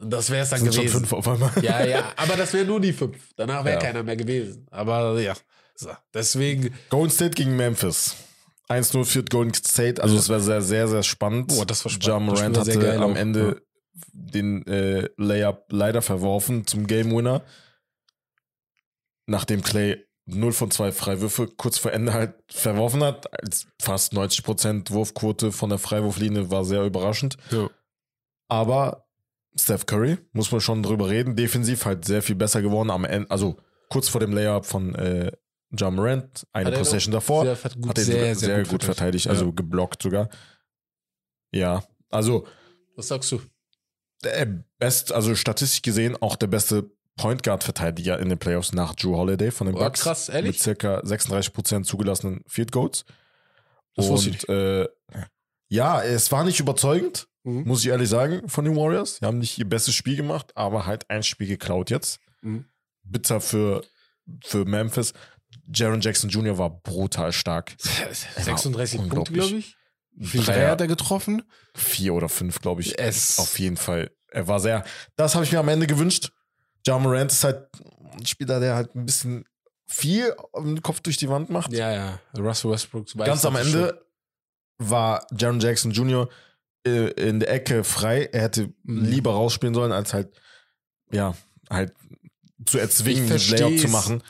Das 0.00 0.30
wäre 0.30 0.42
es 0.44 0.50
dann 0.50 0.60
Sind 0.60 0.74
schon 0.74 0.84
gewesen. 0.84 1.00
fünf 1.00 1.12
auf 1.12 1.26
einmal. 1.28 1.50
Ja, 1.62 1.84
ja, 1.84 2.12
aber 2.16 2.36
das 2.36 2.52
wäre 2.52 2.64
nur 2.64 2.80
die 2.80 2.92
fünf. 2.92 3.16
Danach 3.36 3.64
wäre 3.64 3.76
Ja. 3.76 3.80
keiner 3.82 4.02
mehr 4.02 4.16
gewesen. 4.16 4.66
Aber 4.70 5.20
ja, 5.20 5.34
so. 5.74 5.90
deswegen, 6.14 6.72
Golden 6.90 7.10
State 7.10 7.30
gegen 7.34 7.56
Memphis. 7.56 8.14
1-0 8.68 9.04
führt 9.04 9.30
Golden 9.30 9.54
State. 9.54 10.02
Also 10.02 10.16
es 10.16 10.28
war 10.28 10.40
sehr, 10.40 10.60
sehr, 10.62 10.86
sehr 10.88 11.02
spannend. 11.02 11.48
Boah, 11.48 11.64
das 11.66 11.84
war 11.84 11.90
spannend. 11.90 12.30
Das 12.32 12.38
Morant 12.38 12.58
hatte 12.58 12.96
am 13.02 13.12
auch. 13.12 13.16
Ende 13.16 13.62
den 14.12 14.66
äh, 14.66 15.08
Layup 15.16 15.64
leider 15.70 16.02
verworfen 16.02 16.66
zum 16.66 16.86
Game 16.86 17.10
Winner. 17.10 17.42
Nachdem 19.26 19.62
Clay 19.62 20.04
0 20.26 20.52
von 20.52 20.70
2 20.70 20.92
Freiwürfe 20.92 21.46
kurz 21.48 21.78
vor 21.78 21.92
Ende 21.92 22.12
halt 22.12 22.34
verworfen 22.50 23.02
hat. 23.02 23.32
Als 23.42 23.66
fast 23.80 24.12
90% 24.12 24.90
Wurfquote 24.90 25.50
von 25.52 25.70
der 25.70 25.78
Freiwurflinie 25.78 26.50
war 26.50 26.64
sehr 26.64 26.84
überraschend. 26.84 27.36
ja. 27.50 27.68
Aber 28.50 29.07
Steph 29.56 29.86
Curry, 29.86 30.18
muss 30.32 30.50
man 30.52 30.60
schon 30.60 30.82
drüber 30.82 31.08
reden, 31.08 31.34
defensiv 31.36 31.84
halt 31.84 32.04
sehr 32.04 32.22
viel 32.22 32.36
besser 32.36 32.62
geworden 32.62 32.90
am 32.90 33.04
Ende, 33.04 33.30
also 33.30 33.56
kurz 33.88 34.08
vor 34.08 34.20
dem 34.20 34.32
Layup 34.32 34.64
von 34.66 34.94
äh, 34.94 35.32
Ja 35.78 35.90
Morant, 35.90 36.46
eine 36.52 36.70
Hat 36.70 36.78
Possession 36.78 37.12
davor, 37.12 37.44
sehr, 37.44 37.56
ver- 37.56 37.70
gut, 37.70 37.88
hat 37.88 37.98
er 37.98 38.04
sehr, 38.04 38.20
sehr, 38.20 38.34
sehr, 38.36 38.64
gut, 38.64 38.84
verteidigt, 38.84 39.26
also 39.28 39.46
Ja. 39.46 39.50
geblockt 39.52 40.02
sogar. 40.02 40.28
Ja, 41.52 41.82
also 42.10 42.46
Was 42.96 43.08
sagst 43.08 43.32
du? 43.32 43.40
der 44.24 44.64
best, 44.78 45.12
also 45.12 45.34
statistisch 45.34 45.82
gesehen 45.82 46.16
auch 46.20 46.36
der 46.36 46.48
beste 46.48 46.90
Point 47.16 47.42
Guard 47.42 47.64
Verteidiger 47.64 48.18
in 48.18 48.28
den 48.28 48.38
Playoffs 48.38 48.72
nach 48.72 48.94
Drew 48.94 49.16
Holiday 49.16 49.50
von 49.50 49.66
den 49.66 49.74
Boah, 49.74 49.84
Bucks. 49.86 50.02
krass, 50.02 50.28
ehrlich? 50.28 50.52
Mit 50.52 50.60
circa 50.60 51.00
36% 51.00 51.84
zugelassenen 51.84 52.42
Field 52.46 52.70
Goals. 52.72 53.04
Das 53.94 54.08
wusste 54.08 54.30
ich 54.30 54.48
Und 54.48 54.54
äh, 54.54 54.88
ja, 55.68 56.02
es 56.02 56.30
war 56.32 56.44
nicht 56.44 56.60
überzeugend, 56.60 57.27
Mhm. 57.48 57.64
muss 57.66 57.80
ich 57.80 57.88
ehrlich 57.88 58.08
sagen, 58.08 58.48
von 58.48 58.64
den 58.64 58.76
Warriors. 58.76 59.16
Sie 59.16 59.26
haben 59.26 59.38
nicht 59.38 59.58
ihr 59.58 59.68
bestes 59.68 59.94
Spiel 59.94 60.16
gemacht, 60.16 60.52
aber 60.56 60.86
halt 60.86 61.08
ein 61.10 61.22
Spiel 61.22 61.48
geklaut 61.48 61.90
jetzt. 61.90 62.20
Mhm. 62.42 62.66
Bitter 63.02 63.40
für, 63.40 63.82
für 64.44 64.64
Memphis. 64.64 65.12
Jaron 65.72 66.00
Jackson 66.00 66.28
Jr. 66.30 66.58
war 66.58 66.70
brutal 66.82 67.32
stark. 67.32 67.74
36 67.78 68.98
Punkte, 68.98 69.18
unglaublich. 69.18 69.38
glaube 69.48 69.58
ich. 69.58 69.76
Wie. 70.12 70.38
Dreier 70.38 70.70
hat 70.72 70.80
er 70.80 70.88
getroffen? 70.88 71.42
Vier 71.74 72.14
oder 72.14 72.28
fünf, 72.28 72.60
glaube 72.60 72.80
ich. 72.82 72.98
Es- 72.98 73.38
Auf 73.38 73.58
jeden 73.58 73.76
Fall. 73.76 74.10
Er 74.30 74.46
war 74.48 74.60
sehr. 74.60 74.84
Das 75.16 75.34
habe 75.34 75.44
ich 75.44 75.52
mir 75.52 75.60
am 75.60 75.68
Ende 75.68 75.86
gewünscht. 75.86 76.30
Ja 76.86 76.98
Morant 76.98 77.30
ist 77.32 77.44
halt 77.44 77.66
ein 78.12 78.26
Spieler, 78.26 78.60
der 78.60 78.74
halt 78.74 78.94
ein 78.94 79.06
bisschen 79.06 79.44
viel 79.86 80.34
im 80.54 80.82
Kopf 80.82 81.00
durch 81.00 81.16
die 81.16 81.28
Wand 81.28 81.50
macht. 81.50 81.72
Ja, 81.72 81.92
ja. 81.92 82.20
Russell 82.36 82.70
Westbrook. 82.70 83.06
Ganz 83.16 83.44
am 83.44 83.56
Ende 83.56 84.04
war 84.78 85.26
Jaron 85.36 85.60
Jackson 85.60 85.90
Jr. 85.92 86.28
äh, 86.88 87.28
in 87.28 87.40
der 87.40 87.50
Ecke 87.52 87.84
frei. 87.84 88.28
Er 88.32 88.42
hätte 88.42 88.72
lieber 88.84 89.32
rausspielen 89.32 89.74
sollen, 89.74 89.92
als 89.92 90.14
halt, 90.14 90.28
ja, 91.12 91.34
halt 91.70 91.92
zu 92.66 92.78
erzwingen, 92.78 93.28
den 93.28 93.38
Layup 93.50 93.78
zu 93.78 93.88
machen. 93.88 94.22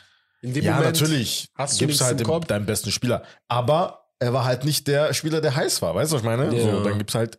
In 0.42 0.54
dem 0.54 0.64
Ja, 0.64 0.76
Moment 0.76 0.92
natürlich 0.94 1.50
hast 1.54 1.80
du 1.80 1.86
gibst 1.86 2.00
du 2.00 2.04
halt 2.04 2.20
dem, 2.20 2.40
deinen 2.46 2.66
besten 2.66 2.90
Spieler. 2.92 3.24
Aber 3.48 4.06
er 4.20 4.32
war 4.32 4.44
halt 4.44 4.64
nicht 4.64 4.86
der 4.86 5.12
Spieler, 5.14 5.40
der 5.40 5.54
heiß 5.56 5.82
war. 5.82 5.94
Weißt 5.94 6.12
du, 6.12 6.16
was 6.16 6.22
ich 6.22 6.26
meine? 6.26 6.54
Ja. 6.56 6.62
So, 6.76 6.84
dann 6.84 6.98
gibt's 6.98 7.14
halt 7.14 7.38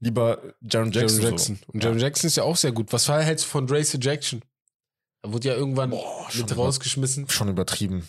lieber 0.00 0.40
Jaron 0.60 0.92
Jackson. 0.92 1.20
Jaron 1.20 1.32
Jackson. 1.32 1.56
So. 1.56 1.72
Und 1.72 1.84
Jaron 1.84 1.98
Jackson 1.98 2.28
ist 2.28 2.36
ja 2.36 2.42
auch 2.42 2.56
sehr 2.56 2.72
gut. 2.72 2.92
Was 2.92 3.08
hältst 3.08 3.44
du 3.46 3.48
von 3.48 3.66
Drace 3.66 3.98
Jackson? 4.00 4.42
Er 5.22 5.32
wurde 5.32 5.48
ja 5.48 5.54
irgendwann 5.54 5.90
Boah, 5.90 6.28
mit 6.34 6.50
über, 6.50 6.62
rausgeschmissen. 6.62 7.28
schon 7.28 7.48
übertrieben. 7.48 8.08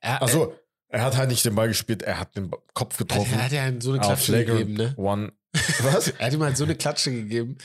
Er, 0.00 0.22
Also, 0.22 0.54
er 0.88 1.02
hat 1.02 1.16
halt 1.16 1.28
nicht 1.28 1.44
den 1.44 1.54
Ball 1.54 1.68
gespielt, 1.68 2.02
er 2.02 2.20
hat 2.20 2.36
den 2.36 2.50
Kopf 2.72 2.94
er, 2.98 3.04
getroffen. 3.04 3.34
er 3.34 3.44
hat 3.44 3.52
ja 3.52 3.70
so 3.80 3.90
eine 3.90 4.00
Klatsche 4.00 4.44
gegeben, 4.44 4.74
ne? 4.74 4.94
One. 4.96 5.32
Was? 5.82 6.08
Er 6.18 6.26
hat 6.26 6.32
ihm 6.32 6.42
halt 6.42 6.56
so 6.56 6.64
eine 6.64 6.74
Klatsche 6.74 7.10
gegeben. 7.12 7.58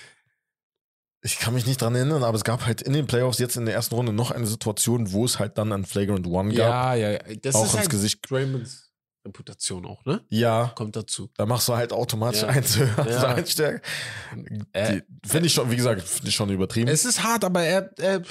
Ich 1.23 1.37
kann 1.37 1.53
mich 1.53 1.67
nicht 1.67 1.81
dran 1.81 1.93
erinnern, 1.93 2.23
aber 2.23 2.35
es 2.35 2.43
gab 2.43 2.65
halt 2.65 2.81
in 2.81 2.93
den 2.93 3.05
Playoffs 3.05 3.37
jetzt 3.37 3.55
in 3.55 3.65
der 3.65 3.75
ersten 3.75 3.93
Runde 3.93 4.11
noch 4.11 4.31
eine 4.31 4.47
Situation, 4.47 5.11
wo 5.11 5.23
es 5.25 5.37
halt 5.37 5.57
dann 5.57 5.71
ein 5.71 5.85
Flagrant 5.85 6.25
One 6.25 6.49
gab. 6.53 6.57
Ja, 6.57 6.95
ja, 6.95 7.11
ja. 7.11 7.19
Das 7.43 7.53
auch 7.55 7.65
ist 7.65 7.71
ins 7.73 7.79
halt 7.81 7.89
Gesicht. 7.91 8.19
Draymonds 8.29 8.91
Reputation 9.23 9.85
auch, 9.85 10.03
ne? 10.05 10.25
Ja, 10.29 10.71
Kommt 10.75 10.95
dazu. 10.95 11.29
da 11.37 11.45
machst 11.45 11.67
du 11.67 11.75
halt 11.75 11.93
automatisch 11.93 12.41
Ja. 12.41 12.47
eins 12.49 12.75
höher, 12.75 13.07
Ja. 13.07 13.35
Äh, 14.73 15.01
Finde 15.23 15.45
ich 15.45 15.53
schon, 15.53 15.69
wie 15.69 15.75
gesagt, 15.75 16.01
finde 16.01 16.29
ich 16.29 16.35
schon 16.35 16.49
übertrieben. 16.49 16.89
Es 16.89 17.05
ist 17.05 17.21
hart, 17.23 17.43
aber 17.43 17.61
er, 17.61 17.91
er, 17.99 18.23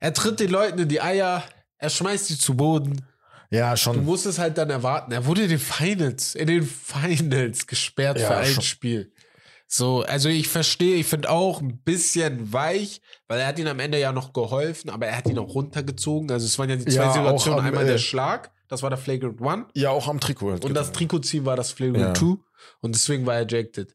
er 0.00 0.12
tritt 0.12 0.40
den 0.40 0.50
Leuten 0.50 0.80
in 0.80 0.88
die 0.88 1.00
Eier, 1.00 1.44
er 1.78 1.90
schmeißt 1.90 2.26
sie 2.26 2.38
zu 2.38 2.56
Boden. 2.56 3.06
Ja, 3.50 3.72
Du 3.72 3.76
schon. 3.76 4.04
musst 4.04 4.26
es 4.26 4.38
halt 4.38 4.56
dann 4.58 4.70
erwarten. 4.70 5.12
Er 5.12 5.26
wurde 5.26 5.42
in 5.42 5.48
den 5.50 5.58
Finals, 5.58 6.34
in 6.34 6.46
den 6.46 6.62
Finals 6.64 7.66
gesperrt 7.66 8.18
Ja, 8.20 8.26
für 8.28 8.36
ein 8.36 8.46
schon. 8.52 8.62
Spiel. 8.62 9.12
So, 9.72 10.02
also 10.02 10.28
ich 10.28 10.48
verstehe, 10.48 10.96
ich 10.96 11.06
finde 11.06 11.30
auch 11.30 11.60
ein 11.60 11.78
bisschen 11.82 12.52
weich, 12.52 13.00
weil 13.28 13.38
er 13.38 13.46
hat 13.46 13.58
ihn 13.58 13.68
am 13.68 13.78
Ende 13.78 14.00
ja 14.00 14.10
noch 14.12 14.32
geholfen, 14.32 14.90
aber 14.90 15.06
er 15.06 15.16
hat 15.16 15.28
ihn 15.28 15.38
auch 15.38 15.54
runtergezogen. 15.54 16.28
Also 16.32 16.46
es 16.46 16.58
waren 16.58 16.70
ja 16.70 16.76
die 16.76 16.86
zwei 16.86 17.02
Ja, 17.04 17.12
Situationen. 17.12 17.60
am, 17.60 17.66
Einmal 17.66 17.86
der 17.86 17.98
Schlag, 17.98 18.50
das 18.66 18.82
war 18.82 18.90
der 18.90 18.98
Flagrant 18.98 19.40
One. 19.40 19.66
Ja, 19.74 19.90
auch 19.90 20.08
am 20.08 20.18
Trikot. 20.18 20.50
Halt 20.52 20.64
Und 20.64 20.74
das. 20.74 20.90
Trikotziehen 20.90 21.44
war 21.46 21.54
das 21.54 21.70
Flagrant. 21.70 22.16
2. 22.18 22.36
Und 22.80 22.94
deswegen 22.96 23.26
war 23.26 23.36
er 23.36 23.42
ejected. 23.42 23.94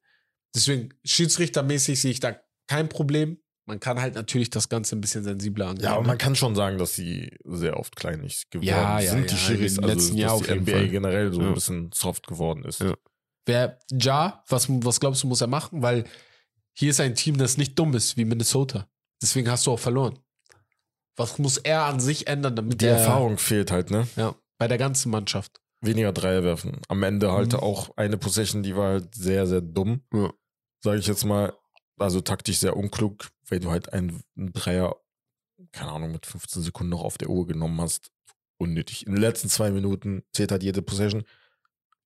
Deswegen, 0.56 0.94
schiedsrichtermäßig 1.04 2.00
sehe 2.02 2.12
ich 2.12 2.20
da 2.22 2.38
kein 2.68 2.88
Problem. 2.88 3.38
Man 3.68 3.80
kann 3.80 4.00
halt 4.00 4.14
natürlich 4.16 4.52
das 4.52 4.70
Ganze 4.70 4.96
ein 4.96 5.02
bisschen 5.02 5.24
sensibler 5.24 5.68
angehen. 5.70 5.86
Ja, 5.86 5.94
aber 5.96 6.04
man 6.06 6.18
kann 6.20 6.36
schon 6.36 6.54
sagen, 6.56 6.78
dass 6.78 6.94
sie 6.94 7.36
sehr 7.46 7.78
oft 7.80 7.96
kleinlich 7.96 8.48
geworden 8.52 8.68
Ja, 8.68 9.00
ja, 9.00 9.12
sind, 9.12 9.30
die 9.32 9.34
ja, 9.34 9.40
Schiris. 9.40 9.78
im 9.78 9.84
Also, 9.86 9.96
letzten 9.96 10.12
dass 10.16 10.22
Jahr 10.22 10.34
auf 10.34 10.44
die 10.46 10.52
NBA 10.60 10.72
Fall. 10.72 10.90
generell 10.90 11.34
so 11.34 11.42
Ja. 11.42 11.48
ein 11.48 11.54
bisschen 11.56 11.90
soft 11.94 12.28
geworden 12.28 12.64
ist. 12.64 12.82
Ja. 12.82 12.94
Wer 13.48 13.80
Ja, 13.92 14.44
was, 14.50 14.68
was 14.70 15.00
glaubst 15.00 15.24
du, 15.24 15.28
muss 15.28 15.42
er 15.42 15.48
machen? 15.48 15.82
Weil 15.82 16.06
hier 16.74 16.92
ist 16.92 17.00
ein 17.00 17.16
Team, 17.16 17.38
das 17.38 17.58
nicht 17.58 17.78
dumm 17.80 17.94
ist, 17.96 18.18
wie 18.18 18.26
Minnesota. 18.26 18.88
Deswegen 19.22 19.50
hast 19.50 19.66
du 19.66 19.72
auch 19.72 19.80
verloren. 19.80 20.20
Was 21.16 21.40
muss 21.40 21.58
er 21.58 21.84
an 21.86 22.00
sich 22.00 22.28
ändern, 22.28 22.56
damit 22.56 22.82
Die 22.82 22.86
er, 22.86 22.98
Erfahrung 22.98 23.38
fehlt 23.38 23.72
halt, 23.72 23.90
ne? 23.90 24.08
Ja, 24.16 24.36
bei 24.58 24.68
der 24.68 24.78
ganzen 24.78 25.10
Mannschaft. 25.12 25.62
Weniger 25.82 26.12
Dreier 26.12 26.44
werfen. 26.44 26.82
Am 26.88 27.02
Ende 27.04 27.32
halt 27.32 27.54
Mhm. 27.54 27.60
auch 27.60 27.96
eine 27.98 28.18
Possession, 28.18 28.64
die 28.64 28.76
war 28.76 28.90
halt 28.94 29.16
sehr, 29.16 29.48
sehr 29.48 29.62
dumm. 29.62 30.02
Ja. 30.14 30.32
Sage 30.84 31.00
ich 31.00 31.08
jetzt 31.08 31.24
mal. 31.24 31.54
Also 31.98 32.22
taktisch 32.22 32.58
sehr 32.58 32.76
unklug, 32.76 33.30
weil 33.48 33.60
du 33.60 33.72
halt 33.72 33.94
einen, 33.94 34.22
einen 34.38 34.52
Dreier, 34.54 34.96
keine 35.72 35.92
Ahnung, 35.92 36.12
mit 36.12 36.26
15 36.26 36.62
Sekunden 36.62 36.92
noch 36.92 37.04
auf 37.04 37.18
der 37.18 37.30
Uhr 37.30 37.48
genommen 37.48 37.80
hast. 37.82 38.12
Unnötig. 38.58 39.06
In 39.06 39.14
den 39.14 39.22
letzten 39.22 39.50
zwei 39.50 39.72
Minuten 39.72 40.24
zählt 40.34 40.52
halt 40.52 40.64
jede 40.64 40.82
Possession. 40.82 41.24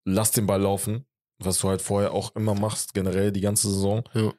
Lass 0.05 0.31
den 0.31 0.47
Ball 0.47 0.61
laufen, 0.61 1.05
was 1.37 1.59
du 1.59 1.69
halt 1.69 1.81
vorher 1.81 2.13
auch 2.13 2.35
immer 2.35 2.55
machst, 2.55 2.93
generell 2.93 3.31
die 3.31 3.41
ganze 3.41 3.69
Saison. 3.69 4.07
Ja. 4.13 4.33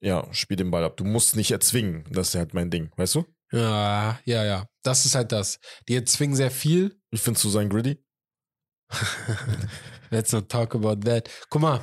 Ja, 0.00 0.32
spiel 0.32 0.56
den 0.56 0.70
Ball 0.70 0.84
ab. 0.84 0.96
Du 0.96 1.04
musst 1.04 1.34
nicht 1.34 1.50
erzwingen. 1.50 2.04
Das 2.10 2.28
ist 2.28 2.34
halt 2.36 2.54
mein 2.54 2.70
Ding, 2.70 2.90
weißt 2.96 3.16
du? 3.16 3.24
Ja, 3.50 4.20
ja, 4.24 4.44
ja. 4.44 4.66
Das 4.82 5.06
ist 5.06 5.14
halt 5.14 5.32
das. 5.32 5.58
Die 5.88 5.96
erzwingen 5.96 6.36
sehr 6.36 6.50
viel. 6.50 7.00
Wie 7.10 7.18
findest 7.18 7.44
du 7.44 7.48
sein 7.48 7.68
Gritty? 7.68 8.04
Let's 10.10 10.32
not 10.32 10.48
talk 10.48 10.74
about 10.74 11.00
that. 11.00 11.28
Guck 11.50 11.62
mal, 11.62 11.80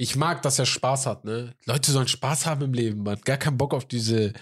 ich 0.00 0.16
mag, 0.16 0.40
dass 0.40 0.58
er 0.58 0.64
Spaß 0.64 1.04
hat, 1.04 1.26
ne? 1.26 1.54
Leute 1.66 1.92
sollen 1.92 2.08
Spaß 2.08 2.46
haben 2.46 2.62
im 2.62 2.72
Leben, 2.72 3.02
man. 3.02 3.20
Gar 3.20 3.36
keinen 3.36 3.58
Bock 3.58 3.74
auf 3.74 3.84
diese 3.84 4.32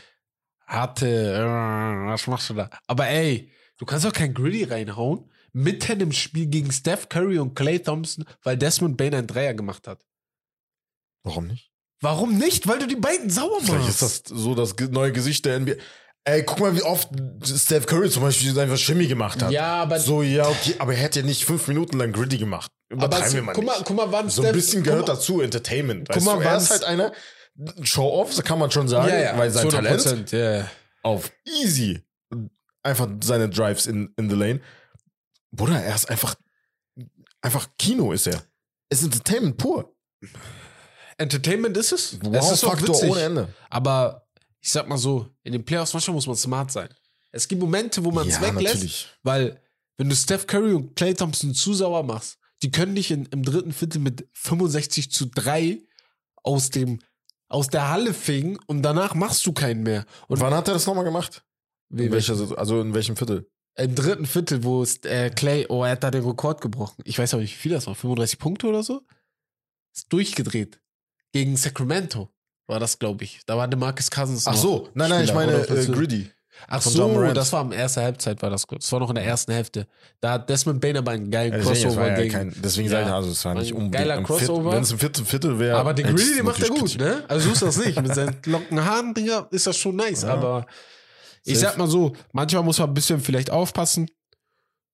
harte, 0.64 1.09
äh, 1.09 2.06
was 2.06 2.28
machst 2.28 2.50
du 2.50 2.54
da? 2.54 2.70
Aber 2.86 3.09
ey, 3.09 3.50
du 3.76 3.84
kannst 3.84 4.04
doch 4.04 4.12
kein 4.12 4.34
Gritty 4.34 4.62
reinhauen, 4.62 5.28
mitten 5.52 6.00
im 6.00 6.12
Spiel 6.12 6.46
gegen 6.46 6.70
Steph 6.70 7.09
Curry 7.09 7.40
und 7.40 7.56
Clay 7.56 7.80
Thompson, 7.80 8.24
weil 8.44 8.56
Desmond 8.56 8.96
Bain 8.96 9.12
einen 9.12 9.26
Dreier 9.26 9.54
gemacht 9.54 9.88
hat. 9.88 10.04
Warum 11.24 11.48
nicht? 11.48 11.72
Warum 12.00 12.38
nicht? 12.38 12.68
Weil 12.68 12.78
du 12.78 12.86
die 12.86 12.94
beiden 12.94 13.28
sauer 13.28 13.59
Vielleicht 13.61 13.80
machst. 13.86 14.02
ist 14.02 14.30
das 14.30 14.38
so 14.38 14.54
das 14.54 14.76
neue 14.90 15.11
Gesicht 15.11 15.44
der 15.44 15.59
NBA. 15.59 15.72
Ey, 16.22 16.44
guck 16.44 16.61
mal, 16.61 16.76
wie 16.76 16.82
oft 16.82 17.09
Steph 17.44 17.86
Curry 17.86 18.11
zum 18.11 18.22
Beispiel 18.22 18.56
einfach 18.56 18.76
Shimmy 18.76 19.09
gemacht 19.09 19.42
hat. 19.42 19.50
ja, 19.50 19.82
aber, 19.82 19.98
So, 19.98 20.22
ja, 20.22 20.46
okay, 20.46 20.76
aber 20.78 20.94
er 20.94 21.00
hätte 21.00 21.18
ja 21.20 21.26
nicht 21.26 21.44
fünf 21.44 21.66
Minuten 21.66 21.98
lang 21.98 22.12
Gritty 22.12 22.38
gemacht. 22.38 22.70
Aber 22.91 23.05
Übertreiben 23.07 23.34
wir 23.34 23.43
mal 23.43 23.53
guck, 23.53 23.64
mal, 23.64 23.76
guck 23.84 23.97
mal, 23.97 24.12
wann 24.12 24.30
so 24.30 24.43
ein 24.43 24.53
bisschen 24.53 24.82
gehört 24.82 25.07
mal- 25.09 25.14
dazu, 25.14 25.41
Entertainment. 25.41 26.09
Guck 26.11 26.22
mal, 26.24 26.36
du, 26.36 26.41
er 26.43 26.57
ist 26.57 26.70
wann's- 26.70 26.70
halt 26.70 26.84
einer, 26.84 27.12
Show-off, 27.82 28.43
kann 28.45 28.59
man 28.59 28.70
schon 28.70 28.86
sagen, 28.89 29.09
Ja, 29.09 29.18
ja, 29.18 29.39
weil 29.39 29.51
sein 29.51 29.66
100%, 29.68 29.70
Talent 30.05 30.30
ja. 30.32 30.70
auf 31.03 31.30
easy 31.45 32.01
einfach 32.84 33.09
seine 33.22 33.49
Drives 33.49 33.86
in, 33.86 34.12
in 34.16 34.30
the 34.30 34.36
lane. 34.36 34.61
Bruder, 35.51 35.82
er 35.82 35.95
ist 35.95 36.09
einfach, 36.09 36.36
einfach 37.43 37.68
Kino 37.78 38.12
ist 38.12 38.26
er. 38.28 38.43
Es 38.89 39.01
ist 39.01 39.07
Entertainment 39.07 39.57
pur. 39.57 39.93
Entertainment 41.16 41.76
ist 41.76 41.93
es. 41.93 42.12
es 42.12 42.51
ist 42.53 42.62
Wow-Faktor 42.62 42.95
witzig. 42.95 43.11
ohne 43.11 43.22
Ende. 43.22 43.49
Aber 43.70 44.26
ich 44.61 44.70
sag 44.70 44.89
mal 44.89 44.99
so, 44.99 45.28
in 45.43 45.53
den 45.53 45.64
Playoffs 45.64 45.93
manchmal 45.93 46.14
muss 46.14 46.26
man 46.26 46.36
smart 46.36 46.70
sein. 46.70 46.89
Es 47.32 47.47
gibt 47.49 47.61
Momente, 47.61 48.05
wo 48.05 48.11
man 48.11 48.26
es 48.28 48.34
ja, 48.36 48.43
weglässt, 48.43 48.74
natürlich. 48.76 49.09
weil 49.22 49.61
wenn 49.97 50.09
du 50.09 50.14
Steph 50.14 50.47
Curry 50.47 50.72
und 50.74 50.95
Clay 50.95 51.12
Thompson 51.14 51.53
zu 51.55 51.74
sauer 51.74 52.03
machst, 52.03 52.38
die 52.62 52.70
können 52.70 52.94
dich 52.94 53.11
in, 53.11 53.26
im 53.26 53.42
dritten 53.42 53.72
Viertel 53.72 54.00
mit 54.00 54.28
65 54.32 55.11
zu 55.11 55.26
3 55.26 55.80
aus 56.42 56.70
dem 56.70 57.00
aus 57.50 57.68
der 57.68 57.88
Halle 57.88 58.12
fegen 58.12 58.59
und 58.66 58.82
danach 58.82 59.14
machst 59.14 59.46
du 59.46 59.52
keinen 59.52 59.82
mehr. 59.82 60.04
Und 60.26 60.38
Wann 60.40 60.52
hat 60.52 60.68
er 60.68 60.74
das 60.74 60.86
nochmal 60.86 61.04
gemacht? 61.04 61.44
wie, 61.88 62.04
In 62.06 62.12
welcher, 62.12 62.34
also 62.59 62.80
in 62.82 62.92
welchem 62.94 63.16
Viertel? 63.16 63.50
im 63.76 63.94
dritten 63.94 64.26
Viertel, 64.26 64.64
wo 64.64 64.82
es, 64.82 64.98
äh, 65.04 65.30
Clay, 65.30 65.64
oh, 65.68 65.84
er 65.84 65.92
hat 65.92 66.02
da 66.02 66.11
den 66.11 66.24
Rekord 66.24 66.61
gebrochen. 66.61 67.00
Ich 67.04 67.16
weiß 67.18 67.32
aber 67.32 67.42
nicht, 67.42 67.52
wie 67.54 67.59
viel 67.61 67.72
das 67.72 67.86
war. 67.86 67.94
35 67.94 68.38
Punkte 68.38 68.66
oder 68.66 68.82
so? 68.82 69.02
Ist 69.94 70.12
durchgedreht. 70.12 70.80
Gegen 71.32 71.56
Sacramento 71.56 72.28
war 72.66 72.80
das, 72.80 72.98
glaube 72.98 73.22
ich. 73.24 73.40
Da 73.46 73.56
war 73.56 73.68
der 73.68 73.78
Marcus 73.78 74.11
Cousins. 74.11 74.46
Ach 74.48 74.56
so, 74.56 74.88
nein, 74.94 75.09
nein, 75.11 75.22
ich 75.24 75.30
Spieler, 75.30 75.46
meine 75.46 75.64
oder? 75.64 75.78
äh, 75.78 75.86
Gritty. 75.86 76.30
Ach 76.66 76.82
von 76.82 76.92
so, 76.92 77.32
das 77.32 77.52
war 77.52 77.61
am 77.61 77.72
ersten 77.72 78.00
Halbzeit, 78.02 78.42
war 78.42 78.50
das 78.50 78.66
kurz. 78.66 78.84
Das 78.84 78.92
war 78.92 79.00
noch 79.00 79.09
in 79.11 79.14
der 79.14 79.24
ersten 79.24 79.52
Hälfte. 79.52 79.86
Da 80.20 80.32
hat 80.32 80.50
Desmond 80.50 80.80
Bain 80.80 80.96
aber 80.96 81.12
einen 81.12 81.30
geilen 81.30 81.52
es 81.54 81.64
Crossover 81.66 82.09
ja 82.09 82.16
gegen. 82.16 82.32
kein, 82.32 82.54
deswegen 82.62 82.88
Ja. 82.88 82.98
sage 82.98 83.06
ich, 83.09 83.12
also 83.14 83.30
es 83.30 83.44
war 83.44 83.54
nicht 83.54 83.72
unbedingt 83.72 83.94
geiler 83.94 84.22
Crossover. 84.22 84.72
Wenn 84.72 84.82
es 84.82 84.90
im 84.92 84.98
vierten 84.98 85.24
Viertel 85.24 85.59
wäre. 85.59 85.76
aber 85.78 85.94
den 85.94 86.06
Greedy, 86.14 86.36
den 86.36 86.44
macht 86.44 86.62
er 86.62 86.68
gut, 86.68 86.98
ne? 86.98 87.24
Also 87.28 87.48
suchst 87.48 87.62
das 87.62 87.76
nicht. 87.84 88.00
Mit 88.02 88.14
seinen 88.14 88.36
locken 88.46 88.84
Haaren, 88.84 89.14
Digga, 89.14 89.46
ist 89.50 89.66
das 89.66 89.76
schon 89.76 89.96
nice. 89.96 90.22
Ja. 90.22 90.30
Aber 90.34 90.66
ich 91.44 91.59
sag 91.59 91.78
mal 91.78 91.86
so, 91.88 92.14
manchmal 92.32 92.62
muss 92.64 92.78
man 92.78 92.88
ein 92.90 92.94
bisschen 92.94 93.20
vielleicht 93.20 93.50
aufpassen. 93.50 94.11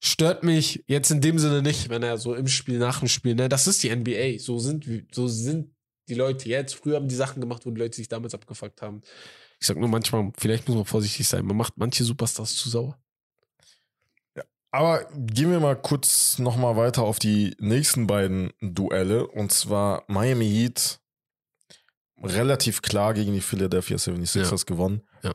Stört 0.01 0.43
mich 0.45 0.85
jetzt 0.87 1.11
in 1.11 1.23
dem 1.23 1.39
Sinne 1.39 1.63
nicht, 1.63 1.89
wenn 1.89 2.03
er 2.03 2.19
so 2.19 2.35
im 2.35 2.47
Spiel, 2.47 2.79
nach 2.79 2.99
dem 2.99 3.09
Spiel, 3.09 3.35
ne? 3.35 3.49
Das 3.49 3.67
ist 3.67 3.83
die 3.83 3.89
NBA. 3.95 4.39
So 4.39 4.59
sind, 4.59 4.85
so 5.13 5.29
sind 5.29 5.71
die 6.11 6.15
Leute 6.15 6.47
jetzt. 6.49 6.75
Früher 6.75 6.97
haben 6.97 7.09
die 7.09 7.15
Sachen 7.15 7.41
gemacht, 7.41 7.65
wo 7.65 7.71
die 7.71 7.81
Leute 7.81 7.97
sich 7.97 8.09
damals 8.09 8.35
abgefuckt 8.35 8.83
haben. 8.83 9.01
Ich 9.65 9.69
sag 9.69 9.79
nur 9.79 9.89
manchmal, 9.89 10.31
vielleicht 10.37 10.69
muss 10.69 10.77
man 10.77 10.85
vorsichtig 10.85 11.27
sein. 11.27 11.47
Man 11.47 11.57
macht 11.57 11.79
manche 11.79 12.05
Superstars 12.05 12.55
zu 12.55 12.69
sauer. 12.69 12.99
Aber 14.71 15.07
gehen 15.15 15.51
wir 15.51 15.59
mal 15.59 15.75
kurz 15.75 16.39
nochmal 16.39 16.77
weiter 16.77 17.03
auf 17.03 17.19
die 17.19 17.57
nächsten 17.59 18.07
beiden 18.07 18.53
Duelle. 18.61 19.27
Und 19.27 19.53
zwar 19.53 20.05
Miami 20.07 20.47
Heat 20.51 21.01
relativ 22.23 22.83
klar 22.83 23.15
gegen 23.15 23.33
die 23.33 23.41
Philadelphia 23.41 23.97
76ers 23.97 24.67
gewonnen. 24.67 25.01
Ja. 25.23 25.33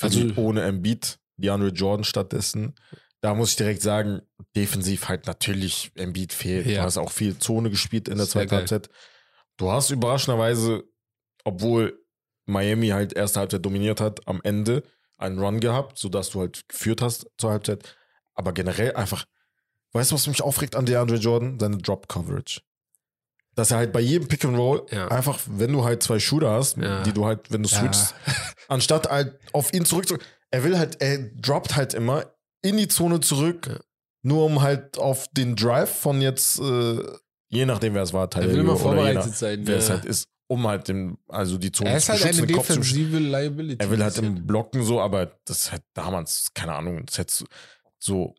Also- 0.00 0.24
die 0.24 0.34
ohne 0.34 0.62
Embiid, 0.62 1.20
DeAndre 1.36 1.68
Jordan 1.68 2.02
stattdessen. 2.02 2.74
Da 3.20 3.32
muss 3.36 3.50
ich 3.50 3.56
direkt 3.56 3.80
sagen, 3.82 4.22
defensiv 4.56 5.06
halt 5.06 5.28
natürlich 5.28 5.92
Embiid 5.94 6.32
fehlt. 6.32 6.66
Ja. 6.66 6.78
Du 6.80 6.82
hast 6.82 6.98
auch 6.98 7.12
viel 7.12 7.38
Zone 7.38 7.70
gespielt 7.70 8.08
in 8.08 8.16
der 8.16 8.26
Sehr 8.26 8.32
zweiten 8.32 8.50
geil. 8.50 8.58
Halbzeit. 8.58 8.90
Du 9.56 9.70
hast 9.70 9.90
überraschenderweise, 9.90 10.82
obwohl 11.44 12.02
Miami 12.46 12.88
halt 12.88 13.12
erste 13.12 13.40
Halbzeit 13.40 13.64
dominiert 13.64 14.00
hat, 14.00 14.26
am 14.26 14.40
Ende 14.44 14.82
einen 15.18 15.38
Run 15.38 15.60
gehabt, 15.60 15.98
sodass 15.98 16.30
du 16.30 16.40
halt 16.40 16.68
geführt 16.68 17.02
hast 17.02 17.26
zur 17.38 17.50
Halbzeit. 17.50 17.96
Aber 18.34 18.52
generell 18.52 18.94
einfach, 18.94 19.24
weißt 19.92 20.10
du, 20.10 20.14
was 20.14 20.26
mich 20.26 20.42
aufregt 20.42 20.76
an 20.76 20.86
DeAndre 20.86 21.16
Jordan? 21.16 21.58
Seine 21.58 21.78
Drop-Coverage. 21.78 22.60
Dass 23.54 23.70
er 23.70 23.78
halt 23.78 23.92
bei 23.92 24.00
jedem 24.00 24.28
Pick 24.28 24.44
and 24.44 24.58
Roll 24.58 24.84
Ja. 24.90 25.08
einfach, 25.08 25.38
wenn 25.46 25.72
du 25.72 25.84
halt 25.84 26.02
zwei 26.02 26.18
Shooter 26.18 26.50
hast, 26.50 26.76
Ja. 26.76 27.02
die 27.02 27.12
du 27.12 27.24
halt, 27.24 27.50
wenn 27.50 27.62
du 27.62 27.68
Ja. 27.68 27.78
switchst, 27.80 28.14
anstatt 28.68 29.08
halt 29.10 29.38
auf 29.52 29.72
ihn 29.72 29.84
zurück 29.86 30.06
zu, 30.06 30.18
er 30.50 30.62
will 30.64 30.78
halt, 30.78 31.00
er 31.00 31.18
droppt 31.40 31.74
halt 31.76 31.94
immer 31.94 32.26
in 32.62 32.76
die 32.76 32.88
Zone 32.88 33.20
zurück, 33.20 33.66
Ja. 33.68 33.78
nur 34.22 34.44
um 34.44 34.60
halt 34.60 34.98
auf 34.98 35.26
den 35.32 35.56
Drive 35.56 35.90
von 35.98 36.20
jetzt, 36.20 36.60
äh, 36.60 37.02
je 37.48 37.64
nachdem 37.64 37.94
wer 37.94 38.02
es 38.02 38.12
war, 38.12 38.24
Er 38.24 38.30
Tyler 38.30 38.48
will 38.52 38.58
immer 38.60 38.76
vorbereitet 38.76 39.22
jener, 39.24 39.34
sein. 39.34 39.66
wer 39.66 39.76
es 39.78 39.88
ja. 39.88 39.94
halt 39.94 40.04
ist, 40.04 40.28
um 40.48 40.66
halt 40.66 40.88
den, 40.88 41.18
also 41.28 41.58
die 41.58 41.72
Zone 41.72 41.90
er 41.90 41.96
ist 41.96 42.08
halt 42.08 42.20
schützen, 42.20 42.38
eine 42.38 42.46
den 42.46 42.56
Kopf 42.56 42.66
zu 42.68 42.74
schützen. 42.82 42.94
defensive 43.10 43.18
Liability. 43.18 43.84
Er 43.84 43.90
will 43.90 44.02
halt 44.02 44.18
im 44.18 44.46
Blocken 44.46 44.82
so, 44.84 45.00
aber 45.00 45.38
das 45.44 45.64
ist 45.64 45.72
halt 45.72 45.82
damals, 45.94 46.48
keine 46.54 46.74
Ahnung, 46.74 47.04
das 47.06 47.18
hättest 47.18 47.40
du 47.42 47.46
so, 47.98 48.34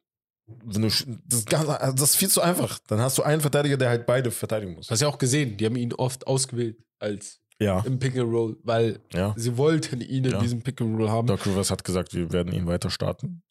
wenn 0.45 0.83
du, 0.83 0.87
das, 1.25 1.45
also 1.67 1.93
das 1.93 2.09
ist 2.11 2.15
viel 2.15 2.29
zu 2.29 2.41
einfach. 2.41 2.79
Dann 2.87 2.99
hast 3.01 3.17
du 3.17 3.23
einen 3.23 3.41
Verteidiger, 3.41 3.75
der 3.75 3.89
halt 3.89 4.05
beide 4.05 4.31
verteidigen 4.31 4.75
muss. 4.75 4.89
Hast 4.89 5.01
ja 5.01 5.07
auch 5.09 5.17
gesehen, 5.17 5.57
die 5.57 5.65
haben 5.65 5.75
ihn 5.75 5.91
oft 5.93 6.25
ausgewählt 6.25 6.77
als 6.99 7.41
Ja, 7.59 7.81
im 7.81 7.99
Pick 7.99 8.15
and 8.17 8.31
Roll, 8.31 8.55
weil 8.63 9.01
ja. 9.13 9.33
sie 9.35 9.57
wollten 9.57 9.99
ihn 9.99 10.23
in 10.23 10.31
Ja. 10.31 10.39
diesem 10.39 10.61
Pick 10.61 10.79
and 10.79 10.97
Roll 10.97 11.09
haben. 11.09 11.27
Doc 11.27 11.45
Rivers 11.45 11.69
hat 11.71 11.83
gesagt, 11.83 12.13
wir 12.13 12.31
werden 12.31 12.53
ihn 12.53 12.65
weiter 12.67 12.89
starten. 12.89 13.43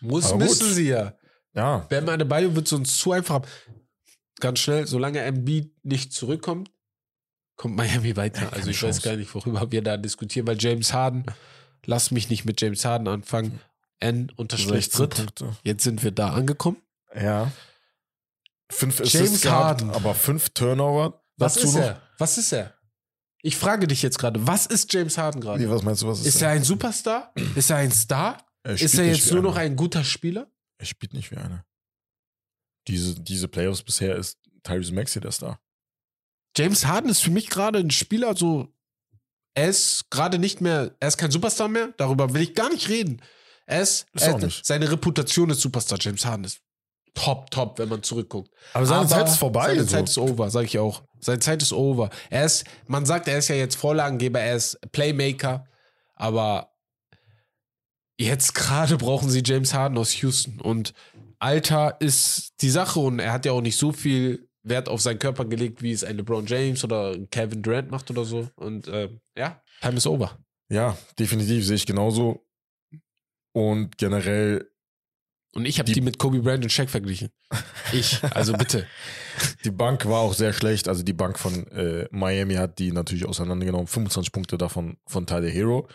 Muss, 0.00 0.26
Aber 0.26 0.38
gut. 0.38 0.48
müssen 0.48 0.72
sie 0.72 0.88
ja. 0.90 1.14
Ja, 1.54 1.78
Bam 1.88 2.08
Adebayo 2.08 2.54
wird 2.54 2.68
sonst 2.68 2.96
zu 3.00 3.10
einfach 3.12 3.36
haben. 3.36 3.48
Ganz 4.38 4.58
schnell, 4.60 4.86
solange 4.86 5.20
Embiid 5.22 5.72
nicht 5.82 6.12
zurückkommt, 6.12 6.70
kommt 7.56 7.76
Miami 7.76 8.16
weiter. 8.16 8.52
Also 8.52 8.70
ich 8.70 8.76
weiß 8.82 8.96
Chance. 8.96 9.08
gar 9.08 9.16
nicht, 9.16 9.34
worüber 9.34 9.70
wir 9.72 9.82
da 9.82 9.96
diskutieren, 9.96 10.46
weil 10.46 10.56
James 10.60 10.92
Harden, 10.92 11.24
lass 11.84 12.10
mich 12.10 12.30
nicht 12.30 12.44
mit 12.44 12.60
James 12.60 12.84
Harden 12.84 13.08
anfangen. 13.08 13.60
N 13.98 14.30
unterstrich 14.36 14.86
16 14.86 15.08
dritt. 15.08 15.44
Jetzt 15.62 15.84
sind 15.84 16.02
wir 16.02 16.10
da 16.10 16.30
angekommen. 16.34 16.76
Ja. 17.14 17.50
Fünf 18.70 18.98
James 18.98 19.14
Assists 19.14 19.40
gehabt, 19.42 19.82
Harden. 19.82 19.90
aber 19.90 20.14
fünf 20.14 20.50
Turnover. 20.50 21.22
Was 21.38 21.56
ist 21.56 21.74
noch. 21.74 21.80
er? 21.80 22.02
Was 22.18 22.36
ist 22.36 22.52
er? 22.52 22.74
Ich 23.42 23.56
frage 23.56 23.86
dich 23.86 24.02
jetzt 24.02 24.18
gerade, 24.18 24.44
was 24.46 24.66
ist 24.66 24.92
James 24.92 25.16
Harden 25.16 25.40
gerade? 25.40 25.68
was 25.70 25.82
meinst 25.82 26.02
du, 26.02 26.08
was 26.08 26.20
ist, 26.20 26.26
Ist 26.26 26.42
er 26.42 26.50
ein 26.50 26.64
Superstar? 26.64 27.32
Ist 27.54 27.70
er 27.70 27.76
ein 27.76 27.92
Star? 27.92 28.44
Er 28.64 28.74
Ist 28.74 28.98
er 28.98 29.06
jetzt 29.06 29.30
nur 29.30 29.42
noch 29.42 29.54
einer. 29.56 29.66
ein 29.66 29.76
guter 29.76 30.02
Spieler? 30.02 30.50
Er 30.78 30.86
spielt 30.86 31.14
nicht 31.14 31.30
wie 31.30 31.36
einer. 31.36 31.64
Diese, 32.88 33.14
diese 33.20 33.46
Playoffs 33.48 33.82
bisher 33.82 34.16
ist 34.16 34.38
Tyrese 34.62 34.92
Maxey 34.92 35.20
der 35.20 35.30
Star. 35.32 35.60
James 36.56 36.86
Harden 36.86 37.10
ist 37.10 37.22
für 37.22 37.30
mich 37.30 37.50
gerade 37.50 37.78
ein 37.78 37.90
Spieler, 37.90 38.36
so. 38.36 38.68
Er 39.54 39.68
ist 39.68 40.10
gerade 40.10 40.38
nicht 40.38 40.60
mehr, 40.60 40.94
er 41.00 41.08
ist 41.08 41.16
kein 41.16 41.30
Superstar 41.30 41.68
mehr, 41.68 41.94
darüber 41.96 42.32
will 42.34 42.42
ich 42.42 42.54
gar 42.54 42.70
nicht 42.70 42.88
reden. 42.88 43.22
Er 43.66 43.82
ist, 43.82 44.06
Ist 44.12 44.26
er, 44.26 44.50
seine 44.62 44.90
Reputation 44.90 45.50
ist 45.50 45.60
Superstar. 45.60 45.98
James 46.00 46.24
Harden 46.24 46.44
ist 46.44 46.60
top, 47.14 47.50
top, 47.50 47.78
wenn 47.78 47.88
man 47.88 48.02
zurückguckt. 48.02 48.50
Aber 48.74 48.86
seine 48.86 49.00
Aber 49.00 49.08
Zeit 49.08 49.28
ist 49.28 49.38
vorbei. 49.38 49.68
Seine 49.68 49.82
so. 49.82 49.88
Zeit 49.88 50.08
ist 50.08 50.18
over, 50.18 50.50
sage 50.50 50.66
ich 50.66 50.78
auch. 50.78 51.02
Seine 51.18 51.40
Zeit 51.40 51.62
ist 51.62 51.72
over. 51.72 52.10
Er 52.30 52.44
ist, 52.44 52.64
man 52.86 53.06
sagt, 53.06 53.26
er 53.26 53.38
ist 53.38 53.48
ja 53.48 53.56
jetzt 53.56 53.74
Vorlagengeber, 53.74 54.38
er 54.38 54.56
ist 54.56 54.78
Playmaker, 54.92 55.66
aber 56.14 56.72
jetzt 58.18 58.54
gerade 58.54 58.96
brauchen 58.98 59.30
sie 59.30 59.42
James 59.44 59.74
Harden 59.74 59.98
aus 59.98 60.12
Houston 60.22 60.60
und 60.60 60.92
Alter 61.38 61.96
ist 62.00 62.54
die 62.62 62.70
Sache 62.70 63.00
und 63.00 63.18
er 63.18 63.32
hat 63.32 63.44
ja 63.44 63.52
auch 63.52 63.60
nicht 63.60 63.76
so 63.76 63.92
viel 63.92 64.48
Wert 64.68 64.88
auf 64.88 65.00
seinen 65.00 65.18
Körper 65.18 65.44
gelegt, 65.44 65.82
wie 65.82 65.92
es 65.92 66.04
ein 66.04 66.16
LeBron 66.16 66.46
James 66.46 66.82
oder 66.84 67.16
Kevin 67.30 67.62
Durant 67.62 67.90
macht 67.90 68.10
oder 68.10 68.24
so. 68.24 68.48
Und 68.56 68.88
ähm, 68.88 69.20
ja, 69.36 69.62
time 69.80 69.96
is 69.96 70.06
over. 70.06 70.38
Ja, 70.68 70.96
definitiv 71.18 71.64
sehe 71.64 71.76
ich 71.76 71.86
genauso. 71.86 72.44
Und 73.52 73.96
generell, 73.96 74.68
Und 75.54 75.64
ich 75.66 75.78
habe 75.78 75.86
Die- 75.86 75.94
die, 75.94 76.00
mit 76.00 76.18
Kobe 76.18 76.40
Bryant 76.40 76.64
und 76.64 76.70
Shaq 76.70 76.90
verglichen. 76.90 77.30
Ich, 77.92 78.22
also 78.24 78.52
bitte. 78.52 78.86
die 79.64 79.70
Bank 79.70 80.04
war 80.06 80.20
auch 80.20 80.34
sehr 80.34 80.52
schlecht. 80.52 80.88
Also 80.88 81.02
die 81.02 81.12
Bank 81.14 81.38
von 81.38 81.66
äh, 81.68 82.06
Miami 82.10 82.54
hat 82.54 82.78
die 82.78 82.92
natürlich 82.92 83.24
auseinandergenommen. 83.24 83.86
25 83.86 84.32
Punkte 84.32 84.58
davon 84.58 84.98
von 85.06 85.26
Tyler 85.26 85.48
Hero. 85.48 85.88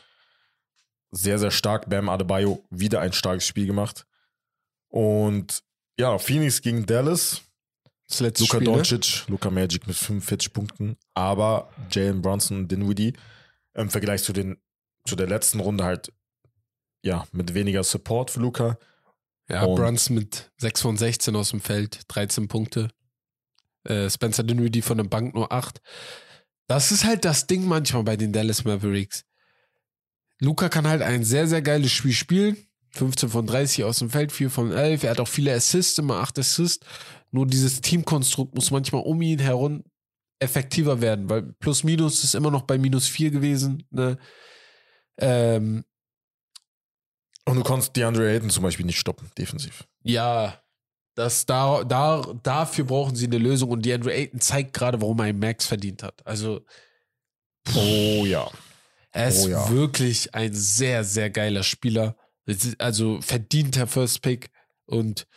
Sehr, 1.11 1.37
sehr 1.37 1.51
stark. 1.51 1.89
Bam 1.89 2.07
Adebayo 2.09 2.63
wieder 2.69 3.01
ein 3.01 3.11
starkes 3.13 3.45
Spiel 3.45 3.67
gemacht. 3.67 4.05
Und 4.87 5.61
ja, 5.99 6.17
Phoenix 6.17 6.61
gegen 6.61 6.85
Dallas. 6.85 7.41
Das 8.11 8.19
letzte 8.19 8.43
Luka 8.43 8.57
Spiel, 8.57 8.67
ne? 8.67 8.75
Doncic, 8.75 9.23
Luka 9.27 9.49
Magic 9.49 9.87
mit 9.87 9.95
45 9.95 10.51
Punkten, 10.53 10.97
aber 11.13 11.69
Jalen 11.91 12.21
Brunson 12.21 12.57
und 12.59 12.71
Dinwiddie 12.71 13.13
im 13.73 13.89
Vergleich 13.89 14.23
zu 14.23 14.33
den 14.33 14.57
zu 15.07 15.15
der 15.15 15.27
letzten 15.27 15.59
Runde 15.61 15.83
halt 15.85 16.11
ja 17.03 17.25
mit 17.31 17.53
weniger 17.53 17.83
Support 17.83 18.29
für 18.31 18.39
Luka. 18.41 18.77
Ja, 19.49 19.63
Und- 19.63 19.75
Brunson 19.77 20.15
mit 20.15 20.51
6 20.57 20.81
von 20.81 20.97
16 20.97 21.35
aus 21.35 21.49
dem 21.51 21.61
Feld, 21.61 22.01
13 22.09 22.47
Punkte. 22.47 22.89
Äh, 23.83 24.09
Spencer 24.09 24.43
Dinwiddie 24.43 24.81
von 24.83 24.97
der 24.97 25.05
Bank 25.05 25.33
nur 25.33 25.51
8. 25.51 25.81
Das 26.67 26.91
ist 26.91 27.03
halt 27.05 27.25
das 27.25 27.47
Ding 27.47 27.65
manchmal 27.65 28.03
bei 28.03 28.15
den 28.17 28.31
Dallas 28.31 28.63
Mavericks. 28.63 29.23
Luca 30.39 30.69
kann 30.69 30.87
halt 30.87 31.01
ein 31.01 31.23
sehr, 31.23 31.47
sehr 31.47 31.61
geiles 31.61 31.91
Spiel 31.91 32.13
spielen. 32.13 32.57
15 32.93 33.29
von 33.29 33.47
30 33.47 33.83
aus 33.85 33.99
dem 33.99 34.09
Feld, 34.09 34.31
4 34.31 34.49
von 34.51 34.71
11. 34.71 35.03
Er 35.03 35.11
hat 35.11 35.19
auch 35.19 35.27
viele 35.27 35.53
Assists, 35.53 35.97
immer 35.97 36.17
8 36.17 36.37
Assists. 36.39 36.85
Nur 37.31 37.47
dieses 37.47 37.81
Teamkonstrukt 37.81 38.53
muss 38.55 38.71
manchmal 38.71 39.03
um 39.03 39.21
ihn 39.21 39.39
herum 39.39 39.83
effektiver 40.39 41.01
werden, 41.01 41.29
weil 41.29 41.43
plus 41.59 41.83
minus 41.83 42.23
ist 42.23 42.35
immer 42.35 42.51
noch 42.51 42.63
bei 42.63 42.77
minus 42.77 43.07
4 43.07 43.31
gewesen. 43.31 43.87
Ne? 43.91 44.17
Ähm, 45.17 45.83
Und 47.45 47.55
du 47.57 47.63
konntest 47.63 47.95
DeAndre 47.95 48.29
Ayton 48.29 48.49
zum 48.49 48.63
Beispiel 48.63 48.85
nicht 48.85 48.99
stoppen, 48.99 49.29
defensiv. 49.37 49.87
Ja, 50.03 50.61
das 51.15 51.45
da, 51.45 51.83
da, 51.83 52.21
dafür 52.43 52.85
brauchen 52.85 53.15
sie 53.15 53.27
eine 53.27 53.37
Lösung 53.37 53.69
und 53.69 53.85
die 53.85 53.93
Andrew 53.93 54.09
Ayton 54.09 54.39
zeigt 54.39 54.73
gerade, 54.73 54.99
warum 55.01 55.19
er 55.19 55.25
einen 55.25 55.39
Max 55.39 55.65
verdient 55.67 56.03
hat. 56.03 56.25
Also, 56.25 56.65
Oh 57.75 58.25
ja. 58.25 58.49
er 59.11 59.27
ist 59.27 59.45
Oh 59.45 59.49
ja. 59.49 59.69
wirklich 59.69 60.33
ein 60.33 60.53
sehr, 60.53 61.03
sehr 61.03 61.29
geiler 61.29 61.63
Spieler. 61.63 62.15
Also 62.79 63.21
verdienter 63.21 63.85
First 63.87 64.21
Pick. 64.23 64.49
Und 64.85 65.27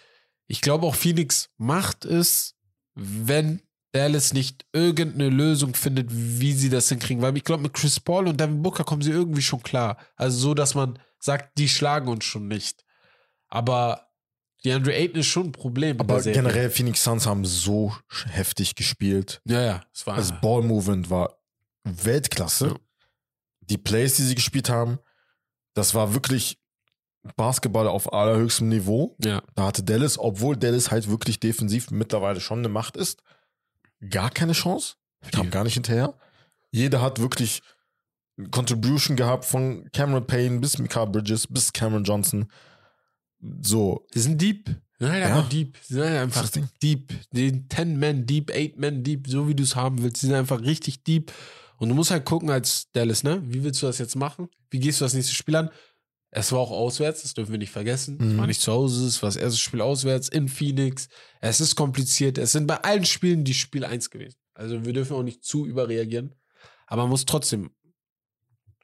ich 0.47 0.61
glaube 0.61 0.87
auch 0.87 0.95
Phoenix 0.95 1.51
macht 1.57 2.05
es, 2.05 2.55
wenn 2.95 3.63
Dallas 3.93 4.33
nicht 4.33 4.67
irgendeine 4.73 5.31
Lösung 5.31 5.75
findet, 5.75 6.09
wie 6.11 6.53
sie 6.53 6.69
das 6.69 6.89
hinkriegen. 6.89 7.23
Weil 7.23 7.37
ich 7.37 7.45
glaube, 7.45 7.63
mit 7.63 7.75
Chris 7.75 8.01
Paul 8.01 8.27
und 8.27 8.41
Devin 8.41 8.63
Booker 8.63 8.83
kommen 8.85 9.03
sie 9.03 9.13
irgendwie 9.13 9.43
schon 9.43 9.63
klar. 9.63 9.99
Also 10.17 10.39
so, 10.39 10.55
dass 10.55 10.75
man 10.75 10.99
sagt, 11.21 11.59
die 11.59 11.69
schlagen 11.69 12.09
uns 12.09 12.25
schon 12.25 12.49
nicht. 12.49 12.85
Aber 13.49 14.09
die 14.65 14.73
Andrew 14.73 14.91
Ayton 14.91 15.21
ist 15.21 15.27
schon 15.27 15.47
ein 15.47 15.53
Problem. 15.53 16.01
Aber 16.01 16.21
generell 16.21 16.71
Phoenix 16.71 17.05
Suns 17.05 17.27
haben 17.27 17.45
so 17.45 17.95
heftig 18.31 18.75
gespielt. 18.75 19.41
Ja, 19.45 19.61
ja. 19.61 19.81
Es 19.93 20.07
war. 20.07 20.17
Das 20.17 20.41
Ball 20.41 20.63
Movement 20.63 21.09
war 21.09 21.39
Weltklasse. 21.85 22.69
Ja. 22.69 22.77
Die 23.61 23.79
Plays, 23.79 24.17
die 24.17 24.23
sie 24.23 24.35
gespielt 24.35 24.69
haben, 24.69 24.99
das 25.75 25.95
war 25.95 26.15
wirklich 26.15 26.59
Basketball 27.37 27.89
auf 27.89 28.12
allerhöchstem 28.12 28.68
Niveau. 28.68 29.16
ja. 29.25 29.43
Da 29.55 29.66
hatte 29.66 29.83
Dallas, 29.83 30.18
obwohl 30.18 30.57
Dallas 30.57 30.91
halt 30.91 31.09
wirklich 31.09 31.41
defensiv 31.41 31.91
mittlerweile 31.91 32.41
schon 32.41 32.59
eine 32.59 32.68
Macht 32.68 32.97
ist, 32.97 33.22
gar 34.11 34.31
keine 34.31 34.53
Chance. 34.53 34.95
Kam 35.33 35.51
gar 35.51 35.64
nicht 35.64 35.75
hinterher. 35.75 36.14
Jeder 36.70 37.01
hat 37.01 37.18
wirklich 37.20 37.62
Contribution 38.51 39.16
gehabt 39.16 39.45
von 39.45 39.89
Cameron 39.93 40.27
Payne 40.27 40.59
bis 40.61 40.79
Mika 40.79 41.05
Bridges 41.05 41.47
bis 41.47 41.72
Cameron 41.72 42.05
Johnson. 42.05 42.51
So, 43.62 44.07
Die 44.14 44.20
sind 44.20 44.41
deep. 44.41 44.66
Die 44.66 45.05
sind 45.05 45.12
halt 45.12 45.22
Ja. 45.22 45.37
einfach 45.37 45.49
deep. 45.49 45.79
Die 45.89 45.95
sind 45.95 46.03
halt 46.05 46.18
einfach 46.20 46.49
deep. 46.83 47.12
Den 47.33 47.68
10-Man 47.68 48.27
deep, 48.27 48.51
8-Man 48.51 49.03
deep, 49.03 49.29
so 49.29 49.49
wie 49.49 49.55
du 49.55 49.62
es 49.62 49.77
haben 49.77 50.03
willst. 50.03 50.22
Die 50.22 50.27
sind 50.27 50.35
einfach 50.35 50.61
richtig 50.61 51.05
deep. 51.05 51.33
Und 51.79 51.89
du 51.89 51.95
musst 51.95 52.11
halt 52.11 52.25
gucken 52.25 52.51
als 52.51 52.91
Dallas, 52.93 53.22
ne? 53.25 53.43
Wie 53.45 53.62
willst 53.64 53.83
du 53.83 53.87
das 53.87 53.99
jetzt 53.99 54.16
machen? 54.16 54.49
Wie 54.70 54.79
gehst 54.79 55.01
du 55.01 55.05
das 55.05 55.14
nächste 55.14 55.35
Spiel 55.35 55.57
an? 55.57 55.70
Es 56.37 56.51
war 56.51 56.59
auch 56.59 56.72
auswärts, 56.72 57.22
das 57.22 57.35
dürfen 57.35 57.53
wir 57.53 57.59
nicht 57.59 57.70
vergessen. 57.70 58.18
Es 58.20 58.26
Mhm. 58.32 58.39
war 58.39 58.47
nicht 58.49 58.61
zu 58.61 58.72
Hause, 58.72 59.07
es 59.07 59.22
war 59.22 59.28
das 59.28 59.37
erste 59.37 59.59
Spiel 59.61 59.80
auswärts 59.80 60.28
in 60.28 60.49
Phoenix. 60.49 61.09
Es 61.41 61.61
ist 61.61 61.76
kompliziert. 61.76 62.39
Es 62.39 62.51
sind 62.53 62.66
bei 62.66 62.76
allen 62.82 63.05
Spielen 63.05 63.45
die 63.45 63.55
Spiel 63.55 63.85
1 63.85 64.11
gewesen. 64.11 64.37
Also 64.53 64.85
wir 64.85 64.93
dürfen 64.93 65.14
auch 65.16 65.22
nicht 65.22 65.45
zu 65.45 65.64
überreagieren. 65.64 66.35
Aber 66.87 67.03
man 67.03 67.11
muss 67.11 67.24
trotzdem 67.24 67.70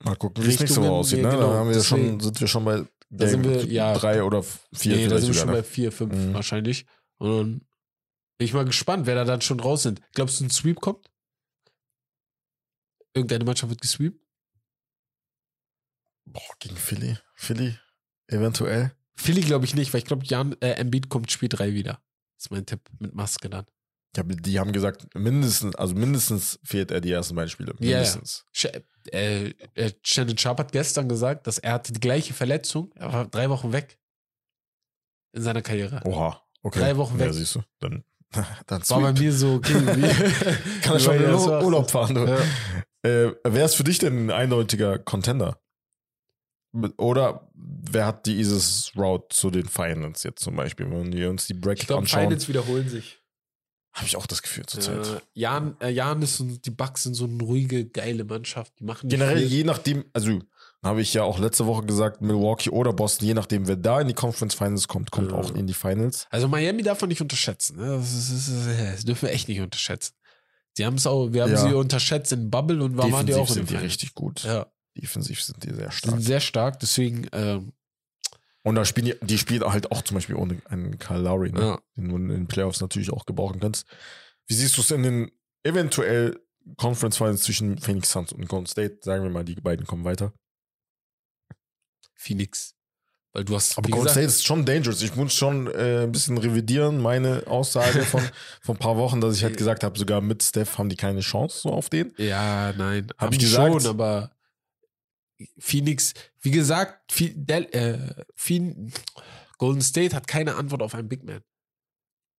Mal 0.03 0.15
gucken, 0.17 0.45
wie 0.45 0.49
es 0.49 0.61
nächste 0.61 0.77
Woche 0.79 0.85
Richtungen, 0.85 0.99
aussieht. 1.01 1.23
Ne? 1.23 1.29
genau, 1.31 1.41
da 1.51 1.59
haben 1.59 1.69
wir 1.75 1.83
schon, 1.83 1.99
deswegen- 2.01 2.21
sind 2.21 2.41
wir 2.41 2.47
schon 2.49 2.65
bei 2.65 2.85
Da 3.11 3.27
sind 3.27 3.45
wir, 3.45 3.67
ja. 3.67 3.93
drei 3.99 4.23
oder 4.23 4.43
vier 4.45 4.97
nee, 4.97 5.09
da 5.09 5.19
sind 5.19 5.35
wir 5.35 5.41
schon 5.41 5.51
bei 5.51 5.63
vier, 5.65 5.91
fünf 5.91 6.15
Mhm. 6.15 6.33
wahrscheinlich. 6.33 6.87
Und 7.19 7.29
dann 7.37 7.51
bin 8.39 8.45
ich 8.47 8.55
mal 8.55 8.65
gespannt, 8.65 9.07
wer 9.07 9.17
da 9.17 9.25
dann 9.25 9.41
schon 9.41 9.59
raus 9.59 9.83
sind. 9.83 10.01
Glaubst 10.15 10.39
du, 10.41 10.45
ein 10.45 10.51
Sweep 10.51 10.81
kommt? 10.81 11.11
Irgendeine 13.13 13.45
Mannschaft 13.45 13.71
wird 13.71 13.81
gesweept? 13.81 14.20
Boah, 16.33 16.55
gegen 16.59 16.77
Philly. 16.77 17.17
Philly, 17.35 17.77
eventuell. 18.29 18.93
Philly 19.17 19.41
glaube 19.43 19.65
ich 19.65 19.75
nicht, 19.75 19.93
weil 19.93 19.99
ich 19.99 20.07
glaube, 20.07 20.25
Jan 20.25 20.57
äh, 20.61 20.73
Embiid 20.73 21.09
kommt 21.09 21.31
Spiel 21.31 21.49
3 21.49 21.75
wieder. 21.75 22.01
Das 22.37 22.47
ist 22.47 22.51
mein 22.51 22.65
Tipp 22.67 22.81
mit 22.99 23.15
Maske 23.15 23.51
dann. 23.51 23.67
Ja, 24.17 24.25
die 24.25 24.59
haben 24.59 24.73
gesagt, 24.73 25.15
mindestens, 25.15 25.77
also 25.77 25.95
mindestens 25.95 26.59
fehlt 26.65 26.91
er 26.91 27.01
die 27.01 27.13
ersten 27.13 27.37
beiden 27.37 27.49
Spiele. 27.51 27.75
Mindestens. 27.79 28.45
Sch 28.53 28.67
äh, 29.13 29.51
äh, 29.75 29.93
Shannon 30.03 30.37
Sharp 30.37 30.59
hat 30.59 30.73
gestern 30.73 31.09
gesagt, 31.09 31.47
dass 31.47 31.59
er 31.59 31.75
hatte 31.75 31.93
die 31.93 32.01
gleiche 32.01 32.35
Verletzung. 32.35 32.91
Er 32.97 33.13
war 33.13 33.27
drei 33.27 33.49
Wochen 33.51 33.73
weg. 33.73 33.99
in 35.33 35.43
seiner 35.43 35.63
Karriere. 35.63 36.01
Oha, 36.05 36.43
okay. 36.63 36.81
Drei 36.81 36.97
Wochen 36.97 37.19
weg. 37.19 37.27
Ja, 37.27 37.33
siehst 37.33 37.55
du. 37.55 37.63
Dann, 37.79 38.05
dann 38.67 38.83
War 38.89 39.01
bei 39.01 39.13
mir 39.13 39.33
so, 39.33 39.55
okay, 39.55 39.73
Kann 40.83 40.95
er 40.95 41.01
schon 41.01 41.17
in. 41.17 41.31
Urlaub 41.33 41.91
fahren. 41.91 42.15
Du. 42.15 42.25
Ja. 42.25 42.41
Äh, 43.03 43.35
wer 43.45 43.65
ist 43.65 43.77
für 43.77 43.85
dich 43.85 43.99
denn 43.99 44.27
ein 44.27 44.31
eindeutiger 44.31 44.99
Contender? 44.99 45.61
Oder 46.99 47.51
wer 47.55 48.07
hat 48.07 48.27
dieses 48.27 48.93
Route 48.97 49.27
zu 49.31 49.51
den 49.51 49.67
Finals 49.69 50.23
jetzt 50.23 50.43
zum 50.43 50.55
Beispiel? 50.57 50.89
Wenn 50.91 51.13
wir 51.13 51.29
uns 51.31 51.47
die 51.47 51.55
Ich 51.55 51.61
Bracket 51.61 51.87
glaube, 51.89 52.03
anschauen, 52.03 52.25
Finals 52.25 52.49
wiederholen 52.49 52.89
sich. 52.89 53.19
habe 53.93 54.07
ich 54.07 54.17
auch 54.17 54.27
das 54.27 54.41
Gefühl 54.43 54.67
zurzeit. 54.67 55.05
Äh, 55.07 55.21
Jan, 55.35 55.77
äh, 55.81 55.91
Janis 55.91 56.39
und 56.41 56.65
die 56.65 56.71
Bucks 56.71 57.03
sind 57.03 57.15
so 57.15 57.25
eine 57.25 57.43
ruhige, 57.43 57.87
geile 57.87 58.25
Mannschaft. 58.25 58.73
Die 58.79 58.85
machen 58.85 59.09
Generell, 59.09 59.39
viel. 59.39 59.47
je 59.49 59.65
nachdem, 59.65 60.05
also 60.13 60.39
habe 60.83 61.03
ich 61.03 61.13
ja 61.13 61.25
auch 61.25 61.39
letzte 61.41 61.67
Woche 61.67 61.85
gesagt, 61.85 62.23
Milwaukee 62.23 62.71
oder 62.71 62.93
Boston, 62.93 63.27
je 63.27 63.35
nachdem, 63.35 63.67
wer 63.67 63.77
da 63.77 64.01
in 64.01 64.07
die 64.09 64.15
Conference 64.15 64.55
Finals 64.55 64.87
kommt, 64.89 65.11
kommt 65.11 65.33
Ja. 65.33 65.37
auch 65.39 65.55
in 65.55 65.67
die 65.67 65.75
Finals. 65.75 66.27
Also 66.31 66.47
Miami 66.49 66.83
darf 66.85 67.01
man 67.01 67.09
nicht 67.09 67.21
unterschätzen. 67.21 67.77
Ne? 67.79 67.97
Das, 67.99 68.15
ist, 68.15 68.31
das, 68.33 68.49
ist, 68.49 68.67
das 68.95 69.05
dürfen 69.05 69.23
wir 69.27 69.35
echt 69.35 69.49
nicht 69.49 69.61
unterschätzen. 69.61 70.15
Sie 70.75 70.87
haben 70.87 70.95
es 70.95 71.07
auch, 71.07 71.33
wir 71.33 71.43
haben 71.43 71.51
Ja. 71.53 71.69
sie 71.69 71.75
unterschätzt 71.75 72.31
in 72.33 72.49
Bubble 72.49 72.81
und 72.83 72.97
waren 72.97 73.27
die 73.27 73.35
auch 73.35 73.49
in 73.49 73.55
sind 73.55 73.71
die 73.71 73.77
richtig 73.77 74.15
gut. 74.15 74.45
Ja, 74.45 74.67
Defensiv 75.01 75.43
sind 75.43 75.65
die 75.65 75.75
sehr 75.75 75.91
stark. 75.91 76.15
sind 76.15 76.23
sehr 76.23 76.41
stark, 76.41 76.81
deswegen, 76.81 77.27
ähm, 77.33 77.73
Und 78.63 78.75
da 78.75 78.85
spielen 78.85 79.07
die, 79.07 79.27
die 79.27 79.39
spielen 79.39 79.65
halt 79.65 79.91
auch 79.91 80.03
zum 80.03 80.17
Beispiel 80.17 80.37
ohne 80.37 80.61
einen 80.67 80.99
Kyle 80.99 81.21
Lowry, 81.23 81.53
ne? 81.53 81.61
ja. 81.61 81.81
den 81.97 82.09
du 82.09 82.17
in 82.17 82.29
den 82.29 82.47
Playoffs 82.47 82.81
natürlich 82.81 83.11
auch 83.11 83.27
gebrauchen 83.27 83.61
kannst. 83.61 83.87
Wie 84.47 84.55
siehst 84.55 84.77
du 84.77 84.83
es 84.83 84.91
in 84.91 85.03
den 85.03 85.31
eventuell 85.63 86.39
Conference 86.77 87.17
Finals 87.17 87.43
zwischen 87.43 87.79
Phoenix 87.79 88.11
Suns 88.11 88.33
und 88.33 88.49
Golden 88.49 88.67
State? 88.67 88.99
Sagen 89.03 89.23
wir 89.23 89.31
mal, 89.31 89.45
die 89.45 89.55
beiden 89.55 89.87
kommen 89.87 90.05
weiter. 90.05 90.33
Phoenix. 92.15 92.75
Weil 93.33 93.45
du 93.45 93.55
hast, 93.55 93.79
Aber 93.79 93.89
Golden 93.89 94.07
gesagt, 94.07 94.15
State 94.15 94.27
ist 94.27 94.45
schon 94.45 94.65
dangerous. 94.65 95.03
Ich 95.03 95.15
muss 95.15 95.33
schon 95.33 95.69
äh, 95.69 96.03
ein 96.03 96.13
bisschen 96.13 96.37
revidieren, 96.37 97.01
meine 97.01 97.47
Aussage 97.47 98.03
von, 98.03 98.21
von 98.61 98.75
ein 98.77 98.79
paar 98.79 98.97
Wochen, 98.97 99.21
dass 99.21 99.37
ich 99.37 99.45
halt 99.45 99.57
gesagt 99.57 99.85
habe, 99.85 99.97
sogar 99.99 100.21
mit 100.21 100.43
Steph 100.43 100.79
haben 100.79 100.89
die 100.89 100.97
keine 100.97 101.21
Chance 101.21 101.61
so 101.61 101.71
auf 101.71 101.89
den. 101.89 102.13
ja, 102.19 102.73
nein, 102.77 103.07
Hab 103.13 103.21
haben 103.29 103.33
ich 103.33 103.39
gesagt? 103.39 103.83
schon, 103.83 103.87
aber 103.87 104.33
Phoenix, 105.59 106.15
wie 106.41 106.51
gesagt, 106.51 107.19
äh, 107.21 107.99
Golden 109.59 109.83
State 109.83 110.15
hat 110.17 110.27
keine 110.27 110.55
Antwort 110.57 110.83
auf 110.83 110.95
einen 110.95 111.09
Big 111.09 111.23
Man. 111.25 111.43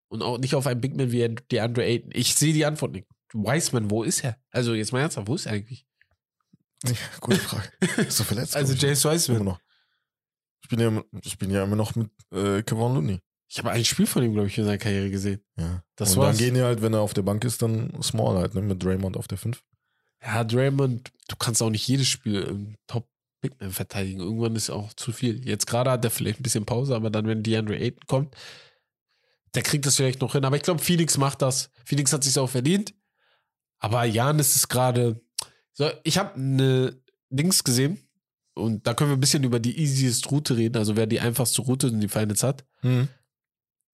Und 0.10 0.22
auch 0.24 0.38
nicht 0.39 0.56
auf 0.56 0.68
einen 0.68 0.82
Big 0.82 0.95
Man 0.95 1.12
wie 1.12 1.36
die 1.52 1.60
Andre 1.62 1.84
Ayton. 1.86 2.12
Ich 2.14 2.36
sehe 2.36 2.54
die 2.54 2.66
Antwort 2.66 2.91
nicht. 2.91 3.08
Wiseman, 3.34 3.89
wo 3.89 4.04
ist 4.04 4.24
er? 4.24 4.38
Also 4.49 4.74
jetzt 4.74 4.91
mal 4.91 4.99
ernsthaft, 5.02 5.28
wo 5.28 5.36
ist 5.36 5.45
er 5.45 5.54
eigentlich? 5.54 5.86
Ja, 6.84 6.93
gute 7.22 7.38
Frage. 7.39 7.70
Ist 7.97 8.18
so 8.18 8.24
verletzt. 8.24 8.56
Also 8.56 8.74
ich. 8.74 8.82
James 8.82 9.06
Wiseman. 9.06 9.43
noch. 9.45 9.60
Ich 10.64 10.70
bin 10.70 10.80
ja, 10.80 10.88
immer- 10.88 11.06
ich 11.24 11.38
bin 11.38 11.49
ja 11.52 11.64
immer 11.64 11.76
noch 11.76 11.95
mit 11.95 12.10
äh, 12.32 12.62
Kevin 12.64 12.93
Looney. 12.95 13.20
Ich 13.47 13.58
habe 13.60 13.72
ein 13.72 13.84
Spiel 13.86 14.08
von 14.08 14.24
ihm, 14.24 14.34
glaube 14.34 14.47
ich, 14.47 14.58
in 14.58 14.64
seiner 14.66 14.78
Karriere 14.78 15.10
gesehen. 15.10 15.43
Ja. 15.58 15.84
Das 15.95 16.12
und 16.16 16.18
war's. 16.24 16.38
dann 16.38 16.45
gehen 16.45 16.56
die 16.56 16.62
halt, 16.62 16.82
wenn 16.82 16.93
er 16.93 17.02
auf 17.02 17.14
der 17.14 17.22
Bank 17.22 17.43
ist, 17.43 17.62
dann 17.62 18.02
Small 18.02 18.38
halt, 18.38 18.56
ne? 18.56 18.62
Mit 18.62 18.82
Draymond 18.84 19.18
auf 19.18 19.28
der 19.28 19.38
5. 19.38 19.62
Ja, 20.24 20.44
Draymond, 20.44 21.12
du 21.28 21.36
kannst 21.36 21.62
auch 21.62 21.70
nicht 21.70 21.88
jedes 21.88 22.08
Spiel 22.08 22.42
im 22.42 22.76
Top 22.88 23.08
Big 23.42 23.60
Man 23.60 23.72
verteidigen. 23.72 24.20
Irgendwann 24.20 24.56
ist 24.56 24.70
auch 24.70 24.94
zu 24.94 25.12
viel. 25.12 25.48
Jetzt 25.48 25.66
gerade 25.66 25.90
hat 25.92 26.06
er 26.06 26.12
vielleicht 26.12 26.40
ein 26.40 26.44
bisschen 26.44 26.66
Pause, 26.66 26.96
aber 26.96 27.10
dann, 27.10 27.26
wenn 27.26 27.44
DeAndre 27.44 27.78
Ayton 27.78 28.06
kommt, 28.08 28.36
der 29.56 29.64
kriegt 29.64 29.86
das 29.86 29.96
vielleicht 29.96 30.22
noch 30.22 30.34
hin. 30.34 30.46
Aber 30.46 30.56
ich 30.56 30.62
glaube, 30.62 30.82
Phoenix 30.82 31.18
macht 31.18 31.42
das. 31.42 31.72
Phoenix 31.84 32.14
hat 32.14 32.24
sich 32.24 32.38
auch 32.38 32.50
verdient. 32.50 32.94
Aber 33.80 34.06
Janis 34.06 34.56
ist 34.56 34.68
gerade. 34.70 35.20
So, 35.74 35.90
ich 36.04 36.18
habe 36.18 36.36
eine 36.36 37.02
Dings 37.30 37.64
gesehen 37.64 37.98
und 38.54 38.86
da 38.86 38.94
können 38.94 39.10
wir 39.10 39.18
ein 39.18 39.22
bisschen 39.22 39.44
über 39.44 39.60
die 39.60 39.80
easiest 39.80 40.30
Route 40.30 40.58
reden, 40.58 40.78
also 40.78 40.96
wer 40.96 41.08
die 41.08 41.22
einfachste 41.22 41.62
Route 41.62 41.88
in 41.88 42.02
die 42.02 42.10
Finals 42.10 42.44
hat, 42.44 42.66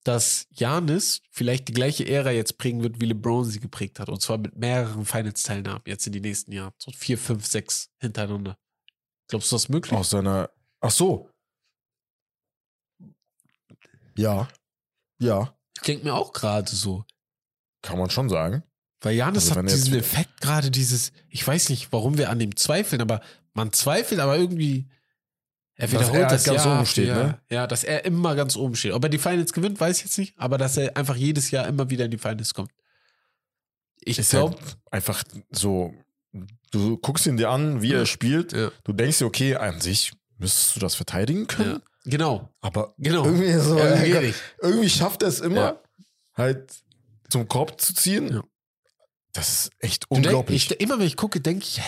dass 0.07 0.47
Janis 0.51 1.21
vielleicht 1.31 1.67
die 1.67 1.73
gleiche 1.73 2.07
Ära 2.07 2.31
jetzt 2.31 2.57
prägen 2.57 2.81
wird, 2.81 3.01
wie 3.01 3.05
LeBron 3.07 3.43
sie 3.43 3.59
geprägt 3.59 3.99
hat. 3.99 4.07
Und 4.07 4.21
zwar 4.21 4.37
mit 4.37 4.55
mehreren 4.55 5.05
Finals-Teilnahmen 5.05 5.81
jetzt 5.85 6.07
in 6.07 6.13
den 6.13 6.21
nächsten 6.21 6.53
Jahren. 6.53 6.71
So 6.77 6.91
vier, 6.91 7.17
fünf, 7.17 7.45
sechs 7.45 7.89
hintereinander. 7.99 8.57
Glaubst 9.27 9.51
du, 9.51 9.55
das 9.55 9.63
ist 9.63 9.69
möglich? 9.69 9.93
Aus 9.93 10.11
seiner. 10.11 10.49
Ach 10.79 10.91
so. 10.91 11.29
Ja. 14.15 14.47
Ja. 15.19 15.53
Ich 15.75 15.81
denke 15.83 16.05
mir 16.05 16.13
auch 16.13 16.31
gerade 16.31 16.73
so. 16.73 17.03
Kann 17.81 17.97
man 17.99 18.09
schon 18.09 18.29
sagen. 18.29 18.63
Weil 19.01 19.15
Janis 19.15 19.49
Also 19.49 19.59
hat 19.59 19.69
diesen 19.69 19.93
Effekt 19.93 20.39
gerade, 20.39 20.71
dieses, 20.71 21.11
ich 21.29 21.45
weiß 21.45 21.69
nicht, 21.69 21.91
warum 21.91 22.17
wir 22.17 22.29
an 22.29 22.39
dem 22.39 22.55
zweifeln, 22.55 23.01
aber 23.01 23.21
man 23.53 23.73
zweifelt, 23.73 24.21
aber 24.21 24.37
irgendwie. 24.37 24.87
Er 25.79 25.87
Dass 25.87 25.91
wiederholt 25.93 26.15
er 26.15 26.21
halt 26.23 26.31
das 26.31 26.43
ganz 26.43 26.65
Jahr 26.65 26.77
oben 26.77 26.85
steht, 26.87 27.07
Jahr. 27.07 27.23
ne? 27.23 27.39
Ja, 27.51 27.67
dass 27.67 27.83
er 27.83 28.03
immer 28.05 28.33
ganz 28.35 28.55
oben 28.55 28.75
steht. 28.75 28.93
Ob 28.93 29.03
er 29.03 29.09
die 29.09 29.19
Finals 29.19 29.53
gewinnt, 29.53 29.79
weiß 29.79 29.97
ich 29.99 30.05
jetzt 30.05 30.17
nicht, 30.17 30.33
aber 30.37 30.57
dass 30.57 30.75
er 30.75 30.97
einfach 30.97 31.15
jedes 31.15 31.51
Jahr 31.51 31.67
immer 31.67 31.89
wieder 31.91 32.05
in 32.05 32.11
die 32.11 32.17
Finals 32.17 32.53
kommt. 32.55 32.71
Ich 33.99 34.17
glaube, 34.29 34.55
halt 34.57 34.77
einfach 34.91 35.23
so. 35.51 35.93
Du 36.71 36.97
guckst 36.97 37.25
ihn 37.27 37.37
dir 37.37 37.49
an, 37.49 37.81
wie 37.81 37.91
Ja. 37.91 37.99
er 37.99 38.05
spielt. 38.05 38.53
ja, 38.53 38.71
Du 38.83 38.93
denkst 38.93 39.19
dir, 39.19 39.25
okay, 39.25 39.55
an 39.55 39.79
sich 39.81 40.11
müsstest 40.37 40.75
du 40.75 40.79
das 40.79 40.95
verteidigen 40.95 41.47
können. 41.47 41.73
ja, 41.75 41.81
genau, 42.05 42.49
Aber 42.61 42.93
genau. 42.97 43.25
irgendwie, 43.25 43.53
so, 43.53 43.77
Irgendwie 43.77 44.33
irgendwie 44.61 44.89
schafft 44.89 45.21
er 45.23 45.29
es 45.29 45.39
immer, 45.39 45.55
Ja. 45.61 45.81
halt 46.33 46.73
zum 47.29 47.47
Korb 47.47 47.79
zu 47.81 47.93
ziehen. 47.93 48.29
Ja. 48.33 48.43
Das 49.33 49.49
ist 49.65 49.71
echt 49.79 50.03
Du 50.05 50.15
denk, 50.15 50.25
unglaublich. 50.27 50.71
ich, 50.71 50.79
immer 50.81 50.99
wenn 50.99 51.07
ich 51.07 51.15
gucke, 51.17 51.39
denke 51.39 51.65
ich, 51.65 51.81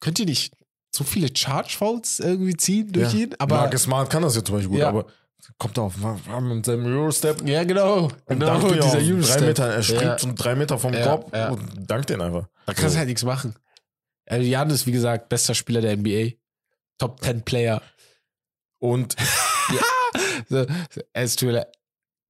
könnt 0.00 0.18
ihr 0.18 0.26
nicht 0.26 0.52
so 0.94 1.04
viele 1.04 1.28
Charge 1.34 1.76
Fouls 1.76 2.20
irgendwie 2.20 2.56
ziehen 2.56 2.92
durch 2.92 3.12
ja. 3.12 3.20
ihn? 3.20 3.34
Aber 3.38 3.56
Marcus 3.56 3.82
Smart 3.82 4.10
kann 4.10 4.22
das 4.22 4.36
ja 4.36 4.44
zum 4.44 4.56
Beispiel 4.56 4.70
gut, 4.70 4.78
Ja. 4.80 4.88
aber 4.88 5.06
kommt 5.56 5.78
auf 5.78 5.94
mit 6.40 6.66
seinem 6.66 6.86
Eurostep 6.86 7.48
ja, 7.48 7.64
genau, 7.64 8.04
und 8.04 8.14
genau 8.26 8.46
dankt 8.60 8.74
dieser 8.74 8.98
drei 8.98 9.12
Eurostep. 9.12 9.40
Meter, 9.42 9.66
er 9.66 9.82
springt 9.82 10.02
Ja. 10.02 10.18
so 10.18 10.32
drei 10.34 10.54
Meter 10.54 10.78
vom 10.78 10.92
Korb 10.92 11.32
und 11.50 11.90
dankt 11.90 12.10
den 12.10 12.20
einfach. 12.20 12.48
Da 12.66 12.74
kannst 12.74 12.94
du 12.94 12.98
halt 12.98 13.08
nichts 13.08 13.24
machen. 13.24 13.54
Also 14.26 14.44
Jan 14.46 14.68
ist, 14.70 14.86
wie 14.86 14.92
gesagt, 14.92 15.28
bester 15.28 15.54
Spieler 15.54 15.80
der 15.80 15.96
NBA. 15.96 16.32
Top 16.98 17.22
10 17.22 17.42
Player. 17.42 17.80
Und 18.78 19.16
So, 20.48 20.66
es 21.12 21.36
tut 21.36 21.48
mir 21.48 21.52
leid. 21.52 21.68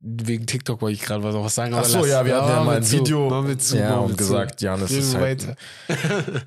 Wegen 0.01 0.47
TikTok 0.47 0.81
wollte 0.81 0.95
ich 0.95 1.03
gerade 1.03 1.25
was, 1.25 1.35
was 1.35 1.55
sagen. 1.57 1.75
ach 1.75 1.85
so, 1.85 2.07
ja, 2.07 2.25
wir 2.25 2.37
hatten 2.37 2.49
ja 2.49 2.63
mal 2.63 2.77
ein 2.77 2.85
zu, 2.85 2.99
Video 2.99 3.57
zu, 3.57 3.79
ja, 3.79 3.97
und 3.97 4.17
gesagt, 4.17 4.63
Reden 4.63 4.83
ist 4.85 5.15
halt, 5.17 5.57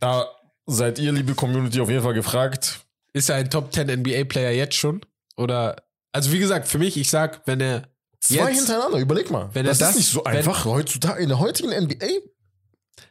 da 0.00 0.26
seid 0.66 0.98
ihr, 0.98 1.12
liebe 1.12 1.34
Community, 1.34 1.80
auf 1.80 1.88
jeden 1.90 2.02
Fall 2.02 2.14
gefragt. 2.14 2.80
ist 3.12 3.28
er 3.28 3.36
ein 3.36 3.50
Top 3.50 3.72
10 3.72 3.88
NBA-Player 3.88 4.52
jetzt 4.52 4.74
schon? 4.76 5.00
Oder, 5.36 5.76
also 6.12 6.32
wie 6.32 6.38
gesagt, 6.38 6.68
für 6.68 6.78
mich, 6.78 6.96
ich 6.96 7.10
sag, 7.10 7.46
wenn 7.46 7.60
er 7.60 7.88
Zwei 8.20 8.50
jetzt, 8.50 8.58
hintereinander, 8.58 8.98
überleg 8.98 9.30
mal. 9.30 9.50
wenn 9.52 9.66
er 9.66 9.70
das, 9.70 9.78
das- 9.78 9.90
ist 9.90 9.96
nicht 9.96 10.08
so 10.12 10.22
wenn- 10.24 10.36
einfach 10.36 10.64
heutzutage 10.64 11.22
in 11.22 11.28
der 11.28 11.38
heutigen 11.40 11.70
NBA, 11.72 12.06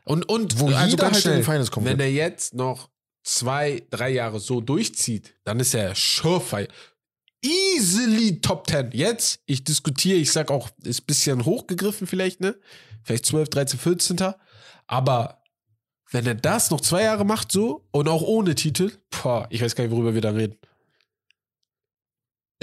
und, 0.05 0.27
und, 0.29 0.59
wo 0.59 0.67
also 0.67 0.87
jeder 0.89 1.05
halt 1.05 1.15
in 1.15 1.21
schnell, 1.21 1.43
Finals 1.43 1.69
kommt. 1.71 1.85
wenn 1.85 1.99
er 1.99 2.11
jetzt 2.11 2.53
noch 2.53 2.89
zwei, 3.23 3.83
drei 3.91 4.09
Jahre 4.11 4.39
so 4.39 4.61
durchzieht, 4.61 5.35
dann 5.43 5.59
ist 5.59 5.73
er 5.75 5.93
surefire. 5.95 6.67
Easily 7.43 8.39
Top 8.41 8.67
10. 8.69 8.91
Jetzt, 8.93 9.39
ich 9.45 9.63
diskutiere, 9.63 10.17
ich 10.17 10.31
sag 10.31 10.51
auch, 10.51 10.69
ist 10.83 11.01
ein 11.01 11.05
bisschen 11.05 11.45
hochgegriffen 11.45 12.07
vielleicht, 12.07 12.39
ne? 12.39 12.55
Vielleicht 13.03 13.25
12, 13.25 13.49
13, 13.49 13.79
14. 13.79 14.33
Aber 14.87 15.40
wenn 16.12 16.26
er 16.28 16.36
das 16.36 16.70
noch 16.72 16.82
zwei 16.82 17.03
Jahre 17.03 17.26
macht 17.26 17.51
so 17.51 17.88
und 17.91 18.07
auch 18.07 18.22
ohne 18.22 18.55
Titel, 18.55 18.91
boah, 19.24 19.47
ich 19.49 19.62
weiß 19.62 19.76
gar 19.76 19.84
nicht, 19.86 19.91
worüber 19.93 20.14
wir 20.14 20.22
da 20.22 20.32
reden. 20.32 20.57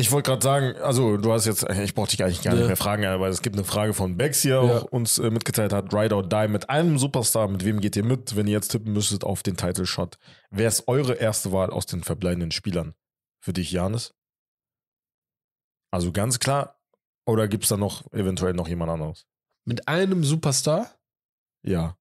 Ich 0.00 0.12
wollte 0.12 0.30
gerade 0.30 0.42
sagen, 0.44 0.76
also 0.80 1.16
du 1.16 1.32
hast 1.32 1.46
jetzt, 1.46 1.64
ich 1.68 1.92
brauchte 1.92 2.16
dich 2.16 2.24
eigentlich 2.24 2.42
gar 2.42 2.52
Ja. 2.54 2.60
nicht 2.60 2.68
mehr 2.68 2.76
fragen, 2.76 3.04
aber 3.06 3.26
es 3.28 3.42
gibt 3.42 3.56
eine 3.56 3.64
Frage 3.64 3.94
von 3.94 4.16
Bex 4.16 4.42
hier, 4.42 4.62
Ja. 4.62 4.78
auch 4.78 4.84
uns 4.84 5.18
äh, 5.18 5.28
mitgeteilt 5.30 5.72
hat, 5.72 5.92
Ride 5.92 6.14
or 6.14 6.22
Die 6.28 6.46
mit 6.46 6.70
einem 6.70 6.98
Superstar, 6.98 7.48
mit 7.48 7.64
wem 7.64 7.80
geht 7.80 7.96
ihr 7.96 8.04
mit, 8.04 8.36
wenn 8.36 8.46
ihr 8.46 8.52
jetzt 8.52 8.68
tippen 8.68 8.92
müsstet 8.92 9.24
auf 9.24 9.42
den 9.42 9.56
Title 9.56 9.86
Shot? 9.86 10.16
Wer 10.50 10.68
ist 10.68 10.86
eure 10.86 11.14
erste 11.14 11.50
Wahl 11.50 11.70
aus 11.70 11.86
den 11.86 12.04
verbleibenden 12.04 12.52
Spielern? 12.52 12.94
Für 13.40 13.52
dich, 13.52 13.72
Janis? 13.72 14.14
Also 15.90 16.12
ganz 16.12 16.38
klar, 16.38 16.78
oder 17.26 17.48
gibt 17.48 17.64
es 17.64 17.70
da 17.70 17.76
noch 17.76 18.12
eventuell 18.12 18.52
noch 18.54 18.68
jemand 18.68 18.92
anderes? 18.92 19.26
Mit 19.64 19.88
einem 19.88 20.22
Superstar, 20.22 20.94
Ja. 21.64 21.97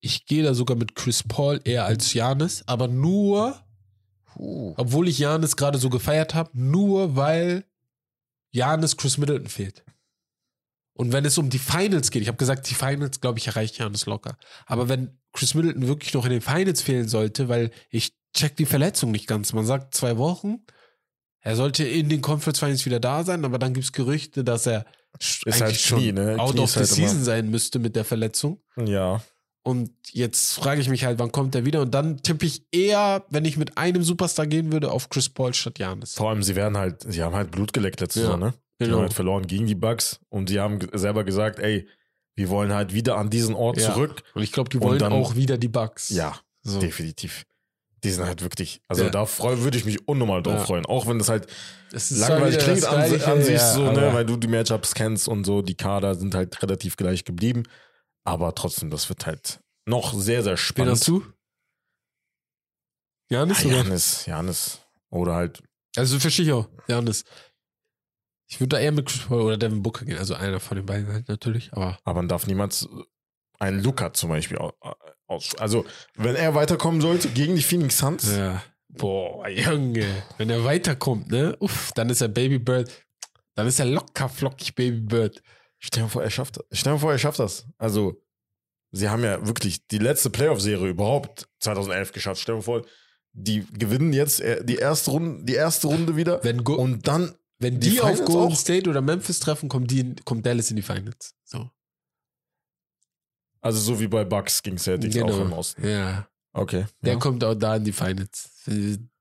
Ich 0.00 0.26
gehe 0.26 0.42
da 0.42 0.54
sogar 0.54 0.76
mit 0.76 0.94
Chris 0.94 1.22
Paul 1.22 1.60
eher 1.64 1.84
als 1.84 2.12
Janis, 2.14 2.62
aber 2.66 2.88
nur, 2.88 3.60
obwohl 4.34 5.08
ich 5.08 5.18
Janis 5.18 5.56
gerade 5.56 5.78
so 5.78 5.90
gefeiert 5.90 6.34
habe, 6.34 6.50
nur 6.54 7.16
weil 7.16 7.64
Janis 8.52 8.96
Chris 8.96 9.18
Middleton 9.18 9.48
fehlt. 9.48 9.84
Und 10.94 11.12
wenn 11.12 11.24
es 11.24 11.38
um 11.38 11.50
die 11.50 11.58
Finals 11.58 12.10
geht, 12.10 12.22
ich 12.22 12.28
habe 12.28 12.36
gesagt, 12.38 12.68
die 12.68 12.74
Finals, 12.74 13.20
glaube 13.20 13.38
ich, 13.38 13.46
erreicht 13.46 13.78
Janis 13.78 14.06
locker. 14.06 14.36
Aber 14.66 14.88
wenn 14.88 15.18
Chris 15.32 15.54
Middleton 15.54 15.86
wirklich 15.86 16.12
noch 16.14 16.24
in 16.24 16.30
den 16.32 16.40
Finals 16.40 16.82
fehlen 16.82 17.08
sollte, 17.08 17.48
weil 17.48 17.70
ich 17.90 18.12
check 18.34 18.56
die 18.56 18.66
Verletzung 18.66 19.10
nicht 19.10 19.26
ganz. 19.26 19.52
Man 19.52 19.64
sagt 19.66 19.94
zwei 19.94 20.18
Wochen. 20.18 20.58
Er 21.40 21.56
sollte 21.56 21.84
in 21.84 22.08
den 22.10 22.20
Conference 22.20 22.58
Finals 22.58 22.84
wieder 22.84 23.00
da 23.00 23.24
sein, 23.24 23.44
aber 23.44 23.58
dann 23.58 23.72
gibt 23.72 23.84
es 23.84 23.92
Gerüchte, 23.92 24.44
dass 24.44 24.66
er 24.66 24.84
Ist 25.18 25.46
eigentlich 25.46 25.60
halt 25.62 25.76
schon 25.80 25.98
Knie, 26.00 26.12
ne? 26.12 26.36
out 26.38 26.52
Knie 26.52 26.60
of 26.60 26.70
the 26.70 26.80
halt 26.80 26.88
immer- 26.98 27.08
season 27.08 27.24
sein 27.24 27.50
müsste 27.50 27.78
mit 27.78 27.96
der 27.96 28.04
Verletzung. 28.04 28.60
Ja. 28.76 29.22
Und 29.62 29.90
jetzt 30.12 30.54
frage 30.54 30.80
ich 30.80 30.88
mich 30.88 31.04
halt, 31.04 31.18
wann 31.18 31.32
kommt 31.32 31.54
er 31.54 31.66
wieder? 31.66 31.82
Und 31.82 31.92
dann 31.92 32.22
tippe 32.22 32.46
ich 32.46 32.64
eher, 32.72 33.24
wenn 33.28 33.44
ich 33.44 33.56
mit 33.58 33.76
einem 33.76 34.02
Superstar 34.02 34.46
gehen 34.46 34.72
würde, 34.72 34.90
auf 34.90 35.10
Chris 35.10 35.28
Paul 35.28 35.52
statt 35.52 35.78
Janis. 35.78 36.14
Vor 36.14 36.30
allem, 36.30 36.42
sie 36.42 36.56
werden 36.56 36.78
halt, 36.78 37.04
sie 37.06 37.22
haben 37.22 37.34
halt 37.34 37.50
Blut 37.50 37.72
geleckt 37.72 38.00
letzte 38.00 38.20
Ja, 38.20 38.26
Saison, 38.26 38.40
ne? 38.40 38.54
Die 38.80 38.84
genau. 38.86 38.96
haben 38.96 39.02
halt 39.02 39.12
verloren 39.12 39.46
gegen 39.46 39.66
die 39.66 39.74
Bucks 39.74 40.18
und 40.30 40.48
sie 40.48 40.58
haben 40.60 40.78
selber 40.94 41.24
gesagt, 41.24 41.58
ey, 41.58 41.86
wir 42.36 42.48
wollen 42.48 42.72
halt 42.72 42.94
wieder 42.94 43.18
an 43.18 43.28
diesen 43.28 43.54
Ort 43.54 43.76
Ja. 43.78 43.92
zurück. 43.92 44.22
Und 44.34 44.42
ich 44.42 44.52
glaube, 44.52 44.70
die 44.70 44.80
wollen 44.80 44.98
dann- 44.98 45.12
auch 45.12 45.36
wieder 45.36 45.58
die 45.58 45.68
Bugs. 45.68 46.08
Ja, 46.08 46.36
So. 46.62 46.80
definitiv. 46.80 47.44
Die 48.02 48.08
sind 48.10 48.24
halt 48.24 48.40
wirklich, 48.40 48.80
also 48.88 49.04
Ja. 49.04 49.10
da 49.10 49.26
freu, 49.26 49.58
würde 49.58 49.76
ich 49.76 49.84
mich 49.84 50.08
unnormal 50.08 50.42
drauf 50.42 50.54
Ja. 50.60 50.64
freuen. 50.64 50.86
Auch 50.86 51.06
wenn 51.06 51.18
das 51.18 51.28
halt 51.28 51.48
zwar 51.94 52.30
langweilig 52.30 52.58
klingt 52.58 52.78
das 52.78 52.86
an, 52.86 53.20
an 53.20 53.42
sich 53.42 53.60
so, 53.60 53.92
ne, 53.92 54.08
weil 54.14 54.24
du 54.24 54.38
die 54.38 54.48
Matchups 54.48 54.94
kennst 54.94 55.28
und 55.28 55.44
so, 55.44 55.60
die 55.60 55.74
Kader 55.74 56.14
sind 56.14 56.34
halt 56.34 56.62
relativ 56.62 56.96
gleich 56.96 57.26
geblieben. 57.26 57.64
Aber 58.24 58.54
trotzdem, 58.54 58.90
das 58.90 59.08
wird 59.08 59.26
halt 59.26 59.60
noch 59.86 60.12
sehr, 60.14 60.42
sehr 60.42 60.52
Wen 60.52 60.58
spannend. 60.58 60.92
hast 60.92 61.08
du? 61.08 61.24
Janis 63.30 63.64
Ah, 63.64 63.68
oder? 63.68 63.76
Janis, 63.76 64.26
Janis. 64.26 64.80
Oder 65.10 65.34
halt, 65.34 65.62
Also 65.96 66.18
verstehe 66.18 66.46
ich 66.46 66.52
auch. 66.52 66.68
Janis. 66.88 67.24
Ich 68.48 68.58
würde 68.60 68.76
da 68.76 68.78
eher 68.80 68.92
mit 68.92 69.30
oder 69.30 69.56
Devin 69.56 69.82
Booker 69.82 70.04
gehen. 70.04 70.18
Also 70.18 70.34
einer 70.34 70.58
von 70.60 70.76
den 70.76 70.86
beiden 70.86 71.12
halt 71.12 71.28
natürlich. 71.28 71.72
Aber 71.72 71.98
aber 72.04 72.14
man 72.16 72.28
darf 72.28 72.46
niemals 72.46 72.88
einen 73.58 73.82
Luca 73.82 74.12
zum 74.12 74.30
Beispiel 74.30 74.58
au- 74.58 74.72
aus. 75.28 75.54
Also, 75.56 75.86
wenn 76.16 76.34
er 76.34 76.54
weiterkommen 76.54 77.00
sollte 77.00 77.28
gegen 77.28 77.54
die 77.56 77.62
Phoenix 77.62 77.98
Suns, 77.98 78.30
ja. 78.36 78.62
Boah, 78.88 79.48
Junge. 79.48 80.24
Wenn 80.36 80.50
er 80.50 80.64
weiterkommt, 80.64 81.28
ne? 81.30 81.56
Uff, 81.60 81.92
dann 81.94 82.10
ist 82.10 82.20
er 82.22 82.28
Baby 82.28 82.58
Bird. 82.58 82.90
Dann 83.54 83.68
ist 83.68 83.78
er 83.78 83.86
locker 83.86 84.28
flockig 84.28 84.74
Baby 84.74 85.00
Bird. 85.00 85.40
Stell 85.80 86.04
dir 86.04 86.08
vor, 86.08 86.22
er 86.22 86.30
schafft 86.30 86.56
das. 86.56 86.64
Stell 86.72 86.92
dir 86.92 86.98
vor, 86.98 87.12
er 87.12 87.18
schafft 87.18 87.38
das. 87.38 87.66
Also, 87.78 88.22
sie 88.92 89.08
haben 89.08 89.24
ja 89.24 89.44
wirklich 89.46 89.86
die 89.88 89.98
letzte 89.98 90.30
Playoff-Serie 90.30 90.90
überhaupt 90.90 91.48
2011 91.60 92.12
geschafft. 92.12 92.40
Stell 92.40 92.56
dir 92.56 92.62
vor, 92.62 92.86
die 93.32 93.66
gewinnen 93.72 94.12
jetzt 94.12 94.40
äh, 94.40 94.64
die 94.64 94.76
erste 94.76 95.10
Runde, 95.10 95.44
die 95.44 95.54
erste 95.54 95.88
Runde 95.88 96.16
wieder. 96.16 96.42
Wenn, 96.44 96.62
Go 96.64 96.74
und 96.74 97.06
dann, 97.06 97.34
wenn 97.58 97.80
die 97.80 97.90
die, 97.90 98.00
auf 98.00 98.24
Golden? 98.24 98.54
State 98.54 98.88
oder 98.88 99.00
Memphis 99.00 99.40
treffen, 99.40 99.68
kommt, 99.68 99.90
die 99.90 100.14
kommt 100.24 100.46
Dallas 100.46 100.70
in 100.70 100.76
die 100.76 100.82
Finals. 100.82 101.34
So. 101.44 101.70
also 103.60 103.80
so 103.80 104.00
wie 104.00 104.08
bei 104.08 104.24
Bucks 104.24 104.62
gegen 104.62 104.78
Celtics 104.78 105.16
auch 105.18 105.40
im 105.40 105.52
Osten. 105.52 105.86
Ja. 105.86 106.28
Okay. 106.52 106.86
Der 107.02 107.14
ja. 107.14 107.18
kommt 107.18 107.44
auch 107.44 107.54
da 107.54 107.76
in 107.76 107.84
die 107.84 107.92
Finals. 107.92 108.50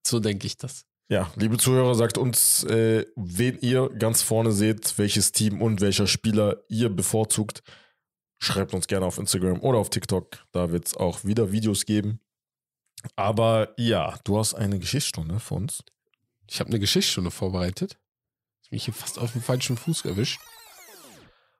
So 0.05 0.19
denke 0.19 0.47
ich 0.47 0.57
das. 0.57 0.85
Ja, 1.09 1.31
liebe 1.35 1.57
Zuhörer, 1.57 1.95
sagt 1.95 2.19
uns, 2.19 2.63
äh, 2.65 3.05
wen 3.15 3.57
ihr 3.61 3.89
ganz 3.89 4.21
vorne 4.21 4.51
seht, 4.51 4.97
welches 4.99 5.31
Team 5.31 5.59
und 5.59 5.81
welcher 5.81 6.05
Spieler 6.05 6.63
ihr 6.69 6.89
bevorzugt. 6.89 7.63
Schreibt 8.37 8.73
uns 8.75 8.87
gerne 8.87 9.07
auf 9.07 9.17
Instagram 9.17 9.59
oder 9.61 9.79
auf 9.79 9.89
TikTok. 9.89 10.45
Da 10.51 10.71
wird 10.71 10.85
es 10.85 10.95
auch 10.95 11.25
wieder 11.25 11.51
Videos 11.51 11.85
geben. 11.85 12.21
Aber 13.15 13.73
ja, 13.77 14.19
du 14.23 14.37
hast 14.37 14.53
eine 14.53 14.77
Geschichtsstunde 14.77 15.39
für 15.39 15.55
uns. 15.55 15.83
Ich 16.47 16.59
habe 16.59 16.69
eine 16.69 16.79
Geschichtsstunde 16.79 17.31
vorbereitet. 17.31 17.97
Ist 18.61 18.71
mich 18.71 18.85
hier 18.85 18.93
fast 18.93 19.17
auf 19.17 19.33
den 19.33 19.41
falschen 19.41 19.77
Fuß 19.77 20.05
erwischt. 20.05 20.39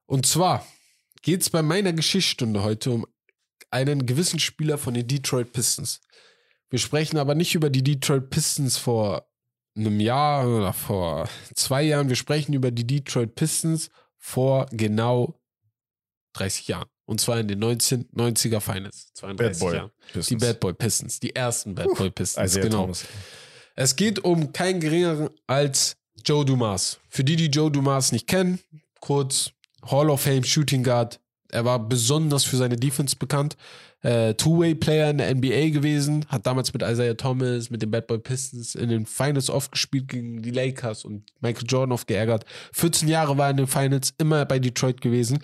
Und 0.05 0.27
zwar 0.27 0.65
geht 1.23 1.41
es 1.41 1.49
bei 1.49 1.63
meiner 1.63 1.93
Geschichtsstunde 1.93 2.61
heute 2.61 2.91
um 2.91 3.07
einen 3.71 4.05
gewissen 4.05 4.39
Spieler 4.39 4.77
von 4.77 4.93
den 4.93 5.07
Detroit 5.07 5.53
Pistons. 5.53 6.01
Wir 6.69 6.79
sprechen 6.79 7.17
aber 7.17 7.33
nicht 7.33 7.55
über 7.55 7.71
die 7.71 7.83
Detroit 7.83 8.29
Pistons 8.29 8.77
vor 8.77 9.29
einem 9.75 9.99
Jahr 9.99 10.47
oder 10.47 10.73
vor 10.73 11.29
zwei 11.55 11.83
Jahren. 11.83 12.09
Wir 12.09 12.15
sprechen 12.15 12.53
über 12.53 12.71
die 12.71 12.85
Detroit 12.85 13.35
Pistons 13.35 13.89
vor 14.17 14.67
genau 14.71 15.39
30 16.33 16.67
Jahren. 16.67 16.89
Und 17.05 17.19
zwar 17.19 17.39
in 17.39 17.47
den 17.47 17.63
1990er 17.63 18.59
Finals. 18.59 19.11
32 19.15 19.59
Boy 19.59 19.75
Jahren. 19.75 19.91
Die 20.13 20.35
Bad 20.35 20.59
Boy 20.59 20.73
Pistons. 20.73 21.19
Die 21.19 21.35
ersten 21.35 21.73
Bad 21.73 21.87
Boy 21.95 22.11
Pistons. 22.11 22.51
Isaiah 22.51 22.63
genau. 22.63 22.81
Thomas. 22.81 23.05
Es 23.75 23.95
geht 23.95 24.19
um 24.19 24.53
keinen 24.53 24.79
geringeren 24.79 25.29
als 25.47 25.97
Joe 26.23 26.45
Dumas. 26.45 26.99
Für 27.09 27.23
die, 27.23 27.35
die 27.35 27.47
Joe 27.47 27.71
Dumas 27.71 28.11
nicht 28.11 28.27
kennen, 28.27 28.59
kurz 28.99 29.51
Hall 29.89 30.09
of 30.09 30.21
Fame 30.21 30.43
Shooting 30.43 30.83
Guard. 30.83 31.19
Er 31.51 31.65
war 31.65 31.79
besonders 31.79 32.43
für 32.43 32.57
seine 32.57 32.75
Defense 32.75 33.15
bekannt. 33.15 33.57
Äh, 34.01 34.33
Two-Way-Player 34.35 35.09
in 35.09 35.17
der 35.17 35.35
NBA 35.35 35.69
gewesen, 35.69 36.25
hat 36.29 36.45
damals 36.45 36.71
mit 36.71 36.81
Isaiah 36.83 37.15
Thomas, 37.15 37.69
mit 37.69 37.81
den 37.81 37.91
Bad 37.91 38.07
Boy 38.07 38.19
Pistons 38.19 38.75
in 38.75 38.89
den 38.89 39.05
Finals 39.05 39.49
oft 39.49 39.73
gespielt 39.73 40.07
gegen 40.07 40.41
die 40.41 40.51
Lakers 40.51 41.03
und 41.03 41.33
Michael 41.41 41.67
Jordan 41.67 41.91
oft 41.91 42.07
geärgert. 42.07 42.45
14 42.71 43.09
Jahre 43.09 43.37
war 43.37 43.47
er 43.47 43.51
in 43.51 43.57
den 43.57 43.67
Finals, 43.67 44.13
immer 44.17 44.45
bei 44.45 44.59
Detroit 44.59 45.01
gewesen. 45.01 45.39